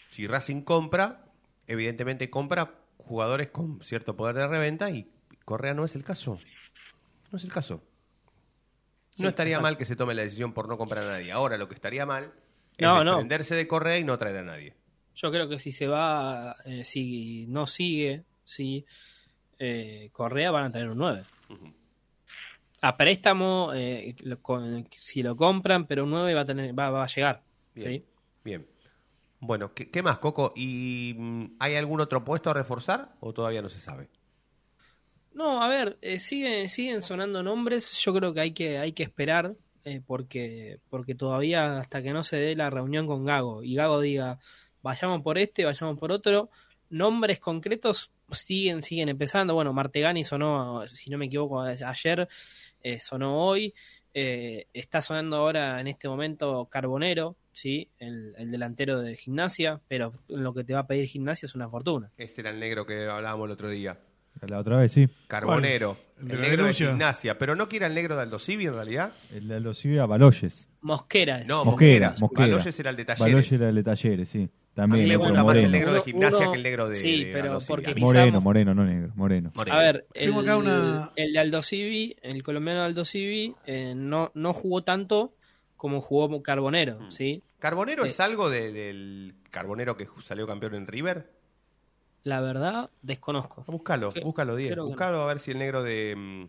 Si 0.09 0.25
Racing 0.25 0.63
compra, 0.63 1.23
evidentemente 1.67 2.31
compra 2.31 2.80
jugadores 3.05 3.49
con 3.49 3.81
cierto 3.81 4.15
poder 4.15 4.35
de 4.35 4.47
reventa 4.47 4.89
y 4.89 5.09
Correa 5.45 5.73
no 5.73 5.83
es 5.85 5.95
el 5.95 6.03
caso. 6.03 6.39
No 7.31 7.37
es 7.37 7.43
el 7.43 7.51
caso. 7.51 7.83
Sí, 9.11 9.23
no 9.23 9.29
estaría 9.29 9.53
exacto. 9.53 9.63
mal 9.63 9.77
que 9.77 9.85
se 9.85 9.95
tome 9.95 10.13
la 10.13 10.21
decisión 10.23 10.53
por 10.53 10.67
no 10.67 10.77
comprar 10.77 11.03
a 11.03 11.07
nadie. 11.07 11.31
Ahora 11.31 11.57
lo 11.57 11.67
que 11.67 11.75
estaría 11.75 12.05
mal 12.05 12.31
es 12.77 12.85
No, 12.85 13.03
de 13.55 13.67
Correa 13.67 13.97
y 13.99 14.03
no 14.03 14.17
traer 14.17 14.37
a 14.37 14.43
nadie. 14.43 14.75
Yo 15.15 15.31
creo 15.31 15.49
que 15.49 15.59
si 15.59 15.71
se 15.71 15.87
va, 15.87 16.55
eh, 16.65 16.85
si 16.85 17.45
no 17.47 17.67
sigue, 17.67 18.23
si 18.43 18.85
eh, 19.59 20.09
Correa 20.13 20.51
van 20.51 20.65
a 20.65 20.71
tener 20.71 20.89
un 20.89 20.97
9. 20.97 21.23
A 22.83 22.97
préstamo, 22.97 23.71
eh, 23.75 24.15
lo- 24.23 24.41
con- 24.41 24.87
si 24.91 25.21
lo 25.21 25.35
compran, 25.35 25.85
pero 25.85 26.05
un 26.05 26.11
9 26.11 26.33
va 26.33 26.41
a, 26.41 26.45
tener, 26.45 26.77
va, 26.77 26.89
va 26.89 27.03
a 27.03 27.07
llegar. 27.07 27.43
Bien. 27.75 27.87
¿sí? 27.89 28.05
Bien. 28.43 28.65
Bueno, 29.41 29.73
¿qué, 29.73 30.03
más, 30.03 30.19
Coco? 30.19 30.53
¿Y 30.55 31.15
mm, 31.17 31.55
hay 31.59 31.75
algún 31.75 31.99
otro 31.99 32.23
puesto 32.23 32.51
a 32.51 32.53
reforzar 32.53 33.15
o 33.19 33.33
todavía 33.33 33.63
no 33.63 33.69
se 33.69 33.79
sabe? 33.79 34.07
No, 35.33 35.63
a 35.63 35.67
ver, 35.67 35.97
eh, 36.01 36.19
siguen, 36.19 36.69
siguen 36.69 37.01
sonando 37.01 37.41
nombres. 37.41 37.91
Yo 38.03 38.13
creo 38.13 38.33
que 38.35 38.39
hay 38.39 38.53
que, 38.53 38.77
hay 38.77 38.93
que 38.93 39.01
esperar 39.01 39.55
eh, 39.83 39.99
porque, 40.05 40.79
porque 40.91 41.15
todavía 41.15 41.79
hasta 41.79 42.03
que 42.03 42.13
no 42.13 42.21
se 42.21 42.37
dé 42.37 42.55
la 42.55 42.69
reunión 42.69 43.07
con 43.07 43.25
Gago 43.25 43.63
y 43.63 43.73
Gago 43.73 43.99
diga, 43.99 44.37
vayamos 44.83 45.23
por 45.23 45.39
este, 45.39 45.65
vayamos 45.65 45.97
por 45.97 46.11
otro, 46.11 46.51
nombres 46.89 47.39
concretos 47.39 48.11
siguen, 48.29 48.83
siguen 48.83 49.09
empezando. 49.09 49.55
Bueno, 49.55 49.73
Martegani 49.73 50.23
sonó, 50.23 50.85
si 50.87 51.09
no 51.09 51.17
me 51.17 51.25
equivoco, 51.25 51.61
ayer, 51.61 52.29
eh, 52.83 52.99
sonó 52.99 53.43
hoy. 53.43 53.73
Eh, 54.13 54.67
está 54.73 55.01
sonando 55.01 55.37
ahora 55.37 55.79
en 55.79 55.87
este 55.87 56.07
momento 56.09 56.67
Carbonero, 56.69 57.37
¿sí? 57.53 57.89
El, 57.97 58.33
el 58.37 58.51
delantero 58.51 59.01
de 59.01 59.15
gimnasia, 59.15 59.79
pero 59.87 60.11
lo 60.27 60.53
que 60.53 60.63
te 60.63 60.73
va 60.73 60.81
a 60.81 60.87
pedir 60.87 61.07
gimnasia 61.07 61.45
es 61.45 61.55
una 61.55 61.69
fortuna. 61.69 62.11
Este 62.17 62.41
era 62.41 62.49
el 62.49 62.59
negro 62.59 62.85
que 62.85 63.07
hablábamos 63.07 63.45
el 63.45 63.51
otro 63.51 63.69
día. 63.69 63.97
La 64.41 64.59
otra 64.59 64.77
vez, 64.77 64.91
sí. 64.91 65.09
Carbonero. 65.27 65.97
¿El 66.19 66.41
negro 66.41 66.65
de 66.65 66.73
gimnasia. 66.73 67.37
Pero 67.37 67.55
no 67.55 67.67
que 67.67 67.77
era 67.77 67.87
el 67.87 67.93
negro 67.93 68.15
de 68.15 68.23
Aldo 68.23 68.39
Civi 68.39 68.65
en 68.65 68.73
realidad. 68.73 69.11
El 69.31 69.47
de 69.47 69.59
los 69.59 69.79
Civi 69.79 69.95
era 69.95 70.05
Baloyes. 70.05 70.67
Mosquera 70.81 71.41
es. 71.41 71.47
No, 71.47 71.65
Mosquera, 71.65 72.09
Mosquera. 72.09 72.19
Mosquera. 72.19 72.47
Baloyes 72.47 72.79
era 72.79 72.89
el 72.89 72.95
de 72.95 73.05
Talleres. 73.05 73.33
Baloyes 73.33 73.51
era 73.51 73.69
el 73.69 73.75
de 73.75 73.83
Talleres, 73.83 74.29
sí. 74.29 74.49
A 74.71 74.75
También 74.75 75.03
mí 75.03 75.09
me 75.09 75.17
gusta 75.17 75.43
más 75.43 75.57
el 75.57 75.71
negro 75.71 75.91
de 75.93 76.01
gimnasia 76.01 76.39
uno- 76.39 76.51
que 76.53 76.57
el 76.57 76.63
negro 76.63 76.87
de 76.89 76.95
sí, 76.95 77.25
de 77.25 77.33
pero 77.33 77.59
porque 77.67 77.91
A 77.91 77.95
Moreno, 77.95 78.39
moreno, 78.39 78.73
no 78.73 78.85
negro, 78.85 79.11
moreno. 79.15 79.51
Moreno. 79.53 79.75
A 79.77 79.79
ver, 79.81 80.07
el, 80.13 80.27
Tengo 80.27 80.39
acá 80.41 80.57
una- 80.57 81.11
el 81.17 81.33
de 81.33 81.39
Aldo 81.39 81.61
Civi, 81.61 82.15
el 82.21 82.41
colombiano 82.41 82.81
Aldo 82.83 83.03
Civi, 83.03 83.53
eh, 83.65 83.93
no, 83.95 84.31
no 84.33 84.53
jugó 84.53 84.83
tanto 84.83 85.33
como 85.75 85.99
jugó 86.01 86.41
Carbonero, 86.41 86.99
Mm. 87.01 87.11
¿sí? 87.11 87.43
¿Carbonero 87.59 88.05
Eh, 88.05 88.07
es 88.07 88.19
algo 88.21 88.49
de- 88.49 88.71
del 88.71 89.35
Carbonero 89.49 89.97
que 89.97 90.07
salió 90.21 90.47
campeón 90.47 90.75
en 90.75 90.87
River? 90.87 91.29
La 92.23 92.39
verdad, 92.39 92.89
desconozco. 93.01 93.63
Búscalo, 93.67 94.11
Que- 94.13 94.21
búscalo, 94.21 94.55
Diego. 94.55 94.73
creo 94.73 94.83
que 94.85 94.89
no. 94.89 94.95
Búscalo 94.95 95.21
a 95.23 95.25
ver 95.25 95.39
si 95.39 95.51
el 95.51 95.59
negro 95.59 95.83
de. 95.83 96.15
mm, 96.15 96.43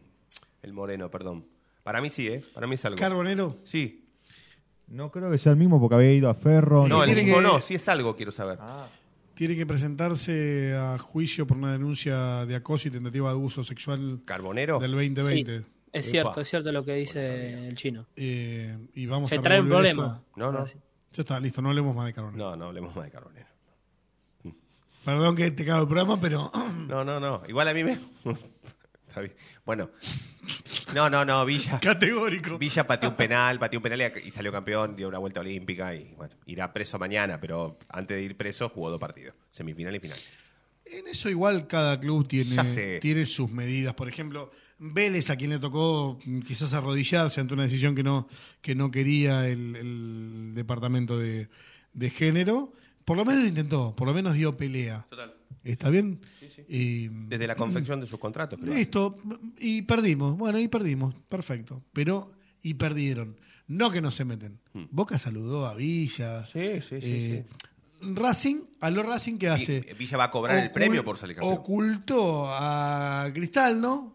el 0.63 0.73
moreno, 0.73 1.11
perdón. 1.11 1.47
Para 1.83 2.01
mí 2.01 2.09
sí, 2.09 2.29
¿eh? 2.29 2.45
Para 2.55 2.67
mí 2.69 2.75
es 2.77 2.85
algo. 2.85 2.99
Carbonero. 2.99 3.57
Sí. 3.65 4.05
No 4.93 5.11
creo 5.11 5.31
que 5.31 5.39
sea 5.39 5.53
el 5.53 5.59
mismo 5.59 5.81
porque 5.81 5.95
había 5.95 6.13
ido 6.13 6.29
a 6.29 6.35
Ferro. 6.35 6.87
No, 6.87 7.03
el 7.03 7.15
mismo 7.17 7.37
que- 7.37 7.43
no, 7.43 7.61
sí 7.61 7.75
es 7.75 7.89
algo, 7.89 8.15
quiero 8.15 8.31
saber. 8.31 8.59
Tiene 9.35 9.57
que 9.57 9.65
presentarse 9.67 10.75
a 10.77 10.99
juicio 10.99 11.47
por 11.47 11.57
una 11.57 11.73
denuncia 11.73 12.45
de 12.45 12.55
acoso 12.55 12.89
y 12.89 12.91
tentativa 12.91 13.29
de 13.31 13.35
abuso 13.35 13.65
sexual 13.65 14.21
¿Carbonero? 14.27 14.79
del 14.79 14.93
2020. 14.93 15.61
Sí, 15.61 15.67
es 15.93 16.11
cierto, 16.11 16.41
es 16.43 16.49
cierto 16.49 16.71
lo 16.73 16.85
que 16.85 16.93
dice 16.95 17.67
el 17.69 17.75
chino. 17.75 18.07
Eh, 18.17 18.77
y 18.95 19.07
vamos 19.07 19.31
Se 19.31 19.37
a 19.37 19.43
trae 19.43 19.61
un 19.61 19.69
problema. 19.69 20.07
esto. 20.23 20.25
No, 20.37 20.53
no. 20.53 20.67
Ya 20.67 20.73
está, 21.23 21.41
listo, 21.41 21.61
no 21.63 21.71
hablemos 21.71 21.97
más 21.97 22.07
de 22.07 22.13
Carbonero. 22.13 22.51
No, 22.51 22.57
no 22.57 22.65
hablemos 22.67 22.95
más 22.95 23.05
de 23.07 23.11
Carbonero. 23.11 23.47
Perdón 25.05 25.35
que 25.35 25.51
te 25.51 25.65
cago 25.65 25.81
el 25.83 25.89
programa, 25.89 26.21
pero 26.21 26.53
No, 26.87 27.03
no, 27.05 27.19
no. 27.19 27.43
Igual 27.49 27.69
a 27.69 27.75
mí 27.75 27.83
me. 27.85 27.99
Está 29.13 29.21
bien. 29.21 29.35
Bueno. 29.67 29.91
No, 30.95 31.11
no, 31.11 31.23
no. 31.23 31.45
Villa. 31.45 31.79
categórico. 31.79 32.57
Villa 32.57 32.87
pateó 32.87 33.11
un 33.11 33.17
penal, 33.17 33.59
pateó 33.59 33.79
un 33.79 33.83
penal 33.83 34.01
y 34.01 34.29
y 34.29 34.31
salió 34.31 34.51
campeón, 34.51 34.97
dio 34.97 35.07
una 35.09 35.19
vuelta 35.19 35.41
olímpica 35.41 35.95
y 35.95 36.15
bueno, 36.17 36.35
irá 36.47 36.73
preso 36.73 36.99
mañana, 36.99 37.39
pero 37.39 37.79
antes 37.91 38.17
de 38.17 38.23
ir 38.23 38.39
preso 38.39 38.71
jugó 38.71 38.89
dos 38.89 38.99
partidos, 38.99 39.35
semifinal 39.51 39.95
y 39.95 40.01
final. 40.01 40.19
En 40.87 41.09
eso 41.09 41.29
igual 41.29 41.67
cada 41.67 42.01
club 42.01 42.27
tiene, 42.27 42.99
tiene 43.01 43.27
sus 43.27 43.51
medidas. 43.51 43.93
Por 43.93 44.09
ejemplo, 44.09 44.51
Vélez, 44.79 45.29
a 45.29 45.37
quien 45.37 45.51
le 45.51 45.59
tocó 45.59 46.19
quizás 46.47 46.73
arrodillarse 46.73 47.41
ante 47.43 47.53
una 47.53 47.65
decisión 47.65 47.95
que 47.95 48.03
no, 48.03 48.29
que 48.63 48.75
no 48.75 48.91
quería 48.91 49.47
el, 49.47 49.77
el 49.77 50.53
departamento 50.55 51.19
de, 51.19 51.49
de 51.93 52.09
género, 52.11 52.73
por 53.05 53.19
lo 53.19 53.27
menos 53.27 53.43
lo 53.43 53.49
intentó, 53.49 53.95
por 53.95 54.09
lo 54.09 54.15
menos 54.15 54.35
dio 54.35 54.57
pelea. 54.57 55.07
Total. 55.11 55.35
¿Está 55.65 55.89
bien? 55.91 56.21
Y- 56.69 57.09
Desde 57.29 57.47
la 57.47 57.55
confección 57.57 58.01
de 58.01 58.07
sus 58.07 58.19
contratos. 58.19 58.59
que 58.59 58.67
lo 58.67 58.75
Listo, 58.75 59.19
y 59.59 59.83
perdimos. 59.83 60.37
Bueno, 60.37 60.59
y 60.59 60.69
perdimos, 60.69 61.15
perfecto. 61.29 61.83
Pero, 61.93 62.33
y 62.63 62.75
perdieron. 62.75 63.37
No 63.69 63.91
que 63.91 64.01
no 64.01 64.11
se 64.11 64.25
meten. 64.25 64.59
Boca 64.91 65.19
saludó 65.19 65.67
a 65.67 65.75
Villa. 65.75 66.41
Hmm. 66.43 66.45
Sí, 66.53 66.81
sí, 66.83 67.01
sí, 67.01 67.09
Eh, 67.33 67.45
Racing, 68.01 68.63
a 68.81 68.91
lo 68.91 69.03
Racing, 69.05 69.39
¿qué 69.39 69.49
hacen. 69.49 69.81
hace? 69.83 69.93
Vi- 69.93 69.99
Villa 69.99 70.17
va 70.19 70.25
a 70.25 70.31
cobrar 70.31 70.59
el 70.59 70.71
premio 70.73 71.05
por 71.05 71.17
salir 71.17 71.37
campeón. 71.37 71.55
Ocultó 71.59 72.47
a 72.49 73.31
Cristal, 73.33 73.81
¿no? 73.81 74.15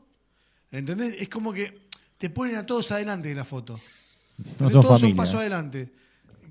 ¿Entendés? 0.71 1.15
Es 1.19 1.29
como 1.29 1.53
que 1.53 1.88
te 2.17 2.29
ponen 2.29 2.55
a 2.57 2.65
todos 2.65 2.91
adelante 2.91 3.29
de 3.29 3.35
la 3.35 3.45
foto. 3.45 3.79
No 4.59 4.69
son 4.69 4.81
todos 4.81 4.99
son 4.99 4.99
familia. 4.99 5.15
paso 5.15 5.39
adelante. 5.39 5.91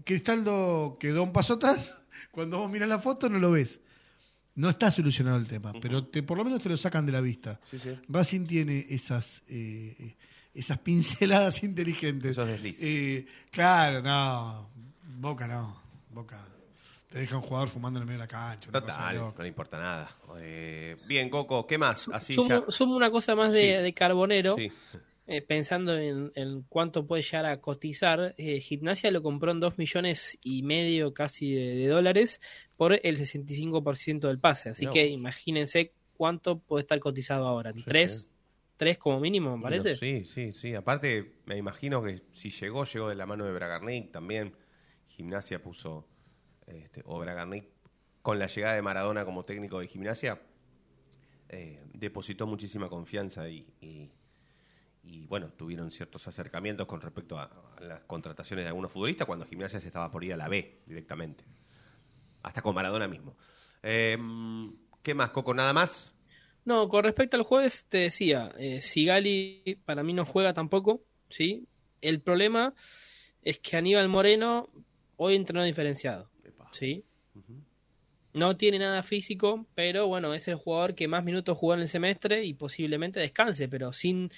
Cristaldo 0.04 0.94
quedó 0.98 1.22
un 1.22 1.32
paso 1.32 1.54
atrás. 1.54 2.02
Cuando 2.30 2.58
vos 2.58 2.70
mirás 2.70 2.88
la 2.88 2.98
foto 2.98 3.28
no 3.28 3.38
lo 3.38 3.50
ves. 3.50 3.80
No 4.56 4.68
está 4.70 4.90
solucionado 4.90 5.36
el 5.36 5.46
tema, 5.46 5.72
pero 5.80 6.06
te, 6.06 6.22
por 6.22 6.36
lo 6.38 6.44
menos 6.44 6.62
te 6.62 6.68
lo 6.68 6.76
sacan 6.76 7.06
de 7.06 7.12
la 7.12 7.20
vista. 7.20 7.60
Sí, 7.64 7.78
sí. 7.78 7.90
Racing 8.08 8.46
tiene 8.46 8.86
esas 8.90 9.42
eh, 9.48 10.14
esas 10.54 10.78
pinceladas 10.78 11.62
inteligentes. 11.62 12.32
Esos 12.32 12.48
deslices. 12.48 12.82
Eh, 12.82 13.26
claro, 13.50 14.02
no. 14.02 14.70
Boca 15.18 15.46
no. 15.46 15.80
Boca. 16.10 16.38
Te 17.10 17.20
deja 17.20 17.36
un 17.36 17.42
jugador 17.42 17.68
fumando 17.68 17.98
en 17.98 18.02
el 18.02 18.06
medio 18.06 18.18
de 18.20 18.24
la 18.24 18.28
cancha. 18.28 18.70
Total, 18.72 19.16
no 19.16 19.34
le 19.42 19.48
importa 19.48 19.78
nada. 19.78 20.10
Eh, 20.38 20.96
bien, 21.06 21.30
Coco, 21.30 21.66
¿qué 21.66 21.78
más? 21.78 22.08
Así 22.12 22.34
sumo, 22.34 22.48
ya. 22.48 22.64
sumo 22.68 22.96
una 22.96 23.10
cosa 23.10 23.34
más 23.36 23.52
de, 23.52 23.60
Sí. 23.60 23.82
de 23.82 23.94
Carbonero, 23.94 24.56
Sí. 24.56 24.70
Eh, 25.26 25.42
pensando 25.42 25.96
en, 25.96 26.30
en 26.34 26.62
cuánto 26.68 27.06
puede 27.06 27.22
llegar 27.22 27.46
a 27.46 27.60
cotizar. 27.60 28.34
eh, 28.38 28.60
Gimnasia 28.60 29.10
lo 29.10 29.22
compró 29.22 29.50
en 29.50 29.60
2 29.60 29.76
millones 29.78 30.38
y 30.42 30.62
medio 30.62 31.12
casi 31.14 31.52
de, 31.54 31.74
de 31.76 31.86
dólares 31.88 32.40
por 32.76 32.92
el 32.92 33.16
65% 33.16 34.28
del 34.28 34.38
pase. 34.38 34.70
Así 34.70 34.84
No. 34.84 34.92
que 34.92 35.06
imagínense 35.08 35.92
cuánto 36.16 36.58
puede 36.60 36.82
estar 36.82 36.98
cotizado 37.00 37.46
ahora. 37.46 37.72
¿Tres? 37.84 38.36
¿Tres 38.76 38.98
como 38.98 39.18
mínimo, 39.20 39.56
me 39.56 39.62
parece? 39.62 39.90
No, 39.92 39.96
sí, 39.96 40.24
sí, 40.26 40.52
sí. 40.52 40.74
Aparte, 40.74 41.32
me 41.46 41.56
imagino 41.56 42.02
que 42.02 42.22
si 42.34 42.50
llegó, 42.50 42.84
llegó 42.84 43.08
de 43.08 43.14
la 43.14 43.24
mano 43.26 43.44
de 43.46 43.52
Bragarnik 43.52 44.12
también. 44.12 44.54
Gimnasia 45.08 45.62
puso, 45.62 46.06
este, 46.66 47.02
o 47.06 47.18
Bragarnik, 47.18 47.64
con 48.20 48.38
la 48.38 48.46
llegada 48.48 48.74
de 48.74 48.82
Maradona 48.82 49.24
como 49.24 49.44
técnico 49.46 49.80
de 49.80 49.86
gimnasia, 49.88 50.42
eh, 51.48 51.80
depositó 51.94 52.46
muchísima 52.46 52.88
confianza 52.88 53.48
y, 53.48 53.66
y- 53.80 54.10
y, 55.06 55.26
bueno, 55.26 55.48
tuvieron 55.52 55.90
ciertos 55.90 56.26
acercamientos 56.26 56.86
con 56.86 57.00
respecto 57.00 57.38
a, 57.38 57.44
a 57.76 57.80
las 57.80 58.00
contrataciones 58.04 58.64
de 58.64 58.68
algunos 58.68 58.90
futbolistas 58.90 59.26
cuando 59.26 59.46
gimnasia 59.46 59.80
se 59.80 59.86
estaba 59.86 60.10
por 60.10 60.24
ir 60.24 60.32
a 60.32 60.36
la 60.36 60.48
B 60.48 60.82
directamente. 60.86 61.44
Hasta 62.42 62.60
con 62.62 62.74
Maradona 62.74 63.08
mismo. 63.08 63.36
Eh, 63.82 64.18
¿Qué 65.02 65.14
más, 65.14 65.30
Coco? 65.30 65.54
¿Nada 65.54 65.72
más? 65.72 66.12
No, 66.64 66.88
con 66.88 67.04
respecto 67.04 67.36
al 67.36 67.44
jueves, 67.44 67.86
te 67.88 67.98
decía, 67.98 68.52
eh, 68.58 68.80
Sigali 68.80 69.78
para 69.84 70.02
mí 70.02 70.12
no 70.12 70.24
juega 70.26 70.52
tampoco, 70.52 71.04
¿sí? 71.30 71.68
El 72.00 72.20
problema 72.20 72.74
es 73.42 73.60
que 73.60 73.76
Aníbal 73.76 74.08
Moreno 74.08 74.68
hoy 75.16 75.36
entrenó 75.36 75.62
diferenciado, 75.62 76.28
¿sí? 76.72 77.04
No 78.32 78.56
tiene 78.56 78.80
nada 78.80 79.04
físico, 79.04 79.66
pero 79.76 80.08
bueno, 80.08 80.34
es 80.34 80.48
el 80.48 80.56
jugador 80.56 80.96
que 80.96 81.06
más 81.06 81.22
minutos 81.22 81.56
jugó 81.56 81.74
en 81.74 81.80
el 81.80 81.88
semestre 81.88 82.44
y 82.44 82.54
posiblemente 82.54 83.20
descanse, 83.20 83.68
pero 83.68 83.92
sin 83.92 84.30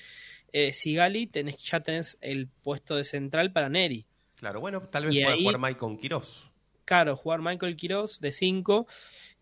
eh, 0.52 0.72
Sigali 0.72 1.26
tenés, 1.26 1.56
ya 1.58 1.80
tenés 1.80 2.18
el 2.20 2.48
puesto 2.48 2.96
de 2.96 3.04
central 3.04 3.52
para 3.52 3.68
Neri. 3.68 4.06
Claro, 4.36 4.60
bueno, 4.60 4.82
tal 4.82 5.06
vez 5.06 5.16
Y 5.16 5.22
pueda 5.22 5.36
jugar 5.36 5.58
Mike 5.58 5.78
con 5.78 5.96
Quirós. 5.96 6.50
Claro, 6.84 7.16
jugar 7.16 7.42
Michael 7.42 7.76
Quiroz 7.76 8.18
de 8.18 8.32
5 8.32 8.86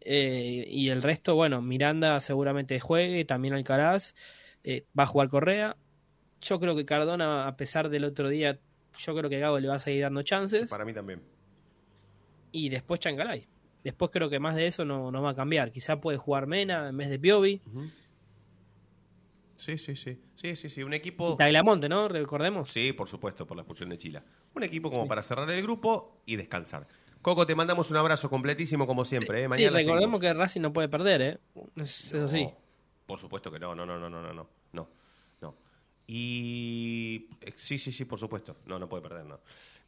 y 0.04 0.88
el 0.88 1.00
resto, 1.00 1.36
bueno, 1.36 1.62
Miranda 1.62 2.18
seguramente 2.18 2.80
juegue, 2.80 3.24
también 3.24 3.54
Alcaraz, 3.54 4.14
eh, 4.64 4.84
va 4.98 5.04
a 5.04 5.07
jugar 5.07 5.28
Correa. 5.28 5.76
Yo 6.40 6.59
creo 6.59 6.74
que 6.74 6.84
Cardona, 6.84 7.46
a 7.46 7.57
pesar 7.57 7.88
del 7.88 8.04
otro 8.04 8.28
día, 8.28 8.59
yo 8.96 9.16
creo 9.16 9.30
que 9.30 9.38
Gago 9.38 9.61
le 9.61 9.68
va 9.68 9.76
a 9.76 9.78
seguir 9.78 10.02
dando 10.02 10.22
chances. 10.22 10.68
Para 10.68 10.84
mí 10.84 10.92
también. 10.92 11.22
Y 12.50 12.68
después 12.68 12.98
Chancalay. 12.98 13.46
Después 13.84 14.11
creo 14.11 14.28
que 14.28 14.40
más 14.40 14.57
de 14.57 14.66
eso 14.66 14.84
no, 14.84 15.12
no 15.12 15.22
va 15.22 15.30
a 15.30 15.34
cambiar. 15.36 15.70
Quizá 15.70 16.00
puede 16.00 16.18
jugar 16.18 16.48
Mena 16.48 16.88
en 16.88 16.96
vez 16.96 17.09
de 17.09 17.20
Piovi. 17.20 17.62
Sí, 19.57 19.78
sí, 19.78 19.96
sí. 19.96 20.18
Sí, 20.34 20.57
sí, 20.57 20.68
sí. 20.68 20.82
Un 20.82 20.94
equipo. 20.94 21.36
Taglamonte, 21.36 21.88
¿no? 21.88 22.09
Recordemos. 22.09 22.70
Sí, 22.70 22.92
por 22.92 23.09
supuesto, 23.09 23.46
por 23.46 23.57
la 23.57 23.62
expulsión 23.62 23.88
de 23.88 23.98
Chile. 23.98 24.22
Un 24.54 24.62
equipo 24.62 24.90
como 24.90 25.07
para 25.09 25.22
cerrar 25.22 25.50
el 25.50 25.62
grupo 25.62 26.20
y 26.26 26.36
descansar. 26.36 26.86
Coco, 27.22 27.46
te 27.46 27.54
mandamos 27.54 27.90
un 27.90 27.96
abrazo 27.96 28.30
completísimo 28.30 28.86
como 28.86 29.04
siempre. 29.04 29.42
¿eh? 29.42 29.48
Mañana 29.48 29.80
sí 29.80 29.84
recordemos 29.84 30.20
que 30.20 30.32
Racing 30.32 30.61
no 30.61 30.72
puede 30.72 30.88
perder, 30.88 31.22
¿eh? 31.22 31.38
Eso 31.76 32.18
no, 32.18 32.28
sí. 32.28 32.48
Por 33.04 33.18
supuesto 33.18 33.50
que 33.50 33.59
no, 33.59 33.74
no, 33.74 33.84
no, 33.84 33.98
no, 33.98 34.09
no, 34.09 34.22
no, 34.22 34.32
no. 34.32 34.48
No. 34.72 35.57
Y. 36.07 37.26
Eh, 37.40 37.52
sí, 37.57 37.78
sí, 37.78 37.90
sí, 37.90 38.04
por 38.04 38.18
supuesto. 38.18 38.59
No, 38.66 38.78
no 38.78 38.88
puede 38.88 39.02
perder, 39.02 39.24
no. 39.24 39.40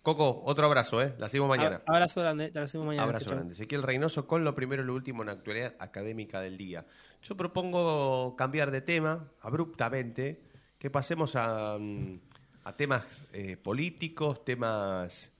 Coco, 0.09 0.42
otro 0.46 0.64
abrazo, 0.64 1.02
¿eh? 1.02 1.14
La 1.18 1.28
sigo 1.28 1.46
mañana. 1.46 1.82
Abrazo 1.84 2.22
grande, 2.22 2.50
te 2.50 2.59
la 2.59 2.64
hacemos 2.64 2.86
mañana. 2.86 3.02
Abrazo 3.02 3.28
grande. 3.28 3.52
Ezequiel 3.52 3.82
Reynoso 3.82 4.26
con 4.26 4.42
lo 4.42 4.54
primero 4.54 4.82
y 4.82 4.86
lo 4.86 4.94
último 4.94 5.22
en 5.22 5.26
la 5.26 5.32
actualidad 5.34 5.74
académica 5.78 6.40
del 6.40 6.56
día. 6.56 6.86
Yo 7.20 7.36
propongo 7.36 8.34
cambiar 8.34 8.70
de 8.70 8.80
tema 8.80 9.30
abruptamente, 9.42 10.40
que 10.78 10.88
pasemos 10.88 11.36
a, 11.36 11.76
mm, 11.78 12.20
a 12.64 12.74
temas 12.74 13.26
eh, 13.34 13.59
políticos, 13.59 14.46
temas... 14.46 15.30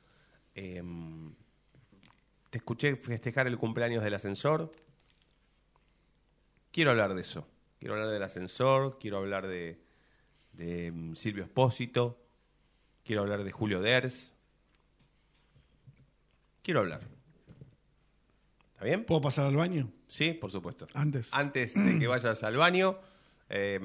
em, 0.54 1.34
te 2.50 2.58
escuché 2.58 2.96
festejar 2.96 3.46
el 3.46 3.56
cumpleaños 3.56 4.04
del 4.04 4.12
ascensor. 4.12 4.70
Quiero 6.70 6.90
hablar 6.90 7.14
de 7.14 7.22
eso. 7.22 7.48
Quiero 7.78 7.94
hablar 7.94 8.10
del 8.10 8.22
ascensor, 8.22 8.98
quiero 9.00 9.16
hablar 9.16 9.46
de, 9.46 9.80
de 10.52 10.92
mm, 10.92 11.14
Silvio 11.14 11.44
Espósito, 11.44 12.18
Quiero 13.02 13.22
hablar 13.22 13.42
de 13.42 13.50
Julio 13.50 13.80
Ders. 13.80 14.30
Quiero 16.68 16.80
hablar. 16.80 17.00
¿Está 18.74 18.84
bien? 18.84 19.06
¿Puedo 19.06 19.22
pasar 19.22 19.46
al 19.46 19.56
baño? 19.56 19.90
Sí, 20.06 20.34
por 20.34 20.50
supuesto. 20.50 20.86
Antes. 20.92 21.30
Antes 21.32 21.72
de 21.72 21.98
que 21.98 22.06
vayas 22.06 22.44
al 22.44 22.58
baño, 22.58 22.98
eh, 23.48 23.80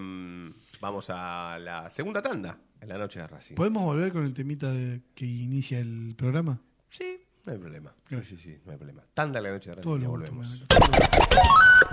vamos 0.82 1.10
a 1.10 1.58
la 1.60 1.90
segunda 1.90 2.22
tanda 2.22 2.60
en 2.82 2.90
la 2.90 2.98
noche 2.98 3.22
de 3.22 3.28
Racing. 3.28 3.56
¿Podemos 3.56 3.84
volver 3.84 4.12
con 4.12 4.26
el 4.26 4.34
temita 4.34 4.70
de 4.70 5.00
que 5.16 5.26
inicia 5.26 5.80
el 5.80 6.14
programa? 6.18 6.60
Sí, 6.90 7.22
no 7.46 7.54
hay 7.54 7.58
problema. 7.58 7.96
Sí, 8.10 8.18
sí, 8.22 8.38
sí, 8.38 8.60
no 8.66 8.74
hay 8.74 8.78
problema. 8.78 9.02
Tanda 9.14 9.40
en 9.40 9.44
la 9.46 9.52
noche 9.52 9.70
de 9.70 9.76
Racing, 9.78 9.90
Todo 9.90 9.98
ya 9.98 10.04
lo 10.04 10.10
volvemos. 10.10 10.66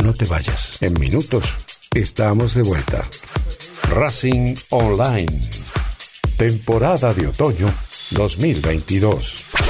No 0.03 0.13
te 0.13 0.25
vayas. 0.25 0.83
En 0.83 0.95
minutos 0.95 1.55
estamos 1.95 2.55
de 2.55 2.63
vuelta. 2.63 3.09
Racing 3.91 4.57
Online. 4.71 5.41
Temporada 6.37 7.15
de 7.15 7.29
otoño 7.29 7.73
2022. 8.11 9.70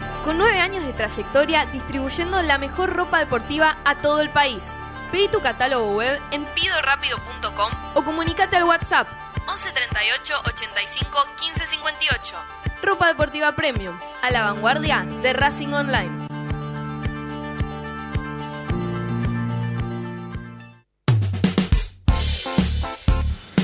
con 0.23 0.37
nueve 0.37 0.59
años 0.59 0.85
de 0.85 0.93
trayectoria 0.93 1.65
distribuyendo 1.65 2.41
la 2.41 2.57
mejor 2.57 2.93
ropa 2.93 3.19
deportiva 3.19 3.77
a 3.85 3.95
todo 3.95 4.21
el 4.21 4.29
país. 4.29 4.63
Pedí 5.11 5.27
tu 5.27 5.41
catálogo 5.41 5.95
web 5.95 6.19
en 6.31 6.45
pidorapido.com 6.45 7.71
o 7.95 8.03
comunícate 8.03 8.55
al 8.55 8.63
WhatsApp 8.63 9.07
11 9.47 9.71
38 9.71 10.33
85 10.45 11.17
15 11.39 11.67
58. 11.67 12.35
Ropa 12.83 13.07
Deportiva 13.07 13.51
Premium, 13.51 13.95
a 14.21 14.31
la 14.31 14.43
vanguardia 14.43 15.05
de 15.21 15.33
Racing 15.33 15.69
Online. 15.69 16.27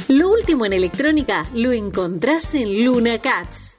Lo 0.08 0.30
último 0.30 0.66
en 0.66 0.74
electrónica 0.74 1.46
lo 1.54 1.72
encontrás 1.72 2.54
en 2.56 2.86
Luna 2.86 3.20
Cats. 3.20 3.77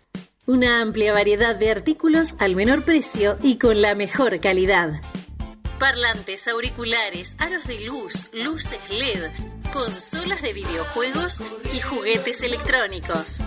Una 0.49 0.81
amplia 0.81 1.13
variedad 1.13 1.55
de 1.57 1.71
artículos 1.71 2.35
al 2.39 2.57
menor 2.57 2.83
precio 2.83 3.37
y 3.43 3.59
con 3.59 3.83
la 3.83 3.95
mejor 3.95 4.41
calidad. 4.41 5.03
Parlantes, 5.79 6.49
auriculares, 6.49 7.37
aros 7.39 7.67
de 7.67 7.81
luz, 7.81 8.29
luces 8.33 8.89
LED, 8.89 9.29
consolas 9.71 10.41
de 10.41 10.55
videojuegos 10.55 11.43
y 11.71 11.81
juguetes 11.81 12.41
electrónicos. 12.41 13.43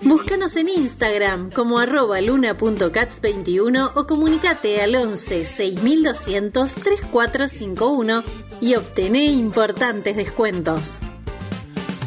Búscanos 0.00 0.56
en 0.56 0.70
Instagram 0.70 1.52
como 1.52 1.78
arroba 1.78 2.20
luna.cats21 2.20 3.92
o 3.94 4.06
comunicate 4.08 4.82
al 4.82 4.96
11 4.96 5.44
6200 5.44 6.74
3451 6.74 8.24
y 8.60 8.74
obtené 8.74 9.26
importantes 9.26 10.16
descuentos. 10.16 10.98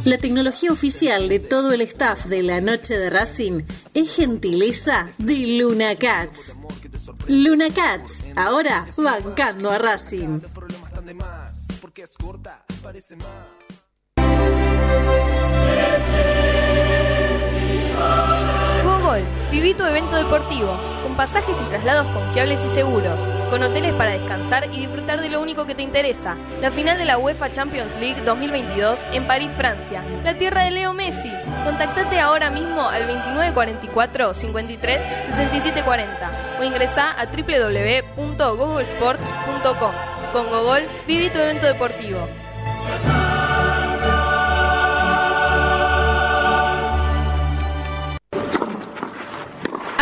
La 0.05 0.17
tecnología 0.17 0.69
oficial 0.71 1.29
de 1.29 1.39
todo 1.39 1.71
el 1.71 1.79
staff 1.81 2.25
de 2.25 2.43
la 2.43 2.59
noche 2.59 2.97
de 2.97 3.09
Racing 3.09 3.61
es 3.93 4.13
gentileza 4.13 5.09
de 5.17 5.57
Luna 5.59 5.95
Cats. 5.95 6.57
Luna 7.27 7.67
Cats, 7.73 8.25
ahora 8.35 8.85
bancando 8.97 9.69
a 9.69 9.77
Racing. 9.77 10.41
Google, 18.83 19.23
tu 19.73 19.83
evento 19.85 20.15
deportivo, 20.17 20.77
con 21.01 21.15
pasajes 21.15 21.55
y 21.61 21.69
traslados 21.69 22.07
confiables 22.07 22.59
y 22.69 22.75
seguros, 22.75 23.23
con 23.53 23.61
hoteles 23.61 23.93
para 23.93 24.13
descansar 24.13 24.65
y 24.73 24.79
disfrutar 24.79 25.21
de 25.21 25.29
lo 25.29 25.39
único 25.39 25.67
que 25.67 25.75
te 25.75 25.83
interesa, 25.83 26.35
la 26.59 26.71
final 26.71 26.97
de 26.97 27.05
la 27.05 27.19
UEFA 27.19 27.51
Champions 27.51 27.95
League 27.99 28.19
2022 28.23 29.05
en 29.11 29.27
París, 29.27 29.51
Francia, 29.55 30.03
la 30.23 30.35
tierra 30.35 30.63
de 30.63 30.71
Leo 30.71 30.91
Messi. 30.91 31.31
Contactate 31.63 32.19
ahora 32.19 32.49
mismo 32.49 32.89
al 32.89 33.05
2944 33.05 34.33
53 34.33 35.01
67 35.25 35.83
40 35.83 36.57
o 36.59 36.63
ingresa 36.63 37.11
a 37.11 37.27
www.googlesports.com. 37.27 39.91
Con 40.33 40.47
Google, 40.47 40.89
viví 41.05 41.29
tu 41.29 41.37
evento 41.37 41.67
deportivo. 41.67 42.27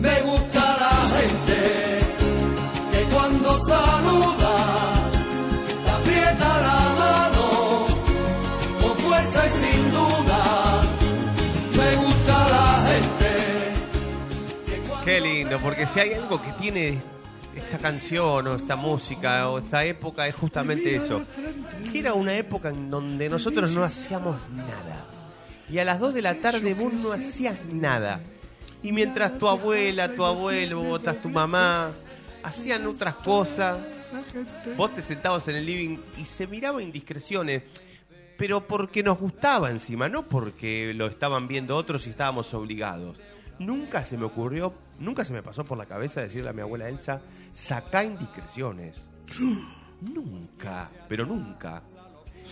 Me 0.00 0.22
gusta 0.22 0.60
la 0.80 0.96
gente 1.16 1.60
que 2.92 3.02
cuando 3.14 3.48
saluda 3.66 4.54
aprieta 5.96 6.48
la 6.68 6.80
mano 6.98 7.86
con 8.80 8.96
fuerza 8.98 9.46
y 9.46 9.50
sin 9.50 9.90
duda. 9.90 10.40
Me 11.76 11.96
gusta 11.96 12.34
la 12.48 12.68
gente. 12.88 13.30
Qué 15.04 15.20
lindo, 15.20 15.58
porque 15.58 15.86
si 15.86 16.00
hay 16.00 16.12
algo 16.14 16.40
que 16.40 16.52
tiene 16.52 16.98
esta 17.54 17.78
canción 17.78 18.46
o 18.46 18.54
esta 18.54 18.76
música 18.76 19.48
o 19.50 19.58
esta 19.58 19.84
época 19.84 20.26
es 20.26 20.34
justamente 20.34 20.94
eso. 20.94 21.22
Que 21.92 21.98
era 21.98 22.14
una 22.14 22.34
época 22.34 22.68
en 22.70 22.90
donde 22.90 23.28
nosotros 23.28 23.70
no 23.72 23.82
hacíamos 23.82 24.36
nada. 24.50 25.17
Y 25.70 25.78
a 25.78 25.84
las 25.84 26.00
2 26.00 26.14
de 26.14 26.22
la 26.22 26.34
tarde 26.36 26.74
vos 26.74 26.92
no 26.92 27.12
hacías 27.12 27.56
nada. 27.70 28.20
Y 28.82 28.92
mientras 28.92 29.38
tu 29.38 29.48
abuela, 29.48 30.14
tu 30.14 30.24
abuelo, 30.24 30.88
otras 30.88 31.20
tu 31.20 31.28
mamá 31.28 31.90
hacían 32.42 32.86
otras 32.86 33.14
cosas, 33.16 33.78
vos 34.76 34.94
te 34.94 35.02
sentabas 35.02 35.48
en 35.48 35.56
el 35.56 35.66
living 35.66 35.98
y 36.16 36.24
se 36.24 36.46
miraban 36.46 36.82
indiscreciones. 36.82 37.62
Pero 38.36 38.66
porque 38.66 39.02
nos 39.02 39.18
gustaba 39.18 39.70
encima, 39.70 40.08
no 40.08 40.28
porque 40.28 40.92
lo 40.94 41.06
estaban 41.06 41.48
viendo 41.48 41.76
otros 41.76 42.06
y 42.06 42.10
estábamos 42.10 42.54
obligados. 42.54 43.18
Nunca 43.58 44.04
se 44.04 44.16
me 44.16 44.24
ocurrió, 44.24 44.72
nunca 45.00 45.24
se 45.24 45.32
me 45.32 45.42
pasó 45.42 45.64
por 45.64 45.76
la 45.76 45.86
cabeza 45.86 46.20
decirle 46.20 46.50
a 46.50 46.52
mi 46.52 46.60
abuela 46.60 46.88
Elsa, 46.88 47.20
sacá 47.52 48.04
indiscreciones. 48.04 48.96
nunca, 50.00 50.88
pero 51.08 51.26
nunca. 51.26 51.82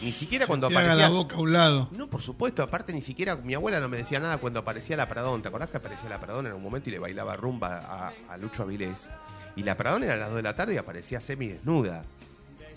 Ni 0.03 0.12
siquiera 0.12 0.47
cuando 0.47 0.68
te 0.68 0.74
haga 0.76 0.92
aparecía. 0.92 1.09
la 1.09 1.14
boca 1.14 1.36
a 1.36 1.40
un 1.40 1.53
lado. 1.53 1.88
No, 1.92 2.09
por 2.09 2.20
supuesto, 2.22 2.62
aparte 2.62 2.92
ni 2.92 3.01
siquiera 3.01 3.36
mi 3.36 3.55
abuela 3.55 3.80
no 3.80 3.88
me 3.88 3.97
decía 3.97 4.20
nada 4.20 4.38
cuando 4.38 4.61
aparecía 4.61 4.97
la 4.97 5.09
Pradón. 5.09 5.42
¿Te 5.42 5.49
acordás 5.49 5.70
que 5.70 5.78
aparecía 5.78 6.09
la 6.11 6.20
Pradón 6.20 6.47
en 6.47 6.53
un 6.53 6.62
momento 6.62 6.90
y 6.90 6.92
le 6.92 6.99
bailaba 6.99 7.34
rumba 7.34 7.78
a, 7.78 8.12
a 8.32 8.36
Lucho 8.36 8.62
Avilés? 8.62 9.09
Y 9.57 9.62
la 9.62 9.76
Pradón 9.76 10.05
era 10.05 10.14
a 10.14 10.16
las 10.16 10.28
2 10.28 10.36
de 10.36 10.42
la 10.42 10.55
tarde 10.55 10.74
y 10.74 10.76
aparecía 10.76 11.20
semi 11.20 11.49
desnuda. 11.49 12.05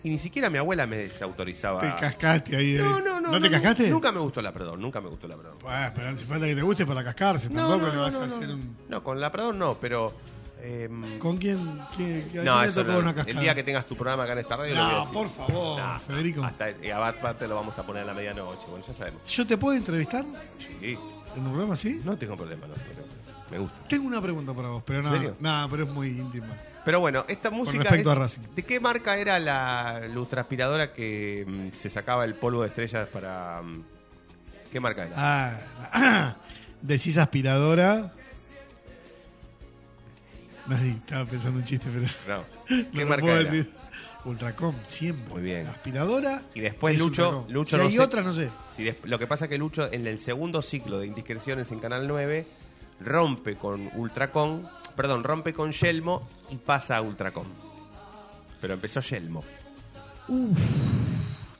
Y 0.02 0.10
ni 0.10 0.18
siquiera 0.18 0.50
mi 0.50 0.58
abuela 0.58 0.88
me 0.88 0.96
desautorizaba. 0.96 1.82
Te 1.82 1.94
cascaste 2.00 2.56
ahí. 2.56 2.76
No, 2.76 3.00
eh. 3.00 3.02
no, 3.04 3.20
no. 3.20 3.32
¿No 3.32 3.42
te 3.42 3.52
cascaste? 3.52 3.90
Nunca 3.90 4.12
me 4.14 4.20
gustó 4.20 4.42
la 4.42 4.54
Pradón, 4.54 4.80
nunca 4.80 5.02
me 5.02 5.10
gustó 5.10 5.28
la 5.28 5.36
Pradón. 5.36 5.60
Bueno, 5.62 5.92
pero 5.94 6.08
hace 6.08 6.26
falta 6.26 6.46
que 6.46 6.56
te 6.56 6.62
guste 6.62 6.86
para 6.86 7.04
cascarse. 7.04 7.50
Tampoco 7.50 7.88
no, 7.88 7.94
le 7.94 8.00
vas 8.00 8.16
a 8.16 8.24
hacer 8.24 8.50
un. 8.50 8.78
No, 8.88 9.04
con 9.04 9.20
la 9.20 9.32
Pradón 9.32 9.60
no, 9.60 9.76
pero. 9.76 10.14
Em, 10.62 11.20
¿Con 11.20 11.38
quién? 11.38 11.58
quién- 11.96 12.40
a 12.40 12.44
no, 12.44 12.64
eso 12.64 12.84
no. 12.84 13.00
una 13.00 13.12
El 13.26 13.40
día 13.40 13.54
que 13.56 13.64
tengas 13.64 13.86
tu 13.86 13.96
programa 13.96 14.24
acá 14.24 14.34
en 14.34 14.40
esta 14.40 14.56
radio 14.58 14.76
lo 14.76 14.82
voy 14.82 14.90
a 14.90 14.94
No, 14.94 15.00
decir. 15.00 15.14
por 15.14 15.30
favor, 15.30 15.82
Federico. 16.02 16.44
Hasta, 16.44 16.72
y 16.72 16.90
aparte 16.92 17.48
lo 17.48 17.56
vamos 17.56 17.78
a 17.80 17.84
poner 17.86 18.04
a 18.04 18.06
la 18.06 18.14
medianoche, 18.14 18.68
bueno, 18.70 18.84
ya 18.88 18.94
sabemos. 18.94 19.22
¿Yo 19.28 19.46
te 19.48 19.58
puedo 19.58 19.78
entrevistar 19.78 20.24
Sí. 20.58 20.78
en 20.82 20.98
un 21.42 21.50
programa 21.50 21.74
así? 21.74 22.02
No 22.04 22.18
tengo 22.18 22.36
problema, 22.38 22.68
no, 22.68 22.74
me 23.52 23.58
gusta. 23.60 23.88
Tengo 23.88 24.08
una 24.08 24.22
pregunta 24.22 24.54
para 24.54 24.70
vos, 24.70 24.84
pero 24.86 25.00
¿En 25.00 25.06
nada, 25.06 25.34
nada, 25.40 25.68
pero 25.70 25.84
es 25.84 25.90
muy 25.90 26.08
íntima. 26.10 26.48
Pero 26.86 27.00
bueno, 27.02 27.24
esta 27.28 27.50
música 27.50 27.84
respecto 27.84 28.24
es- 28.24 28.38
a. 28.38 28.42
¿De 28.56 28.64
qué 28.64 28.80
marca 28.80 29.18
era 29.18 29.38
la 29.40 30.08
lustraspiradora 30.08 30.94
que 30.94 31.46
mm, 31.48 31.72
se 31.76 31.90
sacaba 31.90 32.26
el 32.26 32.36
polvo 32.36 32.62
de 32.62 32.68
estrellas 32.70 33.08
para... 33.10 33.62
mm, 33.62 33.84
¿Qué 34.72 34.80
marca 34.80 35.04
era? 35.06 35.16
Ah, 35.18 36.36
decís 36.82 37.18
aspiradora. 37.18 38.14
No, 40.76 40.76
estaba 40.78 41.26
pensando 41.26 41.60
un 41.60 41.66
chiste, 41.66 41.88
pero. 41.94 42.06
No. 42.28 42.46
no 42.78 42.92
¿Qué 42.92 43.02
lo 43.02 43.06
marca 43.08 43.22
puedo 43.24 43.40
era? 43.40 43.50
decir. 43.52 43.72
Ultracom, 44.26 44.76
siempre. 44.86 45.34
Muy 45.34 45.42
bien. 45.42 45.68
Aspiradora. 45.68 46.42
Y 46.54 46.60
después 46.62 46.96
es 46.96 47.00
Lucho, 47.02 47.24
Ultracom. 47.30 47.52
Lucho 47.54 47.78
si 47.78 47.82
no 47.82 47.88
hay 47.88 47.92
sé- 47.96 48.00
otras, 48.02 48.26
no 48.26 48.34
sé. 48.34 48.50
si 48.72 48.84
des- 48.84 48.98
lo 49.04 49.18
que 49.18 49.28
pasa 49.28 49.46
es 49.46 49.50
que 49.50 49.58
Lucho 49.58 49.92
en 49.92 50.06
el 50.08 50.20
segundo 50.20 50.62
ciclo 50.62 51.00
de 51.00 51.08
indiscreciones 51.08 51.72
en 51.72 51.80
Canal 51.80 52.08
9 52.08 52.46
rompe 53.02 53.56
con 53.56 53.90
Ultracom, 53.96 54.64
perdón, 54.96 55.24
rompe 55.24 55.54
con 55.54 55.72
Yelmo 55.72 56.28
y 56.50 56.58
pasa 56.58 56.98
a 56.98 57.02
Ultracom. 57.02 57.48
Pero 58.62 58.74
empezó 58.74 59.00
Yelmo. 59.00 59.44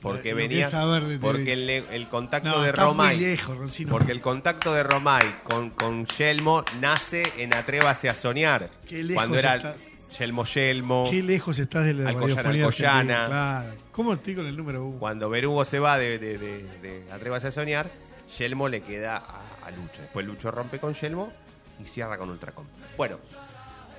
Porque 0.00 0.32
venía 0.32 0.68
de 0.68 1.18
porque 1.18 1.52
el, 1.52 1.68
el 1.68 2.08
contacto 2.08 2.48
No, 2.48 2.62
de 2.62 2.70
estás 2.70 2.86
Romay 2.86 3.18
lejos, 3.20 3.56
porque 3.90 4.12
el 4.12 4.20
contacto 4.20 4.72
de 4.72 4.82
Romay 4.82 5.42
con, 5.44 5.70
con 5.70 6.06
Yelmo 6.06 6.64
nace 6.80 7.22
en 7.36 7.54
Atrévase 7.54 8.08
a 8.08 8.14
soñar 8.14 8.70
Qué 8.88 9.02
lejos 9.02 9.14
cuando 9.14 9.38
era 9.38 9.56
está. 9.56 9.74
Yelmo 10.18 10.44
Yelmo 10.44 11.06
Qué 11.10 11.22
lejos 11.22 11.58
estás 11.58 11.84
de 11.84 11.94
la 11.94 12.08
Alcoyana, 12.10 12.48
Alcoyana. 12.48 13.26
Claro. 13.26 13.74
¿Cómo 13.92 14.14
estoy 14.14 14.34
con 14.34 14.46
el 14.46 14.56
número 14.56 14.84
uno? 14.86 14.98
Cuando 14.98 15.28
Berugo 15.28 15.64
se 15.66 15.78
va 15.78 15.98
de, 15.98 16.18
de, 16.18 16.38
de, 16.38 16.62
de 16.80 17.12
Atrévase 17.12 17.48
a 17.48 17.50
soñar, 17.50 17.90
Yelmo 18.38 18.68
le 18.68 18.80
queda 18.80 19.16
a, 19.18 19.66
a 19.66 19.70
Lucho. 19.70 20.00
Después 20.00 20.24
Lucho 20.26 20.50
rompe 20.50 20.78
con 20.78 20.94
Yelmo 20.94 21.30
y 21.78 21.86
cierra 21.86 22.16
con 22.16 22.30
Ultracom. 22.30 22.64
Bueno, 22.96 23.18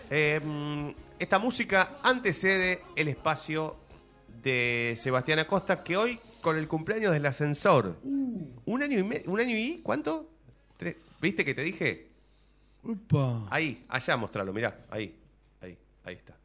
eh, 0.10 0.42
esta 1.20 1.38
música 1.38 1.98
antecede 2.04 2.82
el 2.96 3.08
espacio 3.08 3.78
de 4.42 4.96
Sebastián 4.98 5.40
Acosta, 5.40 5.84
que 5.84 5.98
hoy, 5.98 6.20
con 6.42 6.58
el 6.58 6.68
cumpleaños 6.68 7.12
del 7.12 7.26
ascensor, 7.26 7.98
un 8.04 8.84
año 8.84 9.00
y 9.00 9.04
me- 9.04 9.24
un 9.28 9.40
año 9.40 9.56
y 9.56 9.80
¿cuánto? 9.84 10.30
Tres- 10.78 10.96
¿Viste 11.22 11.46
que 11.46 11.54
te 11.54 11.62
dije? 11.64 12.08
Upa. 12.84 13.48
Ahí, 13.52 13.86
allá 13.90 14.18
mostralo, 14.18 14.52
mirá, 14.54 14.80
ahí, 14.90 15.16
ahí, 15.62 15.78
ahí 16.04 16.16
está. 16.16 16.36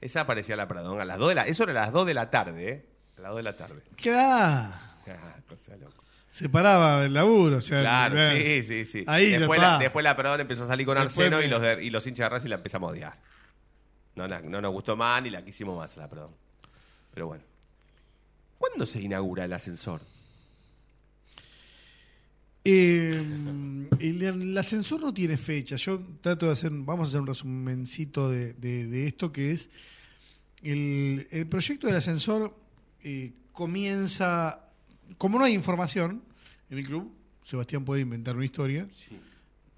Esa 0.00 0.22
aparecía 0.22 0.56
la 0.56 0.66
Pradón 0.66 1.00
a 1.00 1.04
las 1.04 1.18
2 1.18 1.28
de 1.28 1.34
la, 1.34 1.42
eso 1.42 1.64
era 1.64 1.72
a 1.72 1.84
las 1.86 1.92
2 1.92 2.06
de 2.06 2.14
la 2.14 2.30
tarde, 2.30 2.68
¿eh? 2.70 2.86
A 3.18 3.20
las 3.20 3.30
2 3.32 3.36
de 3.36 3.42
la 3.42 3.56
tarde. 3.56 3.82
Claro. 3.96 4.74
Ah, 5.08 5.36
cosa 5.48 5.76
loca. 5.76 5.96
Se 6.30 6.48
paraba 6.48 7.04
el 7.04 7.12
laburo. 7.12 7.56
O 7.56 7.60
sea, 7.60 7.80
Claro, 7.80 8.16
eh, 8.18 8.62
sí, 8.62 8.84
sí, 8.84 8.84
sí. 9.00 9.04
Ahí 9.08 9.30
después, 9.30 9.60
la, 9.60 9.78
después 9.78 10.02
la 10.04 10.16
Pradón 10.16 10.40
empezó 10.40 10.64
a 10.64 10.68
salir 10.68 10.86
con 10.86 10.96
Después 10.96 11.26
Arseno 11.26 11.38
me- 11.38 11.44
y, 11.44 11.48
los 11.48 11.60
de- 11.60 11.84
y 11.84 11.90
los 11.90 12.06
hinchas 12.06 12.26
de 12.26 12.28
Racing 12.30 12.48
la 12.48 12.54
empezamos 12.54 12.88
a 12.88 12.92
odiar. 12.92 13.18
No 14.14 14.60
nos 14.60 14.72
gustó 14.72 14.96
más 14.96 15.22
ni 15.22 15.28
la 15.30 15.44
quisimos 15.44 15.76
más 15.76 15.96
la 15.96 16.08
Pradón. 16.08 16.30
Pero 17.12 17.26
bueno. 17.28 17.44
¿Cuándo 18.58 18.84
se 18.86 19.00
inaugura 19.00 19.44
el 19.46 19.52
ascensor? 19.52 20.00
Eh, 22.64 23.22
el, 24.00 24.22
el 24.22 24.58
ascensor 24.58 25.00
no 25.00 25.14
tiene 25.14 25.36
fecha. 25.36 25.76
Yo 25.76 26.00
trato 26.20 26.46
de 26.46 26.52
hacer, 26.52 26.70
vamos 26.70 27.06
a 27.06 27.08
hacer 27.08 27.20
un 27.20 27.26
resumencito 27.26 28.28
de, 28.30 28.52
de- 28.54 28.86
de 28.86 29.06
esto 29.06 29.32
que 29.32 29.52
es 29.52 29.70
el, 30.62 31.26
el 31.30 31.46
proyecto 31.46 31.86
del 31.86 31.96
ascensor 31.96 32.54
eh, 33.02 33.32
comienza, 33.52 34.60
como 35.16 35.38
no 35.38 35.46
hay 35.46 35.54
información 35.54 36.22
en 36.68 36.78
el 36.78 36.84
club, 36.86 37.10
Sebastián 37.42 37.84
puede 37.84 38.02
inventar 38.02 38.36
una 38.36 38.44
historia. 38.44 38.86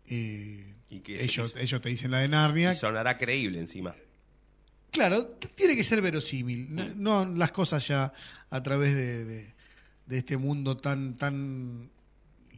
Eh, 0.08 0.74
Y 0.90 0.98
que 1.00 1.22
ellos, 1.22 1.54
ellos 1.56 1.80
te 1.80 1.88
dicen 1.88 2.10
la 2.10 2.18
de 2.18 2.28
Narnia. 2.28 2.72
y 2.72 2.74
sonará 2.74 3.16
creíble 3.16 3.60
encima. 3.60 3.94
Claro, 4.92 5.26
tiene 5.54 5.74
que 5.74 5.82
ser 5.84 6.00
verosímil. 6.02 6.68
No, 6.72 7.24
no 7.24 7.34
las 7.34 7.50
cosas 7.50 7.86
ya 7.88 8.12
a 8.50 8.62
través 8.62 8.94
de, 8.94 9.24
de- 9.24 9.54
de 10.06 10.18
este 10.18 10.36
mundo 10.36 10.76
tan 10.76 11.16
tan 11.16 11.88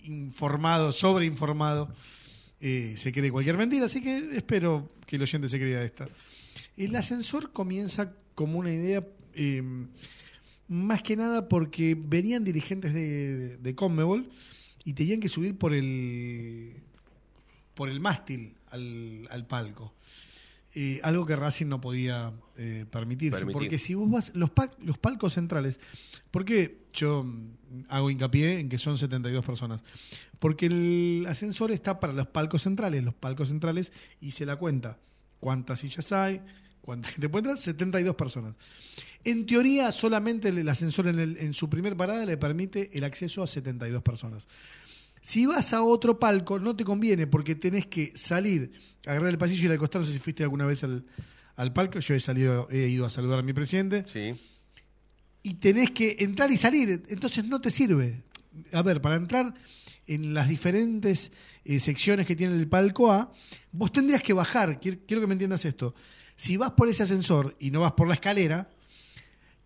informado, 0.02 0.92
sobreinformado, 0.92 1.94
eh, 2.60 2.94
se 2.96 3.12
cree 3.12 3.30
cualquier 3.30 3.56
mentira. 3.56 3.86
Así 3.86 4.02
que 4.02 4.36
espero 4.36 4.90
que 5.06 5.16
el 5.16 5.22
oyente 5.22 5.48
se 5.48 5.58
crea 5.58 5.82
esta. 5.84 6.08
El 6.76 6.94
ascensor 6.96 7.52
comienza 7.52 8.12
como 8.34 8.58
una 8.58 8.72
idea, 8.72 9.06
eh, 9.34 9.62
más 10.68 11.02
que 11.02 11.16
nada 11.16 11.48
porque 11.48 11.96
venían 11.98 12.42
dirigentes 12.44 12.92
de, 12.92 13.56
de 13.58 13.74
Conmebol 13.74 14.28
y 14.84 14.92
tenían 14.94 15.20
que 15.20 15.28
subir 15.28 15.56
por 15.56 15.72
el 15.72 16.74
por 17.74 17.88
el 17.88 18.00
mástil 18.00 18.54
al, 18.70 19.26
al 19.30 19.46
palco. 19.46 19.94
Eh, 20.76 21.00
algo 21.04 21.24
que 21.24 21.36
Racing 21.36 21.66
no 21.66 21.80
podía 21.80 22.32
eh, 22.56 22.84
permitirse. 22.90 23.38
Permitir. 23.38 23.52
Porque 23.62 23.78
si 23.78 23.94
vos 23.94 24.10
vas, 24.10 24.32
los, 24.34 24.50
pa- 24.50 24.70
los 24.82 24.98
palcos 24.98 25.34
centrales, 25.34 25.78
porque 26.32 26.78
yo 26.92 27.22
mm, 27.22 27.84
hago 27.88 28.10
hincapié 28.10 28.58
en 28.58 28.68
que 28.68 28.78
son 28.78 28.98
72 28.98 29.44
personas? 29.44 29.82
Porque 30.40 30.66
el 30.66 31.26
ascensor 31.28 31.70
está 31.70 32.00
para 32.00 32.12
los 32.12 32.26
palcos 32.26 32.62
centrales. 32.62 33.04
Los 33.04 33.14
palcos 33.14 33.48
centrales 33.48 33.92
hice 34.20 34.44
la 34.46 34.56
cuenta. 34.56 34.98
¿Cuántas 35.40 35.80
sillas 35.80 36.10
hay? 36.12 36.40
¿Cuánta 36.80 37.08
gente 37.08 37.28
puede 37.28 37.42
entrar? 37.42 37.58
72 37.58 38.14
personas. 38.16 38.54
En 39.22 39.46
teoría, 39.46 39.90
solamente 39.92 40.48
el, 40.48 40.58
el 40.58 40.68
ascensor 40.68 41.06
en, 41.06 41.18
el- 41.20 41.36
en 41.38 41.54
su 41.54 41.70
primer 41.70 41.96
parada 41.96 42.26
le 42.26 42.36
permite 42.36 42.90
el 42.98 43.04
acceso 43.04 43.42
a 43.42 43.46
72 43.46 44.02
personas. 44.02 44.48
Si 45.26 45.46
vas 45.46 45.72
a 45.72 45.82
otro 45.82 46.18
palco, 46.18 46.58
no 46.58 46.76
te 46.76 46.84
conviene 46.84 47.26
porque 47.26 47.54
tenés 47.54 47.86
que 47.86 48.12
salir, 48.14 48.72
agarrar 49.06 49.30
el 49.30 49.38
pasillo 49.38 49.62
y 49.62 49.64
ir 49.64 49.72
al 49.72 49.78
costado. 49.78 50.00
No 50.02 50.06
sé 50.06 50.12
si 50.12 50.18
fuiste 50.18 50.42
alguna 50.42 50.66
vez 50.66 50.84
al, 50.84 51.06
al 51.56 51.72
palco. 51.72 51.98
Yo 51.98 52.14
he 52.14 52.20
salido, 52.20 52.68
he 52.70 52.88
ido 52.88 53.06
a 53.06 53.10
saludar 53.10 53.38
a 53.38 53.42
mi 53.42 53.54
presidente. 53.54 54.04
Sí. 54.06 54.34
Y 55.42 55.54
tenés 55.54 55.92
que 55.92 56.16
entrar 56.20 56.52
y 56.52 56.58
salir. 56.58 57.04
Entonces 57.08 57.42
no 57.46 57.58
te 57.58 57.70
sirve. 57.70 58.22
a 58.72 58.82
ver, 58.82 59.00
para 59.00 59.16
entrar 59.16 59.54
en 60.06 60.34
las 60.34 60.46
diferentes 60.46 61.32
eh, 61.64 61.80
secciones 61.80 62.26
que 62.26 62.36
tiene 62.36 62.54
el 62.56 62.68
palco 62.68 63.10
A, 63.10 63.32
vos 63.72 63.90
tendrías 63.92 64.22
que 64.22 64.34
bajar, 64.34 64.78
quiero, 64.78 64.98
quiero 65.06 65.22
que 65.22 65.26
me 65.26 65.32
entiendas 65.32 65.64
esto. 65.64 65.94
Si 66.36 66.58
vas 66.58 66.72
por 66.72 66.86
ese 66.90 67.02
ascensor 67.04 67.56
y 67.58 67.70
no 67.70 67.80
vas 67.80 67.92
por 67.92 68.08
la 68.08 68.14
escalera, 68.14 68.68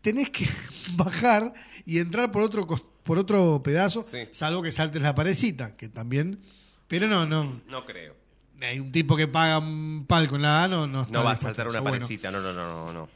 tenés 0.03 0.31
que 0.31 0.47
bajar 0.95 1.53
y 1.85 1.99
entrar 1.99 2.31
por 2.31 2.43
otro 2.43 2.65
cos- 2.65 2.85
por 3.09 3.17
otro 3.19 3.63
pedazo, 3.63 4.05
salvo 4.33 4.61
que 4.61 4.71
saltes 4.71 5.01
la 5.01 5.15
parecita, 5.15 5.75
que 5.79 5.89
también, 5.89 6.41
pero 6.89 7.07
no, 7.09 7.25
no, 7.25 7.63
No 7.67 7.87
creo. 7.87 8.15
hay 8.61 8.79
un 8.81 8.93
tipo 8.93 9.17
que 9.17 9.27
paga 9.27 9.59
un 9.61 10.05
palco 10.07 10.37
en 10.37 10.43
la 10.43 10.65
A, 10.65 10.69
no, 10.69 10.87
no, 10.87 11.01
está 11.05 11.13
No 11.19 11.25
va 11.25 11.33
a 11.33 11.37
saltar 11.37 11.69
una 11.69 11.79
eso. 11.79 11.83
Bueno, 11.83 11.97
parecita, 11.97 12.31
no, 12.31 12.43
no, 12.43 12.53
no, 12.53 12.93
no, 12.93 12.93
no. 12.93 13.09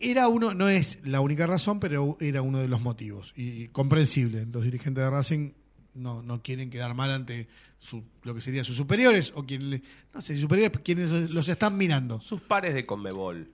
era 0.00 0.26
uno, 0.26 0.52
no 0.52 0.68
es 0.68 0.98
la 1.04 1.20
única 1.20 1.46
razón, 1.46 1.78
pero 1.78 2.16
era 2.20 2.42
uno 2.42 2.58
de 2.58 2.66
los 2.66 2.80
motivos. 2.80 3.32
Y 3.36 3.68
comprensible. 3.68 4.44
Los 4.52 4.64
dirigentes 4.64 5.04
de 5.04 5.10
Racing 5.10 5.52
no, 5.94 6.20
no 6.22 6.42
quieren 6.42 6.68
quedar 6.68 6.92
mal 6.94 7.12
ante 7.12 7.46
su, 7.78 8.02
lo 8.24 8.34
que 8.34 8.40
serían 8.40 8.64
sus 8.64 8.76
superiores, 8.76 9.32
o 9.36 9.44
quien 9.46 9.70
le- 9.70 9.82
no 10.12 10.20
sé, 10.20 10.36
superiores, 10.36 10.76
quienes 10.82 11.30
los 11.30 11.48
están 11.48 11.76
mirando. 11.76 12.20
Sus 12.20 12.40
pares 12.40 12.74
de 12.74 12.84
Conmebol. 12.84 13.48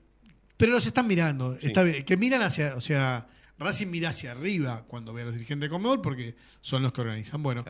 Pero 0.56 0.72
los 0.72 0.86
están 0.86 1.06
mirando. 1.06 1.54
Sí. 1.60 1.66
Está 1.66 1.82
bien. 1.82 2.02
Que 2.06 2.16
miran 2.16 2.40
hacia, 2.40 2.76
o 2.76 2.80
sea, 2.80 3.26
Racing 3.59 3.88
mira 3.88 4.11
hacia 4.11 4.32
arriba 4.32 4.84
cuando 4.86 5.12
ve 5.12 5.22
a 5.22 5.24
los 5.26 5.34
dirigentes 5.34 5.68
de 5.68 5.70
Conmebol 5.70 6.00
porque 6.00 6.34
son 6.61 6.82
los 6.82 6.92
que 6.92 7.00
organizan. 7.00 7.42
Bueno. 7.42 7.64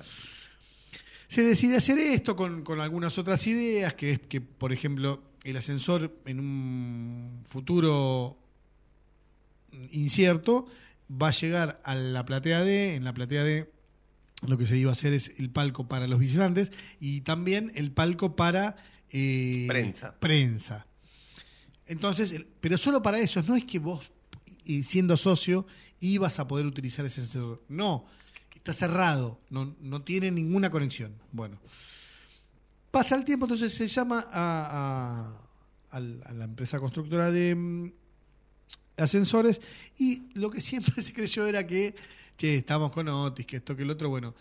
Se 1.28 1.42
decide 1.42 1.76
hacer 1.76 1.98
esto 1.98 2.36
con, 2.36 2.62
con 2.62 2.80
algunas 2.80 3.18
otras 3.18 3.46
ideas, 3.46 3.94
que 3.94 4.12
es 4.12 4.18
que, 4.18 4.40
por 4.40 4.72
ejemplo, 4.72 5.22
el 5.44 5.56
ascensor 5.56 6.20
en 6.24 6.40
un 6.40 7.44
futuro 7.46 8.38
incierto 9.90 10.66
va 11.10 11.28
a 11.28 11.32
llegar 11.32 11.80
a 11.84 11.94
la 11.94 12.24
platea 12.24 12.62
D, 12.62 12.94
en 12.94 13.04
la 13.04 13.12
platea 13.12 13.44
D 13.44 13.70
lo 14.46 14.56
que 14.56 14.66
se 14.66 14.76
iba 14.76 14.90
a 14.90 14.92
hacer 14.92 15.12
es 15.12 15.32
el 15.38 15.50
palco 15.50 15.88
para 15.88 16.06
los 16.06 16.20
visitantes 16.20 16.70
y 17.00 17.22
también 17.22 17.72
el 17.74 17.90
palco 17.90 18.36
para 18.36 18.76
eh, 19.10 19.64
Prensa. 19.66 20.14
prensa. 20.18 20.86
Entonces, 21.86 22.34
pero 22.60 22.78
solo 22.78 23.02
para 23.02 23.18
eso, 23.18 23.42
no 23.42 23.56
es 23.56 23.64
que 23.64 23.78
vos, 23.78 24.10
eh, 24.68 24.82
siendo 24.84 25.16
socio, 25.16 25.66
ibas 26.00 26.38
a 26.38 26.46
poder 26.46 26.66
utilizar 26.66 27.04
ese 27.04 27.22
ascensor. 27.22 27.64
No, 27.68 28.06
está 28.54 28.72
cerrado, 28.72 29.40
no, 29.50 29.74
no 29.80 30.02
tiene 30.02 30.30
ninguna 30.30 30.70
conexión. 30.70 31.14
Bueno, 31.32 31.58
pasa 32.90 33.16
el 33.16 33.24
tiempo, 33.24 33.46
entonces 33.46 33.74
se 33.74 33.88
llama 33.88 34.28
a, 34.30 35.32
a 35.90 36.00
la 36.00 36.44
empresa 36.44 36.78
constructora 36.78 37.30
de 37.30 37.54
mm, 37.54 37.92
ascensores 38.98 39.60
y 39.98 40.28
lo 40.34 40.50
que 40.50 40.60
siempre 40.60 40.92
se 41.02 41.12
creyó 41.12 41.46
era 41.46 41.66
que, 41.66 41.94
che, 42.36 42.56
estamos 42.56 42.92
con 42.92 43.08
Otis, 43.08 43.46
que 43.46 43.56
esto, 43.56 43.76
que 43.76 43.82
el 43.82 43.90
otro, 43.90 44.08
bueno, 44.08 44.34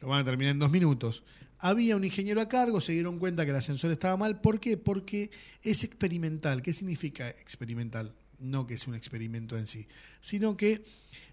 lo 0.00 0.08
van 0.08 0.20
a 0.20 0.24
terminar 0.24 0.52
en 0.52 0.58
dos 0.58 0.70
minutos. 0.70 1.22
Había 1.58 1.94
un 1.96 2.04
ingeniero 2.04 2.40
a 2.40 2.48
cargo, 2.48 2.80
se 2.80 2.92
dieron 2.92 3.18
cuenta 3.18 3.44
que 3.44 3.50
el 3.50 3.56
ascensor 3.56 3.90
estaba 3.90 4.16
mal. 4.16 4.40
¿Por 4.40 4.60
qué? 4.60 4.78
Porque 4.78 5.30
es 5.62 5.84
experimental. 5.84 6.62
¿Qué 6.62 6.72
significa 6.72 7.28
experimental? 7.28 8.14
No 8.40 8.66
que 8.66 8.74
es 8.74 8.86
un 8.88 8.94
experimento 8.94 9.56
en 9.58 9.66
sí, 9.66 9.86
sino 10.20 10.56
que 10.56 10.82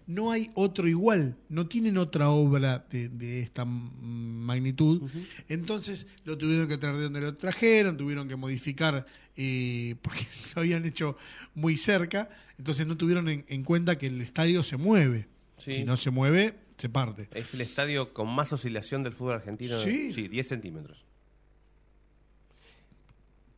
no 0.06 0.30
hay 0.30 0.50
otro 0.54 0.88
igual, 0.88 1.36
no 1.48 1.66
tienen 1.66 1.98
otra 1.98 2.30
obra 2.30 2.86
de, 2.90 3.08
de 3.08 3.40
esta 3.40 3.64
magnitud. 3.66 5.10
Entonces 5.48 6.06
lo 6.24 6.38
tuvieron 6.38 6.66
que 6.68 6.78
traer 6.78 6.96
de 6.96 7.02
donde 7.04 7.20
lo 7.20 7.36
trajeron, 7.36 7.96
tuvieron 7.96 8.28
que 8.28 8.36
modificar 8.36 9.06
eh, 9.36 9.96
porque 10.02 10.26
lo 10.54 10.60
habían 10.62 10.84
hecho 10.86 11.16
muy 11.54 11.76
cerca. 11.76 12.30
Entonces 12.58 12.86
no 12.86 12.96
tuvieron 12.96 13.28
en, 13.28 13.44
en 13.48 13.64
cuenta 13.64 13.98
que 13.98 14.06
el 14.06 14.20
estadio 14.20 14.62
se 14.62 14.76
mueve. 14.76 15.28
Sí. 15.58 15.72
Si 15.72 15.84
no 15.84 15.96
se 15.96 16.10
mueve, 16.10 16.54
se 16.78 16.88
parte. 16.88 17.28
Es 17.32 17.52
el 17.54 17.60
estadio 17.60 18.14
con 18.14 18.28
más 18.28 18.52
oscilación 18.52 19.02
del 19.02 19.12
fútbol 19.12 19.34
argentino. 19.34 19.78
Sí. 19.80 20.12
Sí, 20.12 20.28
10 20.28 20.46
centímetros. 20.48 21.04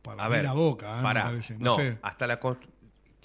Para 0.01 0.25
A 0.25 0.29
mí 0.29 0.35
ver, 0.35 0.43
la 0.45 0.53
boca, 0.53 0.99
¿eh? 0.99 1.03
parece, 1.03 1.53
no 1.59 1.65
No, 1.65 1.75
sé. 1.75 1.97
hasta 2.01 2.25
la 2.27 2.39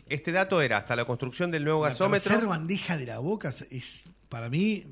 Este 0.09 0.31
dato 0.33 0.61
era 0.63 0.77
hasta 0.79 0.95
la 0.95 1.05
construcción 1.05 1.51
del 1.51 1.65
nuevo 1.65 1.83
La 1.83 1.89
gasómetro. 1.91 2.31
tercer 2.33 2.49
bandeja 2.49 2.97
de 2.97 3.07
la 3.07 3.19
boca 3.19 3.53
es, 3.71 4.05
para 4.29 4.49
mí, 4.49 4.85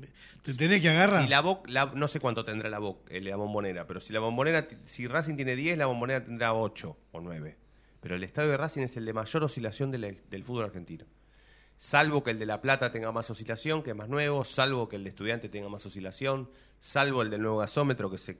te 0.43 0.53
tenés 0.53 0.81
que 0.81 0.89
agarrar. 0.89 1.23
Si 1.23 1.29
la 1.29 1.41
la- 1.67 1.91
no 1.95 2.07
sé 2.07 2.19
cuánto 2.19 2.43
tendrá 2.43 2.69
la, 2.69 2.79
Bo- 2.79 3.03
eh, 3.09 3.21
la 3.21 3.35
bombonera, 3.37 3.87
pero 3.87 3.99
si 4.01 4.11
la 4.11 4.19
bombonera, 4.19 4.67
si 4.85 5.07
Racing 5.07 5.35
tiene 5.35 5.55
10, 5.55 5.77
la 5.77 5.85
bombonera 5.85 6.23
tendrá 6.23 6.53
8 6.53 6.97
o 7.11 7.21
9. 7.21 7.57
Pero 8.01 8.15
el 8.15 8.23
estadio 8.23 8.49
de 8.51 8.57
Racing 8.57 8.81
es 8.83 8.97
el 8.97 9.05
de 9.05 9.13
mayor 9.13 9.43
oscilación 9.43 9.89
de 9.91 9.97
la- 9.99 10.11
del 10.29 10.43
fútbol 10.43 10.65
argentino. 10.65 11.05
Salvo 11.77 12.23
que 12.23 12.31
el 12.31 12.39
de 12.39 12.45
La 12.45 12.61
Plata 12.61 12.91
tenga 12.91 13.11
más 13.11 13.29
oscilación, 13.29 13.83
que 13.83 13.89
es 13.91 13.95
más 13.95 14.07
nuevo, 14.09 14.43
salvo 14.45 14.87
que 14.89 14.95
el 14.97 15.03
de 15.03 15.09
Estudiante 15.09 15.49
tenga 15.49 15.67
más 15.69 15.85
oscilación, 15.85 16.49
salvo 16.79 17.21
el 17.21 17.29
del 17.29 17.41
nuevo 17.41 17.57
gasómetro 17.57 18.09
que 18.11 18.17
se 18.17 18.37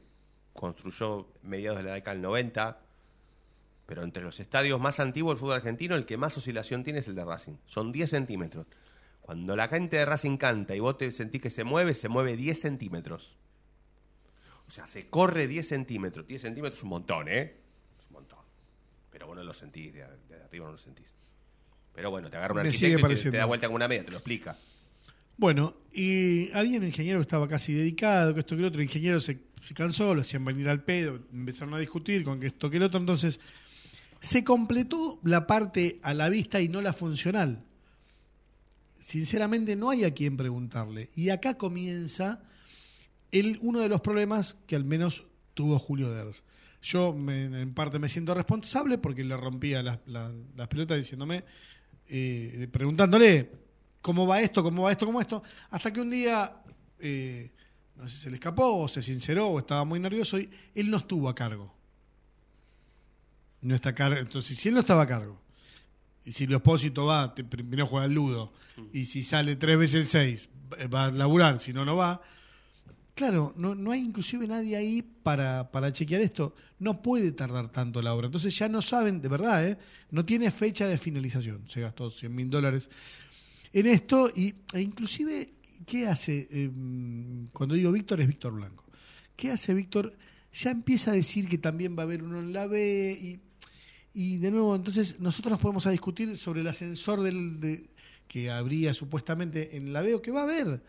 construyó 0.53 1.27
mediados 1.41 1.77
de 1.79 1.83
la 1.83 1.93
década 1.95 2.13
del 2.13 2.21
90. 2.21 2.79
Pero 3.85 4.03
entre 4.03 4.23
los 4.23 4.39
estadios 4.39 4.79
más 4.81 4.99
antiguos 4.99 5.33
del 5.33 5.39
fútbol 5.39 5.55
argentino, 5.57 5.95
el 5.95 6.05
que 6.05 6.17
más 6.17 6.35
oscilación 6.37 6.83
tiene 6.83 6.99
es 6.99 7.07
el 7.07 7.15
de 7.15 7.23
Racing. 7.23 7.53
Son 7.65 7.91
10 7.91 8.09
centímetros. 8.09 8.65
Cuando 9.21 9.55
la 9.55 9.67
gente 9.67 9.97
de 9.97 10.05
Racing 10.05 10.37
canta 10.37 10.75
y 10.75 10.79
vos 10.79 10.97
te 10.97 11.11
sentís 11.11 11.41
que 11.41 11.49
se 11.49 11.63
mueve, 11.63 11.93
se 11.93 12.09
mueve 12.09 12.35
10 12.35 12.59
centímetros. 12.59 13.35
O 14.67 14.71
sea, 14.71 14.87
se 14.87 15.07
corre 15.07 15.47
10 15.47 15.67
centímetros. 15.67 16.25
10 16.27 16.41
centímetros 16.41 16.77
es 16.79 16.83
un 16.83 16.89
montón, 16.89 17.27
¿eh? 17.27 17.55
Es 17.99 18.07
un 18.07 18.13
montón. 18.13 18.39
Pero 19.11 19.27
vos 19.27 19.35
no 19.35 19.43
lo 19.43 19.53
sentís, 19.53 19.93
de, 19.93 19.99
de 20.29 20.43
arriba 20.43 20.65
no 20.65 20.71
lo 20.73 20.77
sentís. 20.79 21.13
Pero 21.93 22.09
bueno, 22.09 22.29
te 22.29 22.37
agarra 22.37 22.53
un 22.55 22.61
Me 22.63 22.67
arquitecto 22.67 23.11
y 23.11 23.15
te- 23.15 23.31
te, 23.31 23.37
da 23.37 23.45
vuelta 23.45 23.67
con 23.67 23.75
una 23.75 23.87
media, 23.87 24.03
te 24.05 24.11
lo 24.11 24.17
explica. 24.17 24.57
Bueno, 25.37 25.75
y 25.93 26.51
había 26.53 26.79
un 26.79 26.85
ingeniero 26.85 27.19
que 27.19 27.23
estaba 27.23 27.47
casi 27.47 27.73
dedicado, 27.73 28.33
que 28.33 28.39
esto 28.39 28.55
que 28.55 28.61
el 28.61 28.67
otro, 28.67 28.79
el 28.79 28.85
ingeniero 28.87 29.19
se, 29.19 29.37
se 29.61 29.73
cansó, 29.73 30.15
lo 30.15 30.21
hacían 30.21 30.43
venir 30.45 30.67
al 30.69 30.83
pedo, 30.83 31.19
empezaron 31.31 31.73
a 31.73 31.79
discutir 31.79 32.23
con 32.23 32.39
que 32.39 32.47
esto 32.47 32.69
que 32.69 32.77
el 32.77 32.83
otro, 32.83 32.99
entonces 32.99 33.39
se 34.25 34.43
completó 34.43 35.19
la 35.23 35.45
parte 35.45 35.99
a 36.01 36.13
la 36.13 36.29
vista 36.29 36.59
y 36.59 36.67
no 36.67 36.81
la 36.81 36.93
funcional. 36.93 37.63
Sinceramente 38.99 39.75
no 39.75 39.91
hay 39.91 40.03
a 40.03 40.15
quien 40.15 40.35
preguntarle. 40.35 41.11
Y 41.15 41.29
acá 41.29 41.59
comienza 41.59 42.41
uno 43.61 43.79
de 43.81 43.89
los 43.89 44.01
problemas 44.01 44.57
que 44.65 44.75
al 44.75 44.83
menos 44.83 45.23
tuvo 45.53 45.77
Julio 45.77 46.09
Ders. 46.09 46.43
Yo 46.81 47.15
en 47.15 47.73
parte 47.75 47.99
me 47.99 48.09
siento 48.09 48.33
responsable 48.33 48.97
porque 48.97 49.23
le 49.23 49.37
rompía 49.37 49.83
las, 49.83 49.99
pelotas 50.69 50.97
diciéndome, 50.97 51.43
eh, 52.07 52.67
preguntándole 52.71 53.51
cómo 54.01 54.25
va 54.25 54.41
esto, 54.41 54.63
cómo 54.63 54.83
va 54.83 54.91
esto, 54.91 55.05
cómo 55.05 55.21
esto, 55.21 55.43
hasta 55.69 55.93
que 55.93 56.01
un 56.01 56.09
día, 56.09 56.63
eh, 56.99 57.51
no 57.95 58.07
sé 58.07 58.15
si 58.15 58.21
se 58.23 58.29
le 58.31 58.37
escapó 58.37 58.75
o 58.75 58.87
se 58.87 59.03
sinceró 59.03 59.49
o 59.49 59.59
estaba 59.59 59.83
muy 59.83 59.99
nervioso 59.99 60.39
y 60.39 60.49
él 60.73 60.89
no 60.89 60.97
estuvo 60.97 61.29
a 61.29 61.35
cargo. 61.35 61.74
No 63.65 63.75
está 63.75 63.89
a 63.89 63.95
cargo. 63.95 64.19
Entonces, 64.19 64.57
si 64.57 64.69
él 64.69 64.75
no 64.75 64.81
estaba 64.81 65.03
a 65.03 65.07
cargo, 65.07 65.41
y 66.23 66.31
si 66.31 66.43
el 66.43 66.53
opósito 66.53 67.05
va, 67.05 67.33
primero 67.33 67.87
juega 67.87 68.05
al 68.05 68.13
ludo, 68.13 68.53
y 68.93 69.05
si 69.05 69.23
sale 69.23 69.55
tres 69.55 69.77
veces 69.77 70.01
el 70.01 70.05
seis, 70.05 70.49
va 70.93 71.05
a 71.05 71.11
laburar, 71.11 71.59
si 71.59 71.73
no, 71.73 71.83
no 71.83 71.95
va. 71.95 72.21
Claro, 73.15 73.53
no, 73.55 73.73
no 73.73 73.91
hay 73.91 74.01
inclusive 74.01 74.45
nadie 74.45 74.75
ahí 74.75 75.01
para, 75.01 75.71
para 75.71 75.91
chequear 75.91 76.21
esto. 76.21 76.53
No 76.79 77.01
puede 77.01 77.31
tardar 77.31 77.71
tanto 77.71 78.01
la 78.01 78.13
obra. 78.13 78.27
Entonces 78.27 78.55
ya 78.55 78.69
no 78.69 78.81
saben, 78.81 79.21
de 79.21 79.29
verdad, 79.29 79.67
¿eh? 79.67 79.77
no 80.11 80.25
tiene 80.25 80.51
fecha 80.51 80.87
de 80.87 80.97
finalización. 80.97 81.67
Se 81.67 81.81
gastó 81.81 82.09
100 82.09 82.35
mil 82.35 82.49
dólares 82.49 82.89
en 83.73 83.87
esto 83.87 84.31
y, 84.35 84.53
e 84.73 84.81
inclusive, 84.81 85.53
¿qué 85.85 86.07
hace? 86.07 86.47
Eh, 86.51 86.69
cuando 87.51 87.75
digo 87.75 87.91
Víctor 87.91 88.21
es 88.21 88.27
Víctor 88.27 88.53
Blanco. 88.53 88.85
¿Qué 89.35 89.49
hace 89.49 89.73
Víctor? 89.73 90.13
Ya 90.53 90.71
empieza 90.71 91.11
a 91.11 91.13
decir 91.13 91.47
que 91.49 91.57
también 91.57 91.97
va 91.97 92.03
a 92.03 92.05
haber 92.05 92.23
uno 92.23 92.39
en 92.39 92.53
la 92.53 92.67
B 92.67 93.17
y, 93.21 93.39
y 94.15 94.37
de 94.37 94.49
nuevo, 94.49 94.75
entonces 94.75 95.19
nosotros 95.19 95.51
nos 95.51 95.59
podemos 95.59 95.85
a 95.85 95.91
discutir 95.91 96.37
sobre 96.37 96.61
el 96.61 96.67
ascensor 96.67 97.21
del, 97.21 97.59
de- 97.59 97.89
que 98.27 98.49
habría 98.49 98.93
supuestamente 98.93 99.75
en 99.77 99.93
la 99.93 100.01
B 100.01 100.15
o 100.15 100.21
que 100.21 100.31
va 100.31 100.39
a 100.41 100.43
haber. 100.43 100.81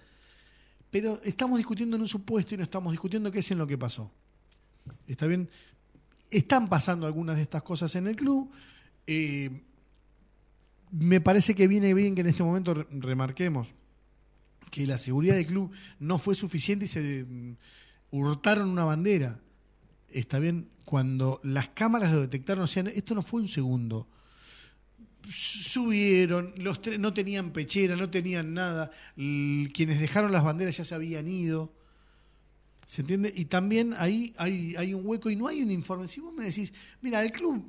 Pero 0.91 1.21
estamos 1.25 1.59
discutiendo 1.59 1.97
en 1.97 2.03
un 2.03 2.09
supuesto 2.09 2.55
y 2.55 2.59
no 2.59 2.65
estamos 2.65 2.93
discutiendo 2.93 3.31
qué 3.31 3.41
es 3.41 3.51
en 3.51 3.59
lo 3.59 3.67
que 3.67 3.77
pasó. 3.77 4.11
¿Está 5.07 5.27
bien? 5.27 5.51
Están 6.31 6.69
pasando 6.69 7.07
algunas 7.07 7.37
de 7.37 7.43
estas 7.43 7.63
cosas 7.63 7.95
en 7.97 8.07
el 8.07 8.17
club. 8.17 8.51
Eh, 9.07 9.51
me 10.93 11.21
parece 11.21 11.55
que 11.55 11.67
viene 11.69 11.93
bien 11.95 12.15
que 12.15 12.21
en 12.23 12.29
este 12.29 12.43
momento 12.43 12.73
re- 12.75 12.87
remarquemos 12.91 13.75
que 14.71 14.87
la 14.87 14.99
seguridad 14.99 15.35
del 15.35 15.47
club 15.47 15.71
no 15.99 16.19
fue 16.19 16.35
suficiente 16.35 16.85
y 16.87 16.89
se 16.89 17.25
mm, 17.25 17.57
hurtaron 18.13 18.69
una 18.71 18.85
bandera. 18.85 19.41
Está 20.11 20.39
bien, 20.39 20.69
cuando 20.85 21.41
las 21.43 21.71
cámaras 21.71 22.13
lo 22.13 22.21
detectaron, 22.21 22.65
o 22.65 22.67
sea, 22.67 22.85
esto 22.95 23.15
no 23.15 23.23
fue 23.23 23.41
un 23.41 23.49
segundo. 23.49 24.09
Subieron, 25.29 26.55
los 26.59 26.81
tres 26.81 27.01
no 27.01 27.13
tenían 27.13 27.51
pechera, 27.51 27.97
no 27.97 28.09
tenían 28.09 28.55
nada. 28.55 28.91
Quienes 29.17 30.01
dejaron 30.01 30.31
las 30.31 30.45
banderas 30.45 30.77
ya 30.77 30.85
se 30.85 30.95
habían 30.95 31.27
ido. 31.27 31.75
¿Se 32.87 33.01
entiende? 33.01 33.33
Y 33.37 33.47
también 33.47 33.95
ahí 33.99 34.33
hay, 34.39 34.95
un 34.95 35.05
hueco 35.05 35.29
y 35.29 35.35
no 35.35 35.49
hay 35.49 35.61
un 35.61 35.73
informe. 35.73 36.07
Si 36.07 36.21
vos 36.21 36.33
me 36.33 36.45
decís, 36.45 36.73
mira, 37.03 37.23
el 37.25 37.33
club 37.33 37.69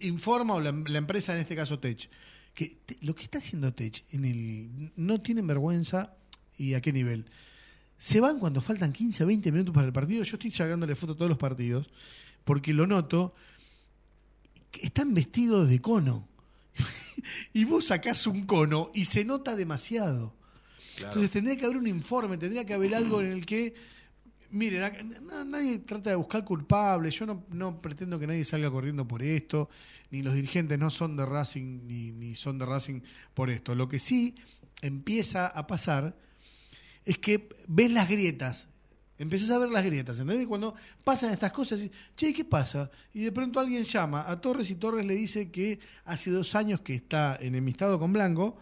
informa, 0.00 0.54
o 0.54 0.60
la, 0.60 0.70
empresa, 0.70 1.32
en 1.32 1.40
este 1.42 1.54
caso 1.54 1.78
Tech, 1.78 2.10
que 2.52 2.80
lo 3.02 3.14
que 3.14 3.22
está 3.22 3.38
haciendo 3.38 3.72
Tech 3.72 4.04
en 4.10 4.24
el, 4.24 4.92
no 4.96 5.20
tienen 5.20 5.46
vergüenza 5.46 6.16
y 6.58 6.74
a 6.74 6.80
qué 6.80 6.92
nivel. 6.92 7.26
Se 8.02 8.18
van 8.18 8.40
cuando 8.40 8.60
faltan 8.60 8.92
15 8.92 9.24
20 9.24 9.52
minutos 9.52 9.72
para 9.72 9.86
el 9.86 9.92
partido. 9.92 10.24
Yo 10.24 10.34
estoy 10.34 10.50
sacándole 10.50 10.96
foto 10.96 11.12
a 11.12 11.16
todos 11.16 11.28
los 11.28 11.38
partidos 11.38 11.88
porque 12.42 12.72
lo 12.72 12.84
noto. 12.84 13.32
Están 14.72 15.14
vestidos 15.14 15.68
de 15.68 15.80
cono. 15.80 16.26
y 17.52 17.64
vos 17.64 17.84
sacás 17.86 18.26
un 18.26 18.44
cono 18.44 18.90
y 18.92 19.04
se 19.04 19.24
nota 19.24 19.54
demasiado. 19.54 20.34
Entonces 20.98 21.30
tendría 21.30 21.56
que 21.56 21.64
haber 21.64 21.76
un 21.76 21.86
informe, 21.86 22.38
tendría 22.38 22.64
que 22.64 22.74
haber 22.74 22.92
algo 22.96 23.20
en 23.20 23.30
el 23.30 23.46
que, 23.46 23.72
miren, 24.50 24.80
na- 25.24 25.44
nadie 25.44 25.78
trata 25.78 26.10
de 26.10 26.16
buscar 26.16 26.44
culpables, 26.44 27.14
yo 27.16 27.24
no, 27.24 27.44
no 27.50 27.80
pretendo 27.80 28.18
que 28.18 28.26
nadie 28.26 28.44
salga 28.44 28.68
corriendo 28.68 29.06
por 29.06 29.22
esto, 29.22 29.70
ni 30.10 30.22
los 30.22 30.34
dirigentes 30.34 30.76
no 30.76 30.90
son 30.90 31.16
de 31.16 31.24
Racing, 31.24 31.86
ni, 31.86 32.10
ni 32.10 32.34
son 32.34 32.58
de 32.58 32.66
Racing 32.66 33.00
por 33.32 33.48
esto. 33.48 33.76
Lo 33.76 33.88
que 33.88 34.00
sí 34.00 34.34
empieza 34.80 35.46
a 35.46 35.68
pasar 35.68 36.16
es 37.04 37.18
que 37.18 37.48
ves 37.66 37.90
las 37.90 38.08
grietas, 38.08 38.68
empezás 39.18 39.50
a 39.50 39.58
ver 39.58 39.70
las 39.70 39.84
grietas, 39.84 40.18
¿entendés? 40.18 40.44
Y 40.44 40.46
Cuando 40.46 40.74
pasan 41.04 41.32
estas 41.32 41.52
cosas, 41.52 41.80
decís, 41.80 41.96
che, 42.16 42.32
¿qué 42.32 42.44
pasa? 42.44 42.90
Y 43.12 43.22
de 43.22 43.32
pronto 43.32 43.60
alguien 43.60 43.84
llama 43.84 44.28
a 44.28 44.40
Torres 44.40 44.70
y 44.70 44.74
Torres 44.76 45.06
le 45.06 45.14
dice 45.14 45.50
que 45.50 45.78
hace 46.04 46.30
dos 46.30 46.54
años 46.54 46.80
que 46.80 46.94
está 46.94 47.36
enemistado 47.40 47.98
con 47.98 48.12
Blanco 48.12 48.56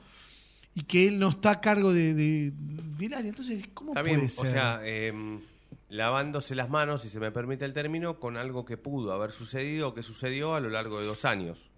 y 0.74 0.82
que 0.82 1.08
él 1.08 1.18
no 1.18 1.30
está 1.30 1.50
a 1.52 1.60
cargo 1.60 1.92
de, 1.92 2.14
de, 2.14 2.52
del 2.54 3.14
área. 3.14 3.30
Entonces, 3.30 3.64
¿cómo 3.74 3.92
Está 3.92 4.02
puede 4.02 4.16
bien, 4.16 4.28
ser? 4.28 4.46
o 4.46 4.50
sea, 4.50 4.80
eh, 4.84 5.40
lavándose 5.88 6.54
las 6.54 6.70
manos, 6.70 7.02
si 7.02 7.10
se 7.10 7.18
me 7.20 7.32
permite 7.32 7.64
el 7.64 7.72
término, 7.72 8.20
con 8.20 8.36
algo 8.36 8.64
que 8.64 8.76
pudo 8.76 9.12
haber 9.12 9.32
sucedido 9.32 9.88
o 9.88 9.94
que 9.94 10.02
sucedió 10.02 10.54
a 10.54 10.60
lo 10.60 10.68
largo 10.70 11.00
de 11.00 11.06
dos 11.06 11.24
años. 11.24 11.69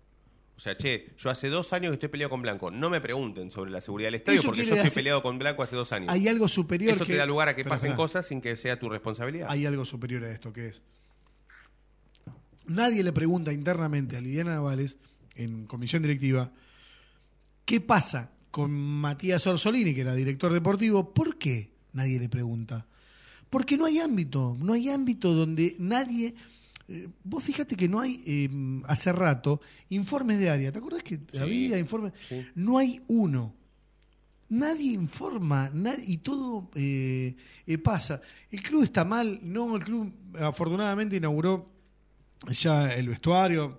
O 0.57 0.61
sea, 0.61 0.77
che, 0.77 1.13
yo 1.17 1.31
hace 1.31 1.49
dos 1.49 1.73
años 1.73 1.91
que 1.91 1.95
estoy 1.95 2.09
peleado 2.09 2.31
con 2.31 2.43
Blanco. 2.43 2.71
No 2.71 2.91
me 2.91 3.01
pregunten 3.01 3.51
sobre 3.51 3.71
la 3.71 3.81
seguridad 3.81 4.09
del 4.09 4.17
estadio 4.17 4.41
Eso 4.41 4.49
porque 4.49 4.65
yo 4.65 4.75
estoy 4.75 4.91
peleado 4.91 5.23
con 5.23 5.39
Blanco 5.39 5.63
hace 5.63 5.77
dos 5.77 5.93
años. 5.93 6.11
hay 6.11 6.29
algo 6.29 6.47
superior 6.49 6.93
Eso 6.93 7.05
que... 7.05 7.13
te 7.13 7.19
da 7.19 7.27
lugar 7.27 7.49
a 7.49 7.57
que 7.57 7.65
Pero, 7.65 7.75
pasen 7.75 7.95
cosas 7.95 8.27
sin 8.27 8.41
que 8.41 8.57
sea 8.57 8.79
tu 8.79 8.89
responsabilidad. 8.89 9.49
Hay 9.51 9.67
algo 9.67 9.85
superior 9.85 10.25
a 10.25 10.31
esto, 10.31 10.53
que 10.53 10.69
es... 10.69 10.83
Nadie 12.67 13.03
le 13.03 13.13
pregunta 13.13 13.53
internamente 13.53 14.17
a 14.17 14.21
Liliana 14.21 14.53
Navales, 14.53 14.97
en 15.35 15.67
comisión 15.67 16.03
directiva, 16.03 16.53
¿qué 17.65 17.81
pasa 17.81 18.31
con 18.53 18.71
Matías 18.71 19.45
Orsolini, 19.47 19.95
que 19.95 20.03
era 20.03 20.15
director 20.15 20.53
deportivo? 20.53 21.13
¿Por 21.13 21.39
qué 21.39 21.73
nadie 21.93 22.21
le 22.21 22.29
pregunta? 22.29 22.87
Porque 23.51 23.77
no 23.77 23.87
hay 23.87 23.99
ámbito, 23.99 24.57
no 24.61 24.75
hay 24.75 24.91
ámbito 24.91 25.33
donde 25.33 25.75
nadie... 25.79 26.35
eh, 26.89 27.09
vos 27.25 27.43
fíjate 27.43 27.77
que 27.77 27.89
no 27.89 28.01
hay, 28.01 28.23
eh, 28.27 28.49
hace 28.87 29.13
rato, 29.13 29.61
informes 29.91 30.39
de 30.39 30.51
área. 30.51 30.73
¿Te 30.73 30.79
acordás 30.79 31.03
que 31.03 31.21
Sí, 31.31 31.39
había 31.39 31.79
informes? 31.79 32.13
sí. 32.29 32.45
No 32.55 32.79
hay 32.79 33.01
uno. 33.09 33.55
Nadie 34.49 34.93
informa 34.93 35.71
nadie, 35.73 36.05
y 36.09 36.19
todo 36.19 36.71
eh, 36.75 37.35
eh, 37.67 37.79
pasa. 37.79 38.21
El 38.51 38.63
club 38.63 38.83
está 38.85 39.03
mal, 39.05 39.41
no, 39.43 39.77
el 39.77 39.83
club 39.85 40.13
afortunadamente 40.39 41.17
inauguró 41.17 41.71
ya 42.51 42.93
el 42.95 43.09
vestuario. 43.09 43.79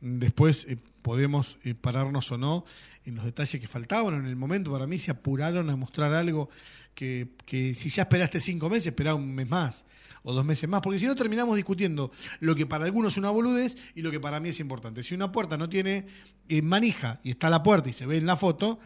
Mm, 0.00 0.18
Después 0.18 0.64
eh, 0.68 0.78
podemos 1.02 1.58
pararnos 1.82 2.32
o 2.32 2.38
no 2.38 2.64
en 3.04 3.16
los 3.16 3.24
detalles 3.26 3.60
que 3.60 3.68
faltaban. 3.68 4.14
En 4.14 4.26
el 4.26 4.36
momento, 4.36 4.72
para 4.72 4.86
mí, 4.86 4.98
se 4.98 5.10
apuraron 5.10 5.68
a 5.68 5.76
mostrar 5.76 6.14
algo 6.14 6.48
que, 6.94 7.28
que 7.44 7.74
si 7.74 7.90
ya 7.90 8.02
esperaste 8.04 8.40
cinco 8.40 8.70
meses, 8.70 8.86
espera 8.86 9.14
un 9.14 9.34
mes 9.34 9.48
más 9.50 9.84
o 10.24 10.32
dos 10.32 10.44
meses 10.44 10.68
más, 10.68 10.80
porque 10.82 10.98
si 10.98 11.06
no 11.06 11.14
terminamos 11.16 11.56
discutiendo 11.56 12.12
lo 12.40 12.54
que 12.54 12.64
para 12.66 12.84
algunos 12.84 13.14
es 13.14 13.18
una 13.18 13.30
boludez 13.30 13.76
y 13.94 14.02
lo 14.02 14.10
que 14.10 14.20
para 14.20 14.38
mí 14.40 14.50
es 14.50 14.60
importante. 14.60 15.02
Si 15.02 15.14
una 15.14 15.32
puerta 15.32 15.56
no 15.58 15.68
tiene 15.68 16.06
eh, 16.48 16.62
manija 16.62 17.20
y 17.24 17.30
está 17.30 17.50
la 17.50 17.62
puerta 17.62 17.88
y 17.88 17.92
se 17.92 18.06
ve 18.06 18.16
en 18.18 18.26
la 18.26 18.36
foto, 18.36 18.78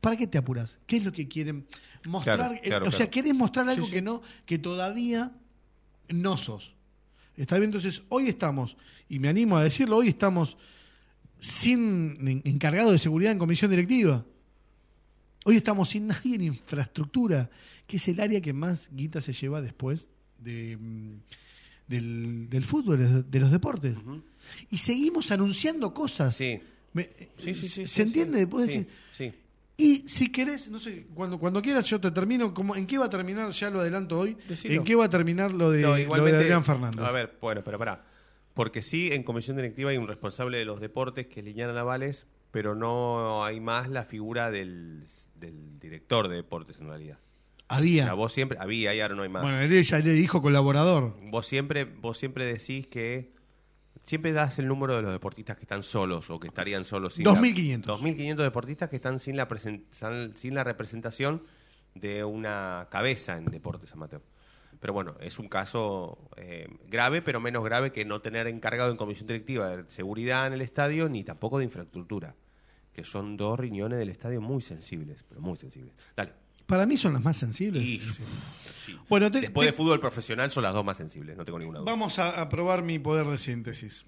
¿para 0.00 0.16
qué 0.16 0.26
te 0.26 0.38
apuras? 0.38 0.78
¿Qué 0.86 0.98
es 0.98 1.04
lo 1.04 1.12
que 1.12 1.26
quieren 1.28 1.66
mostrar? 2.06 2.36
Claro, 2.38 2.54
Eh, 2.54 2.60
claro, 2.62 2.86
o 2.86 2.90
sea, 2.90 2.98
claro. 2.98 3.10
querés 3.10 3.34
mostrar 3.34 3.68
algo 3.68 3.82
Sí, 3.84 3.88
sí. 3.90 3.94
que 3.96 4.02
no, 4.02 4.22
que 4.46 4.58
todavía 4.58 5.32
no 6.08 6.36
sos. 6.36 6.74
¿Está 7.36 7.56
bien? 7.56 7.68
Entonces, 7.70 8.02
hoy 8.10 8.28
estamos, 8.28 8.76
y 9.08 9.18
me 9.18 9.28
animo 9.28 9.56
a 9.56 9.64
decirlo, 9.64 9.96
hoy 9.96 10.08
estamos 10.08 10.56
sin 11.40 12.16
en- 12.28 12.42
encargado 12.44 12.92
de 12.92 12.98
seguridad 12.98 13.32
en 13.32 13.38
comisión 13.38 13.70
directiva. 13.70 14.24
Hoy 15.44 15.56
estamos 15.56 15.90
sin 15.90 16.06
nadie 16.08 16.34
en 16.36 16.42
infraestructura, 16.42 17.50
que 17.86 17.98
es 17.98 18.08
el 18.08 18.20
área 18.20 18.40
que 18.40 18.52
más 18.52 18.88
guita 18.90 19.20
se 19.20 19.32
lleva 19.32 19.60
después 19.60 20.08
de, 20.38 20.76
mm, 20.80 21.12
del, 21.86 22.48
del 22.50 22.64
fútbol, 22.64 23.24
de- 23.30 23.40
los 23.40 23.50
deportes. 23.50 23.94
Y 24.70 24.78
seguimos 24.78 25.30
anunciando 25.30 25.92
cosas. 25.92 26.34
Sí. 26.36 26.58
Me- 26.94 27.10
Sí, 27.36 27.54
sí, 27.54 27.68
sí, 27.68 27.86
¿Se 27.86 28.02
entiende? 28.02 28.48
sí. 29.12 29.32
y 29.76 30.08
si 30.08 30.30
querés, 30.30 30.70
no 30.70 30.78
sé, 30.78 31.06
cuando, 31.14 31.38
cuando 31.38 31.60
quieras 31.60 31.84
yo 31.90 32.00
te 32.00 32.10
termino, 32.12 32.54
como, 32.54 32.76
¿en 32.76 32.86
qué 32.86 32.96
va 32.96 33.06
a 33.06 33.10
terminar? 33.10 33.50
Ya 33.50 33.68
lo 33.70 33.80
adelanto 33.80 34.18
hoy. 34.18 34.36
Decilo. 34.48 34.74
¿En 34.74 34.84
qué 34.84 34.94
va 34.94 35.06
a 35.06 35.10
terminar 35.10 35.52
lo 35.52 35.70
de, 35.70 35.82
No, 35.82 35.96
lo 36.16 36.24
de 36.24 36.36
Adrián 36.36 36.64
Fernández? 36.64 37.04
A 37.04 37.10
ver, 37.10 37.36
bueno, 37.40 37.62
pero 37.64 37.78
pará. 37.78 38.04
Porque 38.54 38.80
sí, 38.82 39.10
en 39.12 39.24
comisión 39.24 39.56
directiva 39.56 39.90
hay 39.90 39.96
un 39.98 40.06
responsable 40.06 40.56
de 40.58 40.64
los 40.64 40.80
deportes 40.80 41.26
que 41.26 41.40
es 41.40 41.44
Liliana 41.46 41.72
Navales, 41.72 42.26
pero 42.54 42.76
no 42.76 43.42
hay 43.44 43.58
más 43.58 43.88
la 43.88 44.04
figura 44.04 44.52
del, 44.52 45.04
del 45.34 45.80
director 45.80 46.28
de 46.28 46.36
deportes 46.36 46.78
en 46.78 46.86
realidad. 46.86 47.18
Había. 47.66 48.04
O 48.04 48.06
sea, 48.06 48.14
vos 48.14 48.32
siempre, 48.32 48.58
había 48.60 48.94
y 48.94 49.00
ahora 49.00 49.16
no 49.16 49.24
hay 49.24 49.28
más. 49.28 49.42
Bueno, 49.42 49.58
él 49.58 49.82
ya 49.82 49.98
le 49.98 50.12
dijo 50.12 50.40
colaborador. 50.40 51.16
Vos 51.32 51.48
siempre, 51.48 51.84
vos 51.84 52.16
siempre 52.16 52.44
decís 52.44 52.86
que 52.86 53.34
siempre 54.04 54.32
das 54.32 54.60
el 54.60 54.68
número 54.68 54.94
de 54.94 55.02
los 55.02 55.10
deportistas 55.10 55.56
que 55.56 55.62
están 55.62 55.82
solos 55.82 56.30
o 56.30 56.38
que 56.38 56.46
estarían 56.46 56.84
solos. 56.84 57.14
sin 57.14 57.24
la- 57.24 57.32
2.500. 57.32 57.82
2.500 57.86 58.36
deportistas 58.36 58.88
que 58.88 58.96
están 58.96 59.18
sin 59.18 59.36
la, 59.36 59.48
sin 60.34 60.54
la 60.54 60.62
representación 60.62 61.42
de 61.96 62.22
una 62.22 62.86
cabeza 62.88 63.36
en 63.36 63.46
deportes 63.46 63.92
amateur. 63.94 64.22
Pero 64.78 64.92
bueno, 64.92 65.16
es 65.20 65.40
un 65.40 65.48
caso 65.48 66.28
eh, 66.36 66.68
grave, 66.86 67.20
pero 67.20 67.40
menos 67.40 67.64
grave 67.64 67.90
que 67.90 68.04
no 68.04 68.20
tener 68.20 68.46
encargado 68.46 68.92
en 68.92 68.96
comisión 68.96 69.26
directiva 69.26 69.76
de 69.76 69.90
seguridad 69.90 70.46
en 70.46 70.52
el 70.52 70.60
estadio 70.60 71.08
ni 71.08 71.24
tampoco 71.24 71.58
de 71.58 71.64
infraestructura, 71.64 72.36
que 72.94 73.04
son 73.04 73.36
dos 73.36 73.58
riñones 73.58 73.98
del 73.98 74.08
estadio 74.08 74.40
muy 74.40 74.62
sensibles, 74.62 75.24
pero 75.28 75.40
muy 75.40 75.56
sensibles. 75.58 75.92
Dale. 76.16 76.32
Para 76.66 76.86
mí 76.86 76.96
son 76.96 77.12
las 77.12 77.22
más 77.22 77.36
sensibles. 77.36 77.82
Y- 77.84 77.98
Sí. 77.98 78.22
sí. 78.86 78.96
Bueno, 79.08 79.30
te- 79.30 79.40
Después 79.42 79.66
te- 79.66 79.72
de 79.72 79.76
fútbol 79.76 80.00
profesional 80.00 80.50
son 80.50 80.62
las 80.62 80.72
dos 80.72 80.84
más 80.84 80.96
sensibles, 80.96 81.36
no 81.36 81.44
tengo 81.44 81.58
ninguna 81.58 81.80
duda. 81.80 81.90
Vamos 81.90 82.18
a, 82.18 82.40
a 82.40 82.48
probar 82.48 82.82
mi 82.82 82.98
poder 82.98 83.26
de 83.26 83.36
síntesis. 83.38 84.04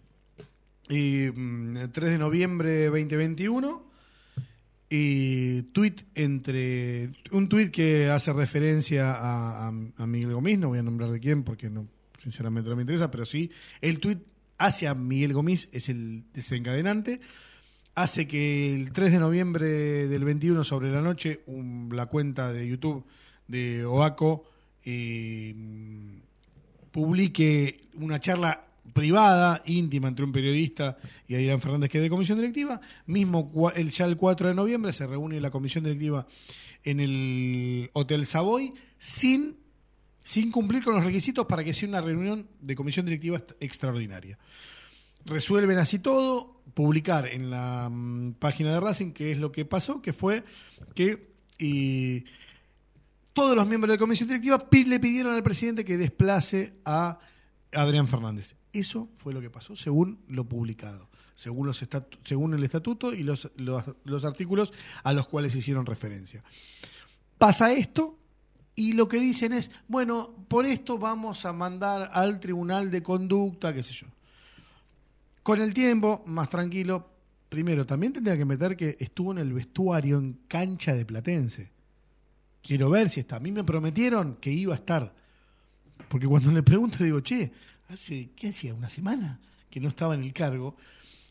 Y, 0.88 1.26
mm, 1.34 1.90
3 1.92 2.10
de 2.12 2.18
noviembre 2.18 2.86
2021. 2.86 3.84
Y 4.88 5.62
tweet 5.72 5.96
entre. 6.14 7.10
Un 7.32 7.48
tweet 7.48 7.70
que 7.72 8.08
hace 8.08 8.32
referencia 8.32 9.12
a, 9.14 9.66
a- 9.68 9.72
a 9.96 10.06
Miguel 10.06 10.32
Gomis, 10.32 10.58
no 10.58 10.68
voy 10.68 10.78
a 10.78 10.82
nombrar 10.82 11.10
de 11.10 11.18
quién 11.18 11.42
porque 11.42 11.68
no, 11.68 11.88
sinceramente 12.22 12.70
no 12.70 12.76
me 12.76 12.82
interesa, 12.82 13.10
pero 13.10 13.26
sí. 13.26 13.50
El 13.80 13.98
tweet 13.98 14.18
hacia 14.58 14.94
Miguel 14.94 15.32
Gomis 15.32 15.68
es 15.72 15.88
el 15.88 16.22
desencadenante. 16.32 17.20
Hace 17.96 18.28
que 18.28 18.74
el 18.74 18.92
3 18.92 19.10
de 19.12 19.18
noviembre 19.18 19.66
del 20.06 20.22
21 20.24 20.62
sobre 20.64 20.92
la 20.92 21.00
noche, 21.00 21.40
un- 21.46 21.88
la 21.92 22.06
cuenta 22.06 22.52
de 22.52 22.68
YouTube 22.68 23.04
de 23.48 23.84
Oaco 23.86 24.44
eh, 24.84 25.54
publique 26.92 27.80
una 27.94 28.20
charla 28.20 28.66
privada, 28.92 29.62
íntima, 29.66 30.08
entre 30.08 30.24
un 30.24 30.32
periodista 30.32 30.96
y 31.26 31.34
Adrián 31.34 31.60
Fernández, 31.60 31.90
que 31.90 31.98
es 31.98 32.02
de 32.04 32.10
comisión 32.10 32.38
directiva. 32.38 32.80
Mismo 33.06 33.50
el, 33.74 33.90
ya 33.90 34.04
el 34.04 34.16
4 34.16 34.48
de 34.48 34.54
noviembre 34.54 34.92
se 34.92 35.06
reúne 35.06 35.40
la 35.40 35.50
comisión 35.50 35.82
directiva 35.84 36.26
en 36.84 37.00
el 37.00 37.90
Hotel 37.94 38.26
Savoy 38.26 38.72
sin, 38.98 39.56
sin 40.22 40.50
cumplir 40.52 40.84
con 40.84 40.94
los 40.94 41.04
requisitos 41.04 41.46
para 41.46 41.64
que 41.64 41.74
sea 41.74 41.88
una 41.88 42.00
reunión 42.00 42.46
de 42.60 42.76
comisión 42.76 43.06
directiva 43.06 43.42
extraordinaria. 43.58 44.38
Resuelven 45.26 45.78
así 45.78 45.98
todo, 45.98 46.62
publicar 46.74 47.26
en 47.26 47.50
la 47.50 47.88
mm, 47.90 48.34
página 48.34 48.72
de 48.72 48.80
Racing 48.80 49.12
qué 49.12 49.32
es 49.32 49.38
lo 49.38 49.52
que 49.52 49.64
pasó, 49.64 50.00
que 50.00 50.12
fue 50.12 50.44
que 50.94 51.34
todos 53.32 53.56
los 53.56 53.66
miembros 53.66 53.88
de 53.88 53.96
la 53.96 53.98
comisión 53.98 54.28
directiva 54.28 54.66
le 54.70 55.00
pidieron 55.00 55.34
al 55.34 55.42
presidente 55.42 55.84
que 55.84 55.96
desplace 55.96 56.74
a 56.84 57.18
Adrián 57.72 58.08
Fernández. 58.08 58.54
Eso 58.72 59.08
fue 59.16 59.32
lo 59.32 59.40
que 59.40 59.50
pasó 59.50 59.74
según 59.74 60.20
lo 60.28 60.44
publicado, 60.44 61.08
según, 61.34 61.66
los 61.66 61.82
según 62.24 62.54
el 62.54 62.62
estatuto 62.62 63.12
y 63.12 63.22
los, 63.22 63.50
los, 63.56 63.84
los 64.04 64.24
artículos 64.24 64.72
a 65.02 65.12
los 65.12 65.26
cuales 65.28 65.54
hicieron 65.54 65.86
referencia. 65.86 66.44
Pasa 67.38 67.72
esto 67.72 68.18
y 68.74 68.92
lo 68.92 69.08
que 69.08 69.18
dicen 69.18 69.54
es, 69.54 69.70
bueno, 69.88 70.34
por 70.48 70.66
esto 70.66 70.98
vamos 70.98 71.46
a 71.46 71.52
mandar 71.52 72.10
al 72.12 72.38
tribunal 72.38 72.90
de 72.90 73.02
conducta, 73.02 73.72
qué 73.72 73.82
sé 73.82 73.94
yo. 73.94 74.06
Con 75.46 75.60
el 75.60 75.72
tiempo, 75.72 76.24
más 76.26 76.50
tranquilo, 76.50 77.08
primero, 77.48 77.86
también 77.86 78.12
tendría 78.12 78.36
que 78.36 78.44
meter 78.44 78.76
que 78.76 78.96
estuvo 78.98 79.30
en 79.30 79.38
el 79.38 79.52
vestuario 79.52 80.18
en 80.18 80.40
cancha 80.48 80.92
de 80.92 81.06
Platense. 81.06 81.70
Quiero 82.60 82.90
ver 82.90 83.10
si 83.10 83.20
está. 83.20 83.36
A 83.36 83.38
mí 83.38 83.52
me 83.52 83.62
prometieron 83.62 84.38
que 84.40 84.50
iba 84.50 84.74
a 84.74 84.78
estar. 84.78 85.14
Porque 86.08 86.26
cuando 86.26 86.50
le 86.50 86.64
pregunto, 86.64 87.04
digo, 87.04 87.20
che, 87.20 87.52
hace, 87.88 88.30
¿qué 88.34 88.48
hacía? 88.48 88.74
¿Una 88.74 88.88
semana 88.88 89.38
que 89.70 89.78
no 89.78 89.90
estaba 89.90 90.16
en 90.16 90.24
el 90.24 90.32
cargo? 90.32 90.74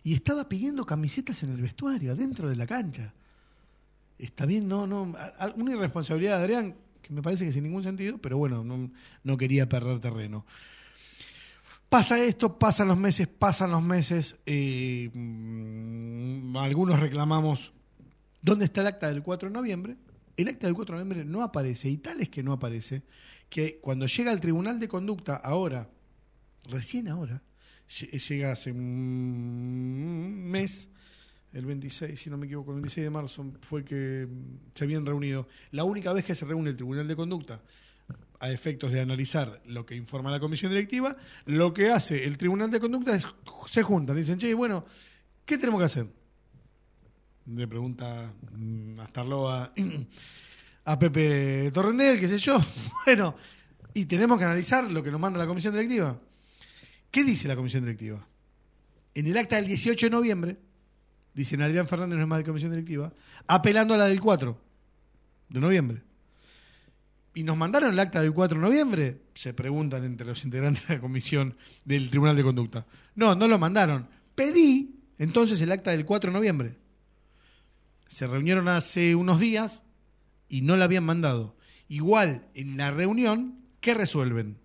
Y 0.01 0.13
estaba 0.13 0.47
pidiendo 0.47 0.85
camisetas 0.85 1.43
en 1.43 1.51
el 1.51 1.61
vestuario, 1.61 2.13
adentro 2.13 2.47
de 2.47 2.55
la 2.55 2.65
cancha. 2.65 3.13
Está 4.17 4.45
bien, 4.45 4.65
no, 4.65 4.87
no. 4.87 5.13
Una 5.57 5.71
irresponsabilidad 5.71 6.37
de 6.37 6.43
Adrián, 6.45 6.75
que 7.01 7.11
me 7.11 7.21
parece 7.21 7.43
que 7.43 7.51
sin 7.51 7.63
ningún 7.63 7.83
sentido, 7.83 8.17
pero 8.17 8.37
bueno, 8.37 8.63
no, 8.63 8.89
no 9.25 9.35
quería 9.35 9.67
perder 9.67 9.99
terreno. 9.99 10.45
Pasa 11.89 12.21
esto, 12.23 12.57
pasan 12.59 12.87
los 12.89 12.97
meses, 12.97 13.27
pasan 13.27 13.71
los 13.71 13.81
meses. 13.83 14.35
eh, 14.45 15.09
algunos 16.57 16.99
reclamamos. 16.99 17.73
¿Dónde 18.41 18.65
está 18.65 18.81
el 18.81 18.87
acta 18.87 19.07
del 19.07 19.23
4 19.23 19.49
de 19.49 19.53
noviembre? 19.53 19.95
El 20.37 20.49
acta 20.49 20.67
del 20.67 20.75
4 20.75 20.97
de 20.97 21.03
noviembre 21.05 21.25
no 21.25 21.41
aparece, 21.41 21.89
y 21.89 21.97
tal 21.97 22.21
es 22.21 22.29
que 22.29 22.43
no 22.43 22.51
aparece, 22.53 23.03
que 23.49 23.79
cuando 23.81 24.05
llega 24.07 24.31
al 24.31 24.41
Tribunal 24.41 24.79
de 24.79 24.87
Conducta, 24.87 25.35
ahora, 25.37 25.89
recién 26.69 27.07
ahora, 27.07 27.41
lle- 27.87 28.11
llega 28.27 28.51
hace 28.51 28.71
un 28.71 30.43
mes, 30.49 30.89
el 31.53 31.65
26, 31.65 32.19
si 32.19 32.29
no 32.29 32.37
me 32.37 32.47
equivoco, 32.47 32.71
el 32.71 32.75
26 32.81 33.05
de 33.05 33.09
marzo 33.09 33.45
fue 33.61 33.85
que 33.85 34.27
se 34.73 34.83
habían 34.83 35.05
reunido. 35.05 35.47
La 35.71 35.85
única 35.85 36.11
vez 36.11 36.25
que 36.25 36.35
se 36.35 36.45
reúne 36.45 36.71
el 36.71 36.75
Tribunal 36.75 37.07
de 37.07 37.15
Conducta 37.15 37.61
a 38.39 38.51
efectos 38.51 38.91
de 38.91 39.01
analizar 39.01 39.61
lo 39.65 39.85
que 39.85 39.95
informa 39.95 40.31
la 40.31 40.39
comisión 40.39 40.71
directiva, 40.71 41.15
lo 41.45 41.73
que 41.73 41.91
hace 41.91 42.23
el 42.23 42.37
Tribunal 42.37 42.69
de 42.71 42.79
Conducta 42.79 43.15
es 43.15 43.25
se 43.67 43.83
juntan, 43.83 44.15
dicen, 44.15 44.37
che, 44.37 44.53
bueno, 44.53 44.85
¿qué 45.45 45.57
tenemos 45.57 45.79
que 45.79 45.85
hacer? 45.85 46.07
Le 47.47 47.67
pregunta 47.67 48.33
mm, 48.51 48.99
Astarloa 48.99 49.73
a 50.85 50.99
Pepe 50.99 51.71
Torrender, 51.71 52.19
qué 52.19 52.27
sé 52.27 52.37
yo. 52.37 52.59
Bueno, 53.05 53.35
y 53.93 54.05
tenemos 54.05 54.37
que 54.37 54.45
analizar 54.45 54.89
lo 54.91 55.01
que 55.01 55.11
nos 55.11 55.19
manda 55.19 55.39
la 55.39 55.47
comisión 55.47 55.73
directiva. 55.73 56.19
¿Qué 57.11 57.23
dice 57.23 57.47
la 57.47 57.55
comisión 57.55 57.83
directiva? 57.83 58.27
En 59.13 59.27
el 59.27 59.37
acta 59.37 59.55
del 59.55 59.67
18 59.67 60.07
de 60.07 60.09
noviembre, 60.09 60.57
dicen 61.33 61.61
Adrián 61.61 61.87
Fernández 61.87 62.17
no 62.17 62.23
es 62.23 62.27
más 62.27 62.39
de 62.39 62.43
comisión 62.43 62.71
directiva, 62.71 63.13
apelando 63.47 63.93
a 63.93 63.97
la 63.97 64.07
del 64.07 64.19
4 64.19 64.59
de 65.49 65.59
noviembre. 65.59 66.01
¿Y 67.35 67.43
nos 67.43 67.57
mandaron 67.57 67.91
el 67.91 67.99
acta 67.99 68.21
del 68.21 68.31
4 68.31 68.57
de 68.57 68.65
noviembre? 68.65 69.21
Se 69.35 69.53
preguntan 69.53 70.05
entre 70.05 70.25
los 70.25 70.43
integrantes 70.45 70.87
de 70.87 70.95
la 70.95 71.01
comisión 71.01 71.57
del 71.83 72.09
Tribunal 72.09 72.37
de 72.37 72.43
Conducta. 72.43 72.85
No, 73.13 73.35
no 73.35 73.49
lo 73.49 73.59
mandaron. 73.59 74.07
Pedí 74.33 75.01
entonces 75.19 75.59
el 75.59 75.71
acta 75.73 75.91
del 75.91 76.05
4 76.05 76.31
de 76.31 76.33
noviembre. 76.33 76.77
Se 78.07 78.25
reunieron 78.25 78.69
hace 78.69 79.15
unos 79.15 79.41
días 79.41 79.83
y 80.47 80.61
no 80.61 80.77
la 80.77 80.85
habían 80.85 81.03
mandado. 81.03 81.57
Igual, 81.89 82.47
en 82.53 82.77
la 82.77 82.91
reunión, 82.91 83.59
¿qué 83.81 83.93
resuelven? 83.93 84.57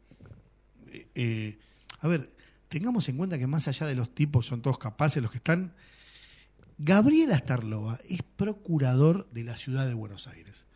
Eh, 0.92 1.08
eh, 1.16 1.58
a 1.98 2.06
ver, 2.06 2.30
tengamos 2.68 3.08
en 3.08 3.16
cuenta 3.16 3.36
que 3.36 3.48
más 3.48 3.66
allá 3.66 3.88
de 3.88 3.96
los 3.96 4.14
tipos, 4.14 4.46
son 4.46 4.62
todos 4.62 4.78
capaces 4.78 5.20
los 5.20 5.32
que 5.32 5.38
están. 5.38 5.74
Gabriel 6.78 7.32
Astarloa 7.32 7.98
es 8.08 8.22
procurador 8.22 9.28
de 9.32 9.42
la 9.42 9.56
ciudad 9.56 9.88
de 9.88 9.94
Buenos 9.94 10.28
Aires. 10.28 10.66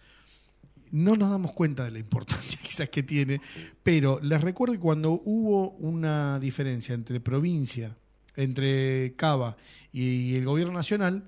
No 0.94 1.16
nos 1.16 1.28
damos 1.28 1.50
cuenta 1.50 1.82
de 1.84 1.90
la 1.90 1.98
importancia 1.98 2.56
quizás 2.62 2.88
que 2.88 3.02
tiene, 3.02 3.40
pero 3.82 4.20
les 4.22 4.40
recuerdo 4.40 4.74
que 4.74 4.80
cuando 4.80 5.20
hubo 5.24 5.70
una 5.70 6.38
diferencia 6.38 6.94
entre 6.94 7.18
provincia, 7.18 7.96
entre 8.36 9.14
Cava 9.16 9.56
y 9.92 10.36
el 10.36 10.44
gobierno 10.44 10.72
nacional, 10.72 11.24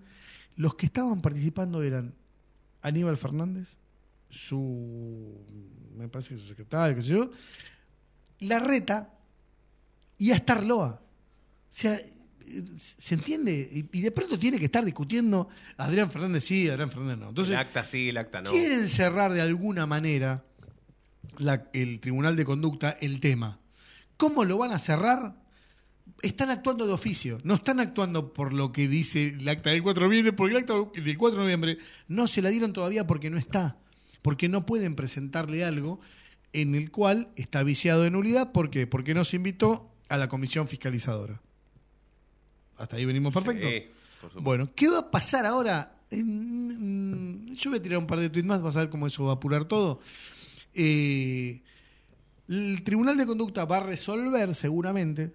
los 0.54 0.76
que 0.76 0.86
estaban 0.86 1.20
participando 1.20 1.82
eran 1.82 2.14
Aníbal 2.80 3.16
Fernández, 3.16 3.76
su, 4.30 5.44
me 5.96 6.06
parece 6.06 6.36
que 6.36 6.40
su 6.42 6.46
secretario, 6.46 6.94
qué 6.94 7.02
sé 7.02 7.08
yo, 7.08 7.30
Larreta 8.38 9.14
y 10.16 10.30
Astarloa. 10.30 11.00
O 11.00 11.74
sea, 11.74 12.00
¿se 12.76 13.14
entiende? 13.14 13.68
Y, 13.92 13.98
y 13.98 14.00
de 14.02 14.10
pronto 14.10 14.38
tiene 14.38 14.58
que 14.58 14.66
estar 14.66 14.84
discutiendo 14.84 15.48
Adrián 15.76 16.10
Fernández 16.10 16.44
sí, 16.44 16.68
Adrián 16.68 16.90
Fernández 16.90 17.18
no. 17.18 17.28
Entonces, 17.30 17.52
el 17.54 17.58
acta 17.60 17.84
sí, 17.84 18.08
el 18.08 18.16
acta 18.16 18.42
no. 18.42 18.50
quieren 18.50 18.88
cerrar 18.88 19.32
de 19.32 19.40
alguna 19.40 19.86
manera 19.86 20.44
la- 21.38 21.68
el 21.72 22.00
Tribunal 22.00 22.36
de 22.36 22.44
Conducta 22.44 22.96
el 23.00 23.20
tema. 23.20 23.60
¿Cómo 24.16 24.44
lo 24.44 24.58
van 24.58 24.72
a 24.72 24.78
cerrar? 24.78 25.34
Están 26.22 26.50
actuando 26.50 26.86
de 26.86 26.92
oficio, 26.92 27.38
no 27.44 27.54
están 27.54 27.80
actuando 27.80 28.32
por 28.32 28.52
lo 28.52 28.72
que 28.72 28.88
dice 28.88 29.28
el 29.38 29.48
acta 29.48 29.70
del 29.70 29.82
4 29.82 30.02
de 30.04 30.08
noviembre, 30.08 30.32
porque 30.32 30.52
el 30.52 30.60
acta 30.62 30.74
del 30.94 31.18
4 31.18 31.36
de 31.38 31.42
noviembre 31.44 31.78
no 32.08 32.26
se 32.28 32.40
la 32.42 32.48
dieron 32.48 32.72
todavía 32.72 33.06
porque 33.06 33.28
no 33.28 33.36
está, 33.36 33.76
porque 34.22 34.48
no 34.48 34.64
pueden 34.64 34.94
presentarle 34.96 35.64
algo 35.64 36.00
en 36.52 36.74
el 36.74 36.90
cual 36.90 37.28
está 37.36 37.62
viciado 37.64 38.02
de 38.02 38.10
nulidad. 38.10 38.52
¿Por 38.52 38.70
qué? 38.70 38.86
Porque 38.86 39.12
no 39.12 39.24
se 39.24 39.36
invitó 39.36 39.92
a 40.08 40.16
la 40.16 40.28
comisión 40.28 40.68
fiscalizadora. 40.68 41.42
Hasta 42.78 42.96
ahí 42.96 43.04
venimos 43.04 43.32
perfecto. 43.32 43.66
Sí, 43.68 43.80
por 44.20 44.30
supuesto. 44.30 44.40
Bueno, 44.42 44.68
¿qué 44.74 44.88
va 44.88 44.98
a 44.98 45.10
pasar 45.10 45.46
ahora? 45.46 45.92
Mm, 46.10 47.52
Yo 47.52 47.70
voy 47.70 47.78
a 47.78 47.82
tirar 47.82 47.98
un 47.98 48.06
par 48.06 48.20
de 48.20 48.30
tweets 48.30 48.46
más, 48.46 48.62
vas 48.62 48.76
a 48.76 48.80
ver 48.80 48.90
cómo 48.90 49.06
eso 49.06 49.24
va 49.24 49.32
a 49.32 49.34
apurar 49.36 49.64
todo. 49.66 50.00
Eh, 50.74 51.62
el 52.48 52.82
Tribunal 52.84 53.16
de 53.16 53.26
Conducta 53.26 53.64
va 53.64 53.78
a 53.78 53.80
resolver 53.80 54.54
seguramente 54.54 55.34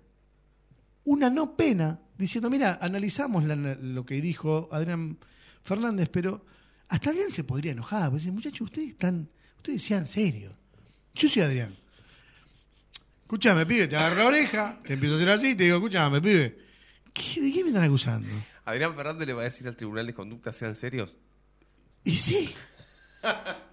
una 1.04 1.30
no 1.30 1.56
pena, 1.58 2.00
diciendo, 2.18 2.50
mira, 2.50 2.78
analizamos 2.82 3.44
la- 3.44 3.56
lo 3.56 4.06
que 4.06 4.22
dijo 4.22 4.70
Adrián 4.72 5.18
Fernández, 5.64 6.10
pero 6.10 6.46
hasta 6.88 7.10
Adrián 7.10 7.32
se 7.32 7.44
podría 7.44 7.72
enojar, 7.72 8.12
dice, 8.14 8.32
muchachos, 8.32 8.62
ustedes 8.62 8.90
están, 8.92 9.28
ustedes 9.58 9.82
sean 9.84 10.06
serios. 10.06 10.54
Yo 11.16 11.28
soy 11.28 11.42
Adrián. 11.42 11.76
Escúchame, 13.24 13.66
pibe, 13.66 13.88
te 13.88 13.96
agarro 13.96 14.18
la 14.18 14.26
oreja, 14.28 14.80
te 14.84 14.94
empiezo 14.94 15.16
a 15.16 15.18
hacer 15.18 15.30
así 15.32 15.56
te 15.56 15.64
digo, 15.64 15.78
escúchame, 15.78 16.22
pibe, 16.22 16.58
¿qué- 17.14 17.42
¿de 17.42 17.52
qué 17.52 17.64
me 17.64 17.70
están 17.70 17.84
acusando? 17.84 18.28
Adrián 18.66 18.96
Fernández 18.96 19.28
le 19.28 19.34
va 19.34 19.42
a 19.42 19.46
decir 19.46 19.68
al 19.68 19.76
Tribunal 19.76 20.06
de 20.08 20.14
Conducta, 20.14 20.52
sean 20.54 20.76
serios. 20.76 21.16
Y 22.04 22.18
sí. 22.18 22.54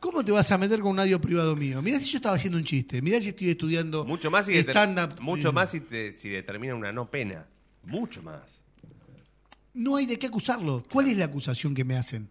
¿Cómo 0.01 0.23
te 0.25 0.31
vas 0.33 0.51
a 0.53 0.59
meter 0.59 0.81
con 0.81 0.91
un 0.93 1.01
audio 1.01 1.21
privado 1.21 1.57
mío? 1.57 1.81
Mirá 1.81 1.99
si 2.01 2.11
yo 2.11 2.19
estaba 2.19 2.37
haciendo 2.37 2.59
un 2.59 2.65
chiste, 2.65 3.01
mirá 3.01 3.21
si 3.21 3.31
estoy 3.31 3.51
estudiando 3.51 4.05
Mucho 4.05 4.31
más 4.31 4.45
si, 4.47 4.57
stand-up. 4.59 5.21
mucho 5.21 5.53
más 5.53 5.71
si, 5.71 5.81
te- 5.81 6.13
si 6.13 6.29
determina 6.29 6.75
una 6.75 6.93
no 6.93 7.11
pena. 7.11 7.47
Mucho 7.85 8.23
más. 8.23 8.61
No 9.73 9.97
hay 9.97 10.05
de 10.07 10.19
qué 10.19 10.27
acusarlo. 10.27 10.83
¿Cuál 10.91 11.09
es 11.09 11.17
la 11.17 11.27
acusación 11.27 11.75
que 11.75 11.85
me 11.85 11.97
hacen? 11.97 12.29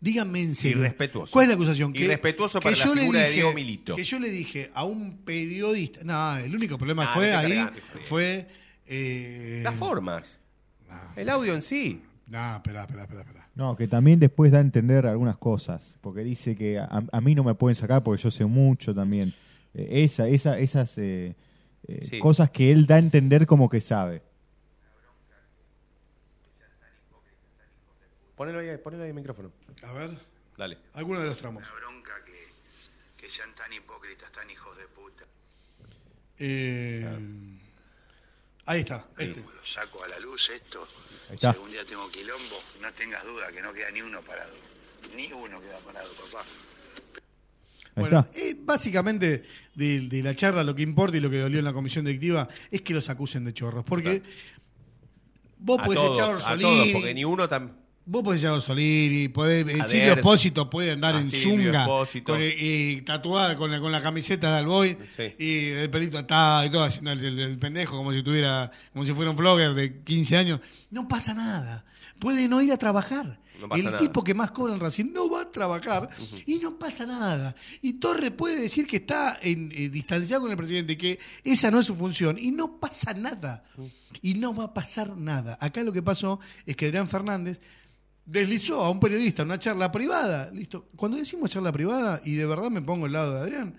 Díganme 0.00 0.42
en 0.42 0.54
serio. 0.54 0.78
Irrespetuoso. 0.78 1.32
¿Cuál 1.32 1.44
es 1.44 1.48
la 1.50 1.54
acusación? 1.54 1.92
Que- 1.92 2.00
Irrespetuoso 2.04 2.58
que 2.58 2.64
para 2.64 2.76
la 2.76 2.84
yo 2.84 2.94
figura 2.94 3.20
de 3.20 3.30
Diego 3.30 3.52
Milito. 3.52 3.96
Que 3.96 4.04
yo 4.04 4.18
le 4.18 4.28
dije 4.30 4.70
a 4.74 4.84
un 4.84 5.18
periodista. 5.18 6.00
No, 6.02 6.36
el 6.36 6.54
único 6.54 6.76
problema 6.78 7.04
Ah, 7.04 7.14
fue 7.14 7.32
ahí. 7.32 7.66
Fue. 8.02 8.48
Eh, 8.86 9.60
Las 9.64 9.74
formas. 9.76 10.38
El 11.16 11.28
audio 11.28 11.54
en 11.54 11.62
sí. 11.62 12.02
No, 12.26 12.56
espera, 12.56 12.82
espera, 12.82 13.02
espera. 13.02 13.20
espera. 13.22 13.48
No, 13.54 13.76
que 13.76 13.86
también 13.88 14.18
después 14.20 14.50
da 14.52 14.58
a 14.58 14.60
entender 14.60 15.06
algunas 15.06 15.38
cosas, 15.38 15.96
porque 16.00 16.22
dice 16.24 16.56
que 16.56 16.78
a, 16.78 16.88
a 17.12 17.20
mí 17.20 17.34
no 17.34 17.44
me 17.44 17.54
pueden 17.54 17.74
sacar 17.74 18.02
porque 18.02 18.22
yo 18.22 18.30
sé 18.30 18.44
mucho 18.44 18.94
también. 18.94 19.32
Eh, 19.74 20.04
esa, 20.04 20.26
esa, 20.28 20.58
esas 20.58 20.98
eh, 20.98 21.34
eh, 21.86 22.04
Sí. 22.04 22.18
cosas 22.18 22.50
que 22.50 22.72
él 22.72 22.86
da 22.86 22.96
a 22.96 22.98
entender 22.98 23.46
como 23.46 23.68
que 23.68 23.80
sabe. 23.80 24.22
Ponelo 28.36 28.58
ahí, 28.58 28.76
ponelo 28.78 29.02
ahí 29.04 29.10
el 29.10 29.14
micrófono. 29.14 29.50
A 29.82 29.92
ver. 29.92 30.18
Dale. 30.58 30.78
Alguno 30.94 31.20
de 31.20 31.26
los 31.26 31.36
tramos. 31.38 31.62
bronca 31.78 32.12
que, 32.24 33.22
que 33.22 33.30
sean 33.30 33.54
tan 33.54 33.72
hipócritas, 33.72 34.30
tan 34.32 34.48
hijos 34.50 34.76
de 34.78 34.84
puta. 34.88 35.24
Eh, 36.38 37.18
Ahí 38.66 38.80
está. 38.80 39.06
Este. 39.16 39.40
Lo 39.40 39.64
saco 39.64 40.02
a 40.04 40.08
la 40.08 40.18
luz 40.18 40.50
esto. 40.50 40.86
Ahí 41.28 41.34
está. 41.36 41.52
Si 41.52 41.56
algún 41.58 41.70
día 41.70 41.84
tengo 41.86 42.10
quilombo, 42.10 42.56
no 42.82 42.92
tengas 42.92 43.24
duda 43.24 43.50
que 43.52 43.62
no 43.62 43.72
queda 43.72 43.90
ni 43.90 44.02
uno 44.02 44.20
parado. 44.22 44.54
Ni 45.14 45.32
uno 45.32 45.60
queda 45.60 45.78
parado, 45.80 46.12
papá. 46.14 46.44
Ahí 46.44 48.02
Bueno, 48.02 48.20
está. 48.20 48.38
eh, 48.38 48.54
básicamente 48.58 49.44
de, 49.74 50.00
de 50.00 50.22
la 50.22 50.34
charla 50.34 50.62
lo 50.64 50.74
que 50.74 50.82
importa 50.82 51.16
y 51.16 51.20
lo 51.20 51.30
que 51.30 51.38
dolió 51.38 51.58
en 51.60 51.64
la 51.64 51.72
comisión 51.72 52.04
directiva 52.04 52.48
es 52.70 52.82
que 52.82 52.92
los 52.92 53.08
acusen 53.08 53.44
de 53.44 53.54
chorros. 53.54 53.84
Porque 53.84 54.22
vos 55.58 55.78
A 55.80 55.84
podés 55.84 56.00
todos, 56.00 56.18
echar 56.18 56.30
a 56.50 56.54
a 56.54 56.58
todos, 56.58 56.88
porque 56.92 57.14
ni 57.14 57.24
uno 57.24 57.48
tan... 57.48 57.85
vos 58.06 58.22
podés 58.22 58.40
echar 58.40 58.52
a 58.52 58.54
Orsolini, 58.54 59.28
podés, 59.28 59.66
eh, 59.68 59.78
Silvio 59.88 60.12
Espósito 60.14 60.70
puede 60.70 60.92
andar 60.92 61.16
en 61.16 61.30
Silvio 61.30 61.72
zunga, 61.72 62.22
con 62.24 62.40
el- 62.40 62.54
y 62.58 63.02
tatuada 63.02 63.56
con 63.56 63.70
la, 63.70 63.80
con 63.80 63.90
la 63.92 64.00
camiseta 64.00 64.52
de 64.52 64.58
Alboy 64.58 64.96
Sí. 65.16 65.34
y 65.38 65.68
el 65.70 65.90
pelito 65.90 66.16
atado 66.18 66.64
y 66.64 66.70
todo, 66.70 66.84
haciendo 66.84 67.12
el, 67.12 67.24
el- 67.24 67.38
el 67.40 67.58
pendejo 67.58 67.96
como 67.96 68.12
si 68.12 68.22
tuviera, 68.22 68.70
como 68.92 69.04
si 69.04 69.12
fuera 69.12 69.30
un 69.30 69.36
vlogger 69.36 69.74
de 69.74 70.02
15 70.02 70.36
años. 70.36 70.60
No 70.90 71.06
pasa 71.08 71.34
nada. 71.34 71.84
Puede 72.18 72.48
no 72.48 72.62
ir 72.62 72.72
a 72.72 72.76
trabajar. 72.78 73.40
No 73.60 73.68
pasa 73.70 73.78
el 73.80 73.84
nada. 73.86 73.98
tipo 73.98 74.22
que 74.22 74.34
más 74.34 74.50
cobra 74.50 74.74
en 74.74 74.80
Racing 74.80 75.12
no 75.14 75.30
va 75.30 75.40
a 75.42 75.50
trabajar 75.50 76.10
y 76.44 76.58
no 76.58 76.78
pasa 76.78 77.06
nada. 77.06 77.54
Y 77.80 77.94
Torre 77.94 78.30
puede 78.30 78.60
decir 78.60 78.86
que 78.86 78.96
está 78.98 79.38
en, 79.40 79.72
eh, 79.74 79.88
distanciado 79.88 80.42
con 80.42 80.50
el 80.50 80.58
presidente, 80.58 80.96
que 80.98 81.18
esa 81.42 81.70
no 81.70 81.80
es 81.80 81.86
su 81.86 81.94
función 81.96 82.38
y 82.38 82.50
no 82.50 82.78
pasa 82.78 83.14
nada. 83.14 83.64
Y 84.20 84.34
no 84.34 84.54
va 84.54 84.64
a 84.64 84.74
pasar 84.74 85.16
nada. 85.16 85.56
Acá 85.58 85.82
lo 85.82 85.92
que 85.92 86.02
pasó 86.02 86.38
es 86.66 86.76
que 86.76 86.84
Adrián 86.86 87.08
Fernández 87.08 87.60
deslizó 88.26 88.84
a 88.84 88.90
un 88.90 89.00
periodista 89.00 89.44
una 89.44 89.58
charla 89.58 89.90
privada. 89.90 90.50
Listo. 90.52 90.88
Cuando 90.96 91.16
decimos 91.16 91.48
charla 91.48 91.72
privada, 91.72 92.20
y 92.24 92.34
de 92.34 92.44
verdad 92.44 92.70
me 92.70 92.82
pongo 92.82 93.06
al 93.06 93.12
lado 93.12 93.34
de 93.34 93.40
Adrián, 93.40 93.74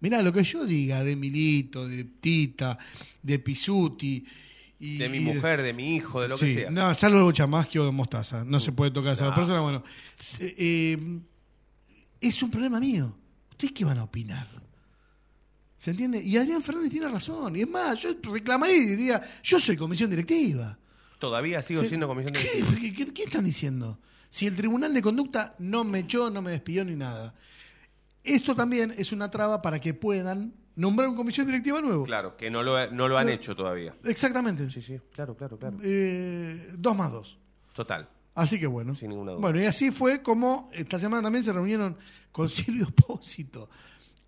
mirá, 0.00 0.20
lo 0.22 0.32
que 0.32 0.42
yo 0.44 0.64
diga 0.66 1.02
de 1.04 1.16
Milito, 1.16 1.88
de 1.88 2.04
Tita, 2.04 2.76
de 3.22 3.38
Pisuti 3.38 4.24
y- 4.80 4.98
de 4.98 5.08
mi 5.08 5.18
y 5.18 5.20
mujer, 5.20 5.62
de 5.62 5.72
mi 5.72 5.94
hijo, 5.96 6.20
de 6.20 6.28
lo 6.28 6.36
que 6.36 6.52
sea. 6.52 6.70
No, 6.70 6.92
salvo 6.94 7.30
chamasqui 7.30 7.78
o 7.78 7.84
de 7.86 7.92
mostaza. 7.92 8.44
No 8.44 8.58
se 8.58 8.72
puede 8.72 8.90
tocar 8.90 9.10
a 9.10 9.12
esa 9.14 9.28
No. 9.28 9.34
persona. 9.34 9.60
Bueno, 9.60 9.84
eh, 10.40 10.98
es 12.20 12.42
un 12.42 12.50
problema 12.50 12.80
mío. 12.80 13.14
¿Ustedes 13.50 13.72
qué 13.72 13.84
van 13.84 13.98
a 13.98 14.04
opinar? 14.04 14.48
¿Se 15.76 15.90
entiende? 15.90 16.20
Y 16.22 16.36
Adrián 16.36 16.62
Fernández 16.62 16.90
tiene 16.90 17.08
razón. 17.08 17.56
Y 17.56 17.62
es 17.62 17.68
más, 17.68 18.00
yo 18.00 18.10
reclamaría 18.22 18.76
y 18.76 18.86
diría, 18.86 19.22
yo 19.42 19.58
soy 19.60 19.76
comisión 19.76 20.10
directiva. 20.10 20.76
Todavía 21.22 21.62
sigo 21.62 21.84
siendo 21.84 22.08
comisión 22.08 22.32
¿Qué, 22.34 22.40
directiva. 22.56 22.80
¿Qué, 22.80 22.92
qué- 23.06 23.14
qué 23.14 23.22
están 23.22 23.44
diciendo? 23.44 24.00
Si 24.28 24.44
el 24.48 24.56
Tribunal 24.56 24.92
de 24.92 25.00
Conducta 25.02 25.54
no 25.60 25.84
me 25.84 26.00
echó, 26.00 26.30
no 26.30 26.42
me 26.42 26.50
despidió 26.50 26.84
ni 26.84 26.96
nada. 26.96 27.32
Esto 28.24 28.56
también 28.56 28.92
es 28.98 29.12
una 29.12 29.30
traba 29.30 29.62
para 29.62 29.78
que 29.80 29.94
puedan 29.94 30.52
nombrar 30.74 31.08
un 31.08 31.14
comisión 31.14 31.46
directiva 31.46 31.80
nuevo. 31.80 32.02
Claro, 32.04 32.36
que 32.36 32.50
no 32.50 32.64
lo, 32.64 32.90
no 32.90 33.06
lo 33.06 33.18
han 33.18 33.28
hecho 33.28 33.54
todavía. 33.54 33.94
Exactamente. 34.04 34.68
Sí, 34.68 34.82
sí, 34.82 34.98
claro, 35.12 35.36
claro, 35.36 35.56
claro. 35.58 35.76
Eh, 35.82 36.72
dos 36.76 36.96
más 36.96 37.12
dos. 37.12 37.38
Total. 37.72 38.08
Así 38.34 38.58
que 38.58 38.66
bueno. 38.66 38.94
Sin 38.96 39.10
ninguna 39.10 39.30
duda. 39.32 39.40
Bueno, 39.40 39.60
y 39.60 39.66
así 39.66 39.92
fue 39.92 40.22
como 40.22 40.70
esta 40.72 40.98
semana 40.98 41.22
también 41.22 41.44
se 41.44 41.52
reunieron 41.52 41.96
con 42.32 42.48
Silvio 42.48 42.88
Pósito 42.90 43.70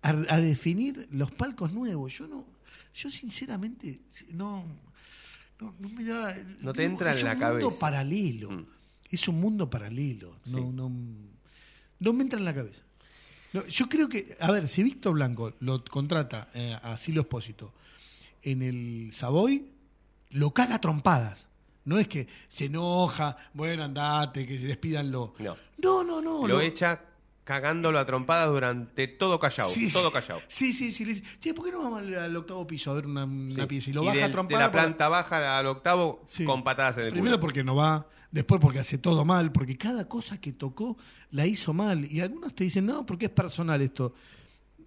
a, 0.01 0.09
a 0.29 0.39
definir 0.39 1.09
los 1.11 1.29
palcos 1.33 1.73
nuevos. 1.73 2.17
Yo 2.17 2.25
no, 2.25 2.45
yo 2.93 3.09
sinceramente 3.09 3.99
no, 4.29 4.63
no, 5.59 5.73
no 5.79 5.89
me 5.89 6.03
da. 6.03 6.35
No 6.61 6.73
te 6.73 6.81
digo, 6.81 6.91
entra 6.93 7.11
en 7.11 7.17
es 7.17 7.23
la 7.23 7.33
un 7.33 7.39
cabeza. 7.39 7.65
mundo 7.65 7.79
paralelo. 7.79 8.51
Mm. 8.51 8.65
Es 9.11 9.27
un 9.27 9.39
mundo 9.39 9.69
paralelo. 9.69 10.37
No, 10.47 10.57
Sí. 10.57 10.63
no, 10.73 10.91
no 11.99 12.13
me 12.13 12.23
entra 12.23 12.39
en 12.39 12.45
la 12.45 12.53
cabeza. 12.53 12.81
No, 13.53 13.65
yo 13.67 13.87
creo 13.87 14.09
que, 14.09 14.35
a 14.39 14.51
ver, 14.51 14.67
si 14.67 14.83
Víctor 14.83 15.13
Blanco 15.13 15.53
lo 15.61 15.83
contrata 15.85 16.49
eh, 16.53 16.77
a 16.81 16.97
Silvio 16.97 17.21
Espósito 17.21 17.73
en 18.43 18.61
el 18.61 19.09
Savoy, 19.13 19.65
lo 20.31 20.51
caga 20.51 20.75
a 20.75 20.81
trompadas. 20.81 21.47
No 21.85 21.97
es 21.99 22.07
que 22.07 22.27
se 22.47 22.65
enoja, 22.65 23.37
bueno, 23.53 23.83
andate, 23.83 24.45
que 24.45 24.57
se 24.59 24.65
despídanlo. 24.65 25.35
No. 25.39 25.55
No, 25.77 26.03
no, 26.03 26.21
no. 26.21 26.47
Lo 26.47 26.59
echa 26.59 26.99
cagándolo 27.45 27.97
a 27.99 28.05
trompadas 28.05 28.49
durante 28.49 29.07
todo 29.07 29.39
callado. 29.39 29.69
Sí, 29.69 29.89
todo 29.89 30.07
sí. 30.07 30.13
callado. 30.13 30.41
Sí, 30.49 30.73
sí, 30.73 30.91
sí. 30.91 31.05
le 31.05 31.13
dice, 31.13 31.23
che, 31.39 31.53
¿por 31.53 31.63
qué 31.63 31.71
no 31.71 31.81
vamos 31.83 31.99
al, 31.99 32.13
al 32.15 32.35
octavo 32.35 32.67
piso 32.67 32.91
a 32.91 32.95
ver 32.95 33.05
una, 33.07 33.23
una 33.23 33.53
Sí. 33.55 33.65
pieza? 33.67 33.89
Y 33.91 33.93
lo 33.93 34.03
Y 34.03 34.05
baja 34.07 34.15
del- 34.15 34.23
a 34.23 34.27
de 34.27 34.33
trompadas. 34.33 34.61
la 34.65 34.71
planta 34.73 35.07
baja 35.07 35.57
al 35.59 35.65
octavo 35.67 36.25
con 36.45 36.63
patadas 36.63 36.97
en 36.97 37.05
el 37.05 37.11
Primero 37.11 37.37
culo. 37.37 37.39
porque 37.41 37.63
no 37.63 37.75
va, 37.75 38.09
después 38.31 38.59
porque 38.59 38.79
hace 38.79 38.97
todo 38.97 39.23
mal, 39.23 39.51
porque 39.53 39.77
cada 39.77 40.09
cosa 40.09 40.41
que 40.41 40.51
tocó 40.51 40.97
la 41.31 41.47
hizo 41.47 41.71
mal. 41.71 42.11
Y 42.11 42.19
algunos 42.19 42.53
te 42.55 42.63
dicen, 42.65 42.85
no, 42.87 43.05
porque 43.05 43.25
es 43.27 43.31
personal 43.31 43.81
esto. 43.81 44.13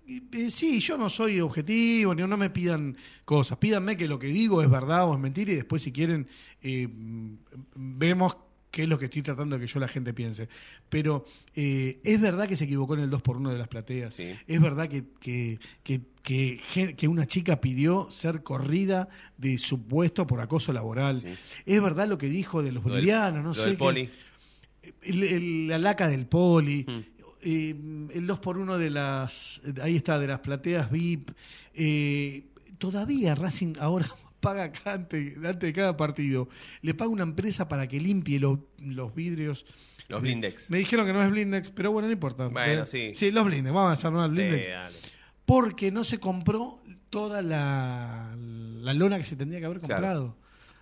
Y, 0.07 0.23
eh, 0.33 0.51
sí, 0.51 0.81
yo 0.81 0.97
no 0.97 1.09
soy 1.11 1.39
objetivo, 1.41 2.15
ni 2.15 2.23
no 2.27 2.37
me 2.39 2.49
pidan 2.51 2.97
cosas. 3.27 3.59
Pídanme 3.59 3.97
que 3.97 4.09
lo 4.09 4.19
que 4.19 4.27
digo 4.29 4.63
es 4.63 4.71
verdad 4.71 5.07
o 5.07 5.13
es 5.15 5.21
mentira 5.21 5.53
y 5.53 5.57
después 5.57 5.83
si 5.83 5.93
quieren 5.93 6.27
eh, 6.63 6.89
mm, 6.89 7.35
vemos 7.75 8.37
qué 8.79 8.85
es 8.85 8.89
lo 8.89 8.97
que 8.97 9.07
estoy 9.07 9.23
tratando 9.23 9.59
de 9.59 9.67
que 9.67 9.73
yo 9.73 9.81
la 9.81 9.89
gente 9.89 10.15
piense. 10.15 10.49
Pero 10.89 11.25
eh, 11.57 11.99
es 12.05 12.21
verdad 12.21 12.47
que 12.49 12.55
se 12.55 12.63
equivocó 12.63 12.95
en 12.95 13.01
el 13.01 13.11
2 13.11 13.23
por 13.23 13.37
1 13.37 13.51
de 13.51 13.59
las 13.59 13.67
plateas. 13.67 14.15
Es 14.21 14.61
verdad 14.61 14.89
que, 14.89 15.03
que, 15.19 15.59
que, 15.83 16.01
que 16.23 16.95
que 16.97 17.09
una 17.09 17.27
chica 17.27 17.61
pidió 17.61 18.09
ser 18.09 18.45
corrida 18.45 19.09
de 19.37 19.59
su 19.59 19.83
puesto 19.83 20.29
por 20.29 20.41
acoso 20.41 20.73
laboral. 20.73 21.21
Es 21.67 21.83
verdad 21.83 22.07
lo 22.07 22.19
que 22.19 22.29
dijo 22.29 22.63
de 22.63 22.71
los 22.71 22.85
Lo 22.85 22.91
del- 22.95 23.01
bolivianos, 23.01 23.43
no 23.43 23.49
lo 23.49 23.55
sé. 23.55 23.63
del 23.63 23.71
qué- 23.73 23.77
poli. 23.79 24.11
el- 25.03 25.23
el- 25.25 25.67
la 25.67 25.79
laca 25.79 26.07
del 26.07 26.27
poli, 26.27 26.85
Mm. 26.87 26.99
eh, 27.43 27.75
el 28.15 28.27
2 28.29 28.39
por 28.39 28.59
1 28.59 28.79
de 28.79 28.91
las, 28.91 29.61
ahí 29.83 29.97
está, 29.97 30.21
de 30.21 30.29
las 30.29 30.39
plateas 30.39 30.89
VIP. 30.89 31.31
eh, 31.75 32.45
todavía 32.79 33.35
Racing 33.35 33.75
ahora 33.81 34.07
paga 34.41 34.65
acá 34.65 34.93
antes, 34.93 35.37
antes 35.37 35.59
de 35.61 35.73
cada 35.73 35.97
partido, 35.97 36.49
le 36.83 36.95
paga 36.95 37.11
una 37.11 37.23
empresa 37.25 37.69
para 37.69 37.87
que 37.89 38.01
limpie 38.01 38.39
los, 38.41 38.59
los 38.79 39.15
vidrios. 39.15 39.65
Los 40.09 40.21
Eh, 40.21 40.23
Blindex. 40.23 40.71
Me 40.71 40.79
dijeron 40.79 41.07
que 41.07 41.13
no 41.13 41.23
es 41.23 41.31
Blindex, 41.31 41.71
pero 41.71 41.93
bueno, 41.93 42.09
no 42.09 42.13
importa. 42.13 42.49
Bueno, 42.49 42.83
Eh, 42.85 42.87
sí. 42.87 43.13
Sí, 43.15 43.31
los 43.31 43.45
Blindex, 43.45 43.75
vamos 43.75 43.91
a 43.91 43.93
hacer 43.93 44.11
una 44.11 44.27
Sí, 44.27 44.33
Blindex. 44.33 44.69
dale. 44.69 44.99
Porque 45.45 45.91
no 45.91 46.05
se 46.05 46.19
compró 46.19 46.81
toda 47.11 47.41
la, 47.43 48.35
la 48.37 48.95
lona 48.95 49.19
que 49.19 49.25
se 49.25 49.37
tendría 49.37 49.61
que 49.61 49.67
haber 49.67 49.81
Claro. 49.81 49.95
comprado. 49.95 50.37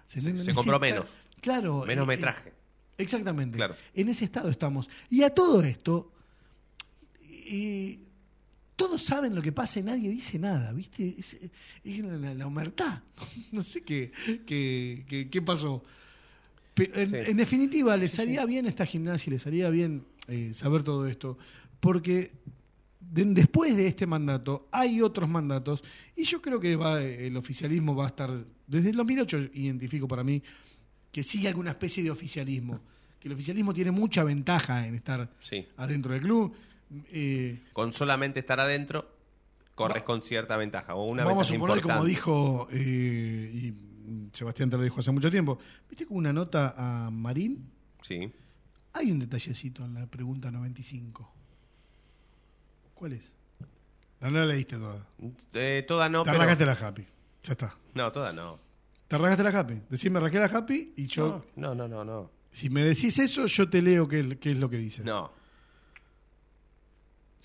Se- 0.06 0.54
compró 0.54 0.78
menos. 0.80 1.16
Claro. 1.40 1.84
Menos 1.86 2.04
eh, 2.04 2.06
metraje. 2.08 2.52
Exactamente. 2.98 3.56
Claro. 3.56 3.76
En 3.94 4.08
ese 4.08 4.24
estado 4.24 4.48
estamos. 4.48 4.88
Y 5.10 5.22
a 5.22 5.30
todo 5.30 5.62
esto, 5.62 6.12
eh, 7.48 7.98
todos 8.76 9.02
saben 9.02 9.34
lo 9.34 9.40
que 9.42 9.52
pasa 9.52 9.80
y 9.80 9.82
nadie 9.82 10.10
dice 10.10 10.38
nada, 10.38 10.70
¿viste? 10.72 11.14
Es, 11.18 11.36
es 11.82 11.98
la, 11.98 12.16
la, 12.16 12.34
la 12.34 12.46
omertá. 12.46 13.02
No 13.52 13.62
sé 13.62 13.82
qué, 13.82 14.12
qué, 14.46 15.04
qué, 15.08 15.28
qué 15.30 15.42
pasó. 15.42 15.82
Pero 16.74 16.94
en, 17.00 17.08
Sí. 17.08 17.16
en 17.16 17.36
definitiva, 17.38 17.96
les 17.96 18.18
haría 18.18 18.44
bien 18.44 18.66
esta 18.66 18.84
gimnasia, 18.84 19.32
les 19.32 19.46
haría 19.46 19.70
bien 19.70 20.04
eh, 20.28 20.50
saber 20.52 20.82
todo 20.82 21.06
esto, 21.06 21.38
porque 21.80 22.32
de- 23.00 23.24
después 23.26 23.74
de 23.76 23.86
este 23.86 24.06
mandato 24.06 24.68
hay 24.70 25.00
otros 25.00 25.28
mandatos 25.28 25.82
y 26.14 26.24
yo 26.24 26.42
creo 26.42 26.60
que 26.60 26.76
va, 26.76 27.02
el 27.02 27.36
oficialismo 27.36 27.94
va 27.96 28.04
a 28.04 28.08
estar, 28.08 28.44
desde 28.66 28.90
el 28.90 28.96
2008 28.96 29.38
identifico 29.54 30.06
para 30.06 30.22
mí, 30.22 30.42
que 31.10 31.22
sigue 31.22 31.48
alguna 31.48 31.70
especie 31.70 32.02
de 32.02 32.10
oficialismo, 32.10 32.80
que 33.18 33.28
el 33.28 33.32
oficialismo 33.34 33.72
tiene 33.72 33.90
mucha 33.90 34.22
ventaja 34.22 34.86
en 34.86 34.96
estar 34.96 35.32
Sí. 35.38 35.64
adentro 35.78 36.12
del 36.12 36.20
club. 36.20 36.52
Eh, 37.10 37.62
Con 37.72 37.92
solamente 37.92 38.40
estar 38.40 38.60
adentro, 38.60 39.08
corres 39.74 40.02
con 40.02 40.22
cierta 40.22 40.56
ventaja. 40.56 40.94
O 40.94 41.04
una 41.04 41.24
Vamos 41.24 41.48
a 41.50 41.52
suponer, 41.52 41.80
como 41.80 42.04
dijo, 42.04 42.68
eh, 42.70 43.50
y 43.52 43.74
Sebastián 44.32 44.70
te 44.70 44.76
lo 44.76 44.82
dijo 44.82 45.00
hace 45.00 45.10
mucho 45.10 45.30
tiempo, 45.30 45.58
¿viste 45.88 46.06
con 46.06 46.16
una 46.18 46.32
nota 46.32 46.74
a 46.76 47.10
Marín? 47.10 47.70
Sí. 48.02 48.30
Hay 48.92 49.10
un 49.10 49.18
detallecito 49.18 49.84
en 49.84 49.94
la 49.94 50.06
pregunta 50.06 50.50
95. 50.50 51.32
¿Cuál 52.94 53.12
es? 53.12 53.30
No, 54.20 54.30
no 54.30 54.38
la 54.38 54.46
leíste 54.46 54.76
toda. 54.76 55.06
Eh, 55.52 55.84
toda 55.86 56.08
no, 56.08 56.22
Te 56.22 56.30
pero... 56.30 56.42
arrancaste 56.42 56.66
la 56.66 56.72
happy. 56.72 57.06
Ya 57.42 57.52
está. 57.52 57.76
No, 57.94 58.10
toda 58.10 58.32
no. 58.32 58.58
Te 59.06 59.16
arrancaste 59.16 59.44
la 59.44 59.58
happy. 59.60 59.82
Decime 59.90 60.18
arranqué 60.18 60.38
la 60.38 60.46
happy 60.46 60.94
y 60.96 61.06
yo... 61.06 61.44
No, 61.56 61.74
no, 61.74 61.86
no, 61.86 62.04
no. 62.04 62.30
Si 62.50 62.70
me 62.70 62.82
decís 62.82 63.18
eso, 63.18 63.44
yo 63.46 63.68
te 63.68 63.82
leo 63.82 64.08
qué, 64.08 64.38
qué 64.38 64.52
es 64.52 64.58
lo 64.58 64.70
que 64.70 64.78
dice. 64.78 65.04
No. 65.04 65.30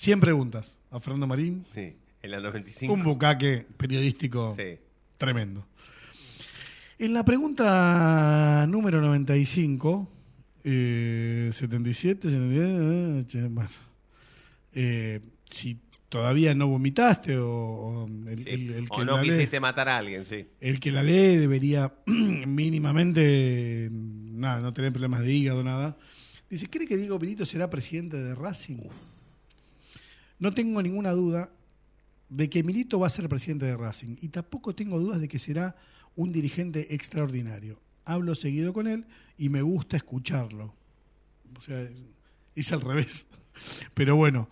100 0.02 0.20
preguntas 0.20 0.78
a 0.89 0.99
Fernando 0.99 1.28
Marín. 1.28 1.64
Sí, 1.70 1.93
en 2.24 2.32
la 2.32 2.39
95. 2.39 2.91
Un 2.91 3.04
bucaque 3.04 3.68
periodístico 3.78 4.56
Sí. 4.58 4.80
tremendo. 5.18 5.68
En 6.97 7.14
la 7.14 7.24
pregunta 7.24 8.66
número 8.68 8.99
95, 8.99 10.10
eh, 10.64 11.52
77, 11.54 12.30
79, 12.30 13.26
eh, 13.32 13.47
bueno, 13.52 13.70
eh, 14.74 15.20
si 15.45 15.78
todavía 16.10 16.56
no 16.56 16.68
vomitaste 16.68 17.38
o, 17.38 17.47
o 17.47 18.08
el, 18.28 18.43
Sí. 18.43 18.50
el- 18.50 18.71
el 18.71 18.86
o 18.89 18.97
que 18.97 19.05
no 19.05 19.17
la 19.17 19.21
lee- 19.21 19.30
quisiste 19.30 19.59
matar 19.59 19.88
a 19.88 19.97
alguien, 20.00 20.25
sí. 20.25 20.47
el 20.59 20.80
que 20.80 20.92
la 20.92 21.04
lee 21.04 21.38
debería 21.38 21.93
mínimamente 22.08 23.89
nada, 23.92 24.62
no 24.62 24.74
tener 24.74 24.92
problemas 24.92 25.21
de 25.21 25.32
hígado, 25.32 25.63
nada. 25.63 25.96
Dice, 26.50 26.67
¿cree 26.71 26.88
que 26.88 26.97
Diego 26.97 27.20
Benito 27.20 27.46
será 27.46 27.70
presidente 27.70 28.17
de 28.17 28.34
Racing? 28.34 28.78
No 30.42 30.54
tengo 30.54 30.82
ninguna 30.82 31.12
duda 31.12 31.51
de 32.30 32.50
que 32.50 32.63
Milito 32.63 33.00
va 33.00 33.08
a 33.08 33.12
ser 33.12 33.30
presidente 33.30 33.66
de 33.66 33.78
Racing 33.78 34.18
y 34.22 34.30
tampoco 34.30 34.74
tengo 34.76 35.00
dudas 35.00 35.22
de 35.22 35.28
que 35.28 35.38
será 35.39 35.76
un 36.16 36.32
dirigente 36.32 36.93
extraordinario. 36.96 37.80
Hablo 38.05 38.36
seguido 38.36 38.74
con 38.74 38.88
él 38.88 39.05
y 39.38 39.50
me 39.50 39.62
gusta 39.62 39.97
escucharlo. 39.97 40.74
O 41.58 41.62
sea, 41.62 41.88
es- 42.55 42.74
al 42.74 42.82
revés. 42.82 43.28
Pero 43.93 44.16
bueno, 44.16 44.50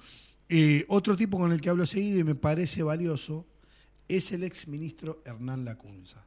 eh, 0.47 0.85
otro 0.89 1.17
tipo 1.17 1.37
con 1.39 1.51
el 1.51 1.59
que 1.59 1.69
hablo 1.69 1.85
seguido 1.85 2.19
y 2.19 2.23
me 2.23 2.35
parece 2.35 2.83
valioso 2.83 3.45
es 4.07 4.31
el 4.31 4.43
ex 4.43 4.67
ministro 4.67 5.21
Hernán 5.25 5.65
Lacunza. 5.65 6.23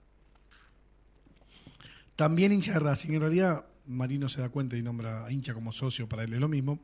También 2.16 2.52
hincha 2.52 2.72
de 2.74 2.80
Racing. 2.80 3.12
En 3.12 3.20
realidad, 3.20 3.64
Marino 3.86 4.28
se 4.28 4.40
da 4.40 4.48
cuenta 4.48 4.76
y 4.76 4.82
nombra 4.82 5.24
a 5.24 5.32
hincha 5.32 5.54
como 5.54 5.72
socio, 5.72 6.08
para 6.08 6.24
él 6.24 6.32
es 6.34 6.40
lo 6.40 6.48
mismo. 6.48 6.78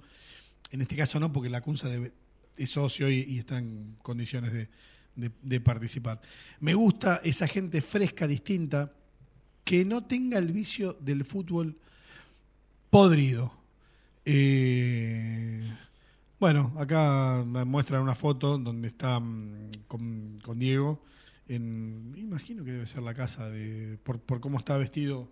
En 0.70 0.80
este 0.82 0.96
caso 0.96 1.20
no, 1.20 1.32
porque 1.32 1.48
Lacunza 1.50 1.88
debe- 1.88 2.12
es 2.58 2.70
socio 2.70 3.08
y, 3.10 3.20
y 3.22 3.38
está 3.38 3.58
en 3.58 3.96
condiciones 4.02 4.52
de, 4.52 4.68
de- 5.16 5.30
de 5.42 5.60
participar. 5.60 6.20
Me 6.60 6.74
gusta 6.74 7.20
esa 7.24 7.46
gente 7.48 7.80
fresca, 7.80 8.26
distinta, 8.26 8.92
que 9.64 9.84
no 9.84 10.04
tenga 10.04 10.38
el 10.38 10.52
vicio 10.52 10.94
del 11.00 11.24
fútbol 11.24 11.76
podrido. 12.90 13.52
Eh, 14.50 15.62
bueno, 16.38 16.72
acá 16.78 17.42
me 17.46 17.64
muestran 17.64 18.02
una 18.02 18.14
foto 18.14 18.58
donde 18.58 18.88
está 18.88 19.18
mm, 19.18 19.70
con, 19.86 20.38
con 20.42 20.58
Diego. 20.58 21.02
En, 21.48 22.14
imagino 22.16 22.64
que 22.64 22.72
debe 22.72 22.86
ser 22.86 23.02
la 23.02 23.14
casa 23.14 23.48
de. 23.48 23.98
Por, 24.02 24.20
por 24.20 24.40
cómo 24.40 24.58
está 24.58 24.76
vestido, 24.76 25.28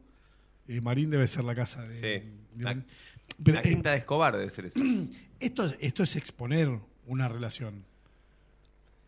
eh, 0.66 0.80
Marín 0.80 1.10
debe 1.10 1.28
ser 1.28 1.44
la 1.44 1.54
casa 1.54 1.82
de. 1.86 1.94
Sí. 1.94 2.28
de 2.54 2.64
La. 2.64 2.82
Pero, 3.42 3.56
la 3.56 3.60
eh, 3.62 3.68
quinta 3.68 3.90
de 3.92 3.98
Escobar 3.98 4.36
debe 4.36 4.50
ser 4.50 4.66
eso. 4.66 4.80
esto, 5.40 5.72
esto 5.80 6.02
es 6.02 6.16
exponer 6.16 6.78
una 7.06 7.28
relación. 7.28 7.84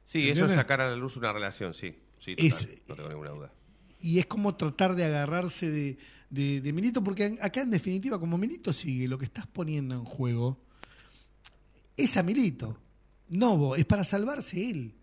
Sí, 0.05 0.23
¿Se 0.27 0.31
eso 0.33 0.47
es 0.47 0.53
sacar 0.55 0.81
a 0.81 0.89
la 0.91 0.97
luz 0.97 1.17
una 1.17 1.33
relación, 1.33 1.75
sí. 1.75 1.95
Sí, 2.19 2.35
total, 2.35 2.47
Es- 2.49 2.69
no 2.89 2.95
tengo 2.97 3.09
ninguna 3.11 3.31
duda. 3.31 3.53
y 4.01 4.19
es 4.19 4.27
como 4.27 4.55
tratar 4.57 4.95
de 4.95 5.05
agarrarse 5.05 5.71
de, 5.71 5.99
de, 6.31 6.61
de 6.61 6.73
Milito, 6.73 7.03
porque 7.05 7.39
acá 7.41 7.61
en 7.61 7.71
definitiva, 7.71 8.19
como 8.19 8.39
Milito 8.39 8.73
sigue, 8.73 9.07
lo 9.09 9.19
que 9.19 9.25
estás 9.27 9.47
poniendo 9.47 9.95
en 9.95 10.05
juego 10.05 10.59
es 11.97 12.17
a 12.17 12.23
Milito, 12.23 12.79
no 13.29 13.57
vos, 13.57 13.79
es 13.79 13.85
para 13.85 14.05
salvarse 14.05 14.71
él. 14.71 14.95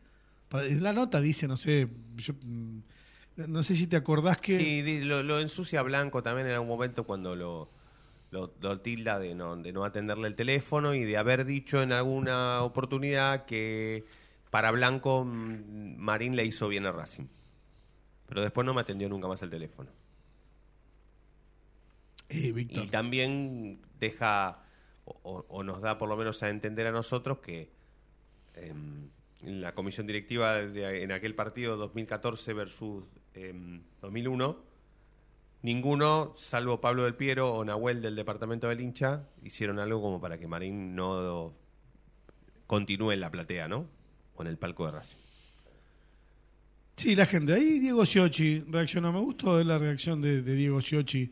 En 0.51 0.81
la 0.83 0.93
nota 0.93 1.19
dice, 1.19 1.47
no 1.47 1.57
sé, 1.57 1.87
yo, 2.15 2.33
mm, 2.41 2.79
no 3.47 3.63
sé 3.63 3.75
si 3.75 3.87
te 3.87 3.97
acordás 3.97 4.39
que... 4.39 4.57
Sí, 4.57 4.99
lo, 5.01 5.21
lo 5.23 5.39
ensucia 5.41 5.81
Blanco 5.81 6.23
también 6.23 6.47
en 6.47 6.53
algún 6.53 6.69
momento 6.69 7.03
cuando 7.03 7.35
lo, 7.35 7.69
lo, 8.31 8.53
lo 8.59 8.79
tilda 8.81 9.19
de 9.19 9.35
no, 9.35 9.55
de 9.55 9.71
no 9.71 9.83
atenderle 9.85 10.27
el 10.27 10.35
teléfono 10.35 10.93
y 10.93 11.03
de 11.03 11.17
haber 11.17 11.45
dicho 11.45 11.81
en 11.81 11.91
alguna 11.91 12.61
oportunidad 12.63 13.45
que 13.45 14.05
para 14.49 14.71
Blanco 14.71 15.23
mm, 15.25 15.95
Marín 15.97 16.35
le 16.35 16.45
hizo 16.45 16.67
bien 16.67 16.85
a 16.85 16.91
Racing. 16.91 17.25
Pero 18.27 18.41
después 18.41 18.65
no 18.65 18.73
me 18.73 18.81
atendió 18.81 19.07
nunca 19.07 19.27
más 19.27 19.41
el 19.43 19.49
teléfono. 19.49 19.89
Eh. 22.29 22.53
Y 22.57 22.87
también 22.87 23.79
deja 23.99 24.63
o, 25.05 25.61
nos 25.63 25.81
da 25.81 25.97
por 25.99 26.09
lo 26.09 26.17
menos 26.17 26.41
a 26.41 26.49
entender 26.49 26.87
a 26.87 26.91
nosotros 26.91 27.37
que 27.37 27.69
em, 28.55 29.09
en 29.41 29.61
la 29.61 29.75
comisión 29.75 30.07
directiva 30.07 30.53
de- 30.55 31.03
en 31.03 31.11
aquel 31.11 31.35
partido 31.35 31.77
2014 31.77 32.53
versus 32.53 33.03
em, 33.35 33.83
2001 34.01 34.57
ninguno 35.65 36.33
salvo 36.37 36.79
Pablo 36.79 37.03
del 37.05 37.15
Piero 37.15 37.51
o 37.53 37.65
Nahuel 37.65 38.01
del 38.01 38.15
departamento 38.15 38.67
del 38.69 38.79
hincha 38.81 39.23
hicieron 39.43 39.79
algo 39.79 40.01
como 40.01 40.21
para 40.21 40.37
que 40.37 40.47
Marín 40.47 40.95
no 40.95 41.53
continúe 42.67 43.11
en 43.11 43.19
la 43.21 43.31
platea, 43.31 43.67
¿no? 43.67 43.87
O 44.35 44.41
en 44.43 44.47
el 44.47 44.57
palco 44.57 44.85
de 44.85 44.91
Racing. 44.91 45.15
Sí, 46.95 47.15
la 47.15 47.25
gente. 47.25 47.53
Ahí 47.53 47.79
Diego 47.79 48.05
Sciocchi 48.05 48.59
reaccionó. 48.69 49.11
Me 49.11 49.19
gustó 49.19 49.61
la 49.63 49.77
reacción 49.77 50.21
de, 50.21 50.41
de 50.41 50.55
Diego 50.55 50.79
Sciocchi 50.81 51.29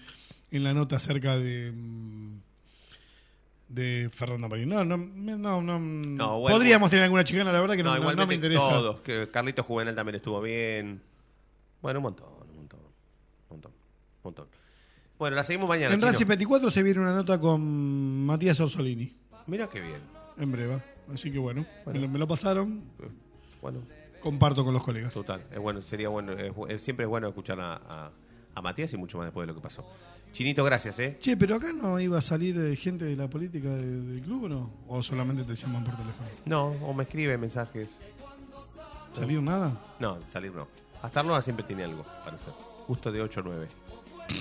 en 0.52 0.64
la 0.64 0.74
nota 0.74 0.98
acerca 0.98 1.38
de 1.38 1.72
mm, 1.72 2.38
de 3.70 4.10
Fernando 4.14 4.50
Marín. 4.50 4.70
No, 4.70 4.84
no, 4.84 4.98
no, 4.98 5.62
no, 5.62 5.80
No, 5.80 6.40
bueno, 6.40 6.58
podríamos 6.58 6.90
tener 6.90 7.04
alguna 7.06 7.24
chicana, 7.24 7.52
la 7.52 7.62
verdad 7.62 7.76
que 7.76 7.84
no, 7.84 7.98
no- 7.98 8.14
no 8.14 8.28
me 8.28 8.36
interesa. 8.36 8.68
Todos, 8.70 9.02
que 9.02 9.30
Carlitos 9.30 9.66
Juvenal 9.66 9.96
también 9.96 10.16
estuvo 10.16 10.42
bien. 10.42 11.02
Bueno, 11.82 12.00
un 12.00 12.04
montón, 12.04 12.28
un 12.50 12.56
montón, 12.58 12.80
un 12.82 12.88
montón, 13.50 13.72
un 13.72 13.78
montón. 14.24 14.48
Bueno, 15.20 15.36
la 15.36 15.44
seguimos 15.44 15.70
mañana. 15.70 15.94
En 15.94 16.00
Chino. 16.00 16.12
Racing 16.12 16.26
24 16.28 16.70
se 16.70 16.84
viene 16.84 17.00
una 17.00 17.14
nota 17.14 17.40
con 17.40 18.26
Matías 18.26 18.60
Orsolini. 18.60 19.16
Mira 19.48 19.68
qué 19.70 19.80
bien. 19.82 20.02
En 20.38 20.52
breve. 20.52 20.82
Así 21.14 21.32
que 21.32 21.38
bueno, 21.38 21.66
Me, 21.86 22.00
lo, 22.00 22.08
me 22.08 22.18
lo 22.20 22.28
pasaron. 22.28 22.82
Bueno. 23.62 23.80
Comparto 24.22 24.64
con 24.64 24.74
los 24.74 24.84
colegas. 24.84 25.14
Total, 25.14 25.44
es 25.52 25.60
bueno, 25.60 25.82
sería 25.82 26.08
bueno, 26.10 26.32
es 26.34 26.82
siempre 26.82 27.04
es 27.06 27.10
bueno 27.10 27.28
escuchar 27.28 27.60
a, 27.60 27.76
a- 27.76 28.12
a 28.56 28.62
Matías 28.62 28.94
y 28.94 28.98
mucho 28.98 29.18
más 29.18 29.26
después 29.28 29.44
de 29.48 29.54
lo 29.54 29.56
que 29.56 29.62
pasó. 29.64 29.86
Chinito, 30.32 30.64
gracias, 30.64 30.98
¿eh? 31.00 31.18
Che, 31.20 31.36
pero 31.38 31.56
acá 31.56 31.74
no 31.74 32.00
iba 32.00 32.18
a 32.18 32.22
salir 32.22 32.58
eh, 32.58 32.76
gente 32.76 33.04
de 33.06 33.16
la 33.16 33.28
política 33.30 33.70
de- 33.70 34.02
del 34.02 34.22
club, 34.22 34.46
¿o 34.46 34.50
no? 34.50 34.72
¿O 34.88 35.04
solamente 35.04 35.44
te 35.44 35.54
llaman 35.56 35.84
por 35.84 35.96
teléfono? 35.96 36.30
No, 36.46 36.68
o 36.68 36.94
me 36.94 37.04
escribe 37.04 37.38
mensajes. 37.38 37.98
¿Salir 39.14 39.42
nada? 39.42 39.80
No, 40.00 40.18
salir 40.28 40.52
no. 40.54 40.68
Hasta 41.02 41.20
Arnoa 41.20 41.42
siempre 41.42 41.66
tiene 41.66 41.84
algo 41.84 42.04
para 42.24 42.36
hacer. 42.36 42.54
Justo 42.88 43.12
de 43.12 43.22
8 43.22 43.40
a 43.42 43.44
9. 43.44 43.68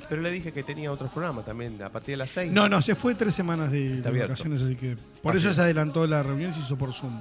Pero 0.08 0.22
le 0.22 0.30
dije 0.30 0.52
que 0.52 0.62
tenía 0.62 0.92
otros 0.92 1.10
programas 1.10 1.44
también 1.44 1.82
a 1.82 1.90
partir 1.90 2.12
de 2.12 2.18
las 2.18 2.30
6. 2.30 2.52
No, 2.52 2.68
no, 2.68 2.80
se 2.82 2.94
fue 2.94 3.14
tres 3.14 3.34
semanas 3.34 3.70
de, 3.72 4.00
de 4.00 4.20
vacaciones, 4.20 4.62
así 4.62 4.76
que 4.76 4.96
por 5.22 5.36
eso 5.36 5.52
se 5.52 5.60
adelantó 5.60 6.06
la 6.06 6.22
reunión, 6.22 6.54
se 6.54 6.60
hizo 6.60 6.76
por 6.76 6.92
Zoom 6.92 7.20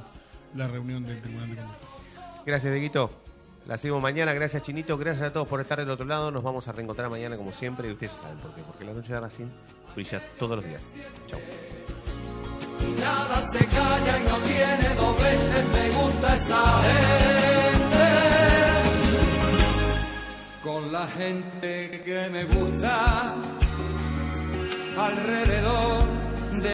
la 0.56 0.68
reunión 0.68 1.06
del 1.06 1.22
Tribunal 1.22 1.50
de 1.50 1.56
Conducta. 1.56 1.86
Gracias, 2.46 2.74
Deguito. 2.74 3.10
La 3.68 3.78
seguimos 3.78 4.02
mañana. 4.02 4.34
Gracias, 4.34 4.64
Chinito. 4.64 4.98
Gracias 4.98 5.30
a 5.30 5.34
todos 5.34 5.48
por 5.48 5.62
estar 5.62 5.80
del 5.80 5.90
otro 5.90 6.06
lado. 6.06 6.32
Nos 6.32 6.44
vamos 6.44 6.68
a 6.68 6.72
reencontrar 6.72 7.10
mañana 7.10 7.38
como 7.38 7.52
siempre. 7.54 7.88
Y 7.88 7.92
ustedes 7.92 8.12
ya 8.14 8.22
saben 8.22 8.38
por 8.40 8.54
qué. 8.56 8.62
Porque 8.64 8.86
la 8.86 8.94
noche 8.94 9.14
de 9.14 9.20
Racing 9.20 9.48
brilla 9.96 10.22
todos 10.40 10.58
los 10.58 10.66
días. 10.66 10.82
Chau. 11.28 11.40
Nada 13.00 13.42
se 13.52 13.66
calla 13.66 14.20
y 14.20 14.24
no 14.24 14.38
tiene 14.38 14.96
dos 14.96 15.18
veces, 15.22 15.66
me 15.72 15.92
gusta 15.92 16.36
esa 16.36 17.41
Con 20.64 20.92
la 20.92 21.08
gente 21.08 22.02
que 22.06 22.30
me 22.30 22.44
gusta 22.46 23.34
alrededor 24.96 26.21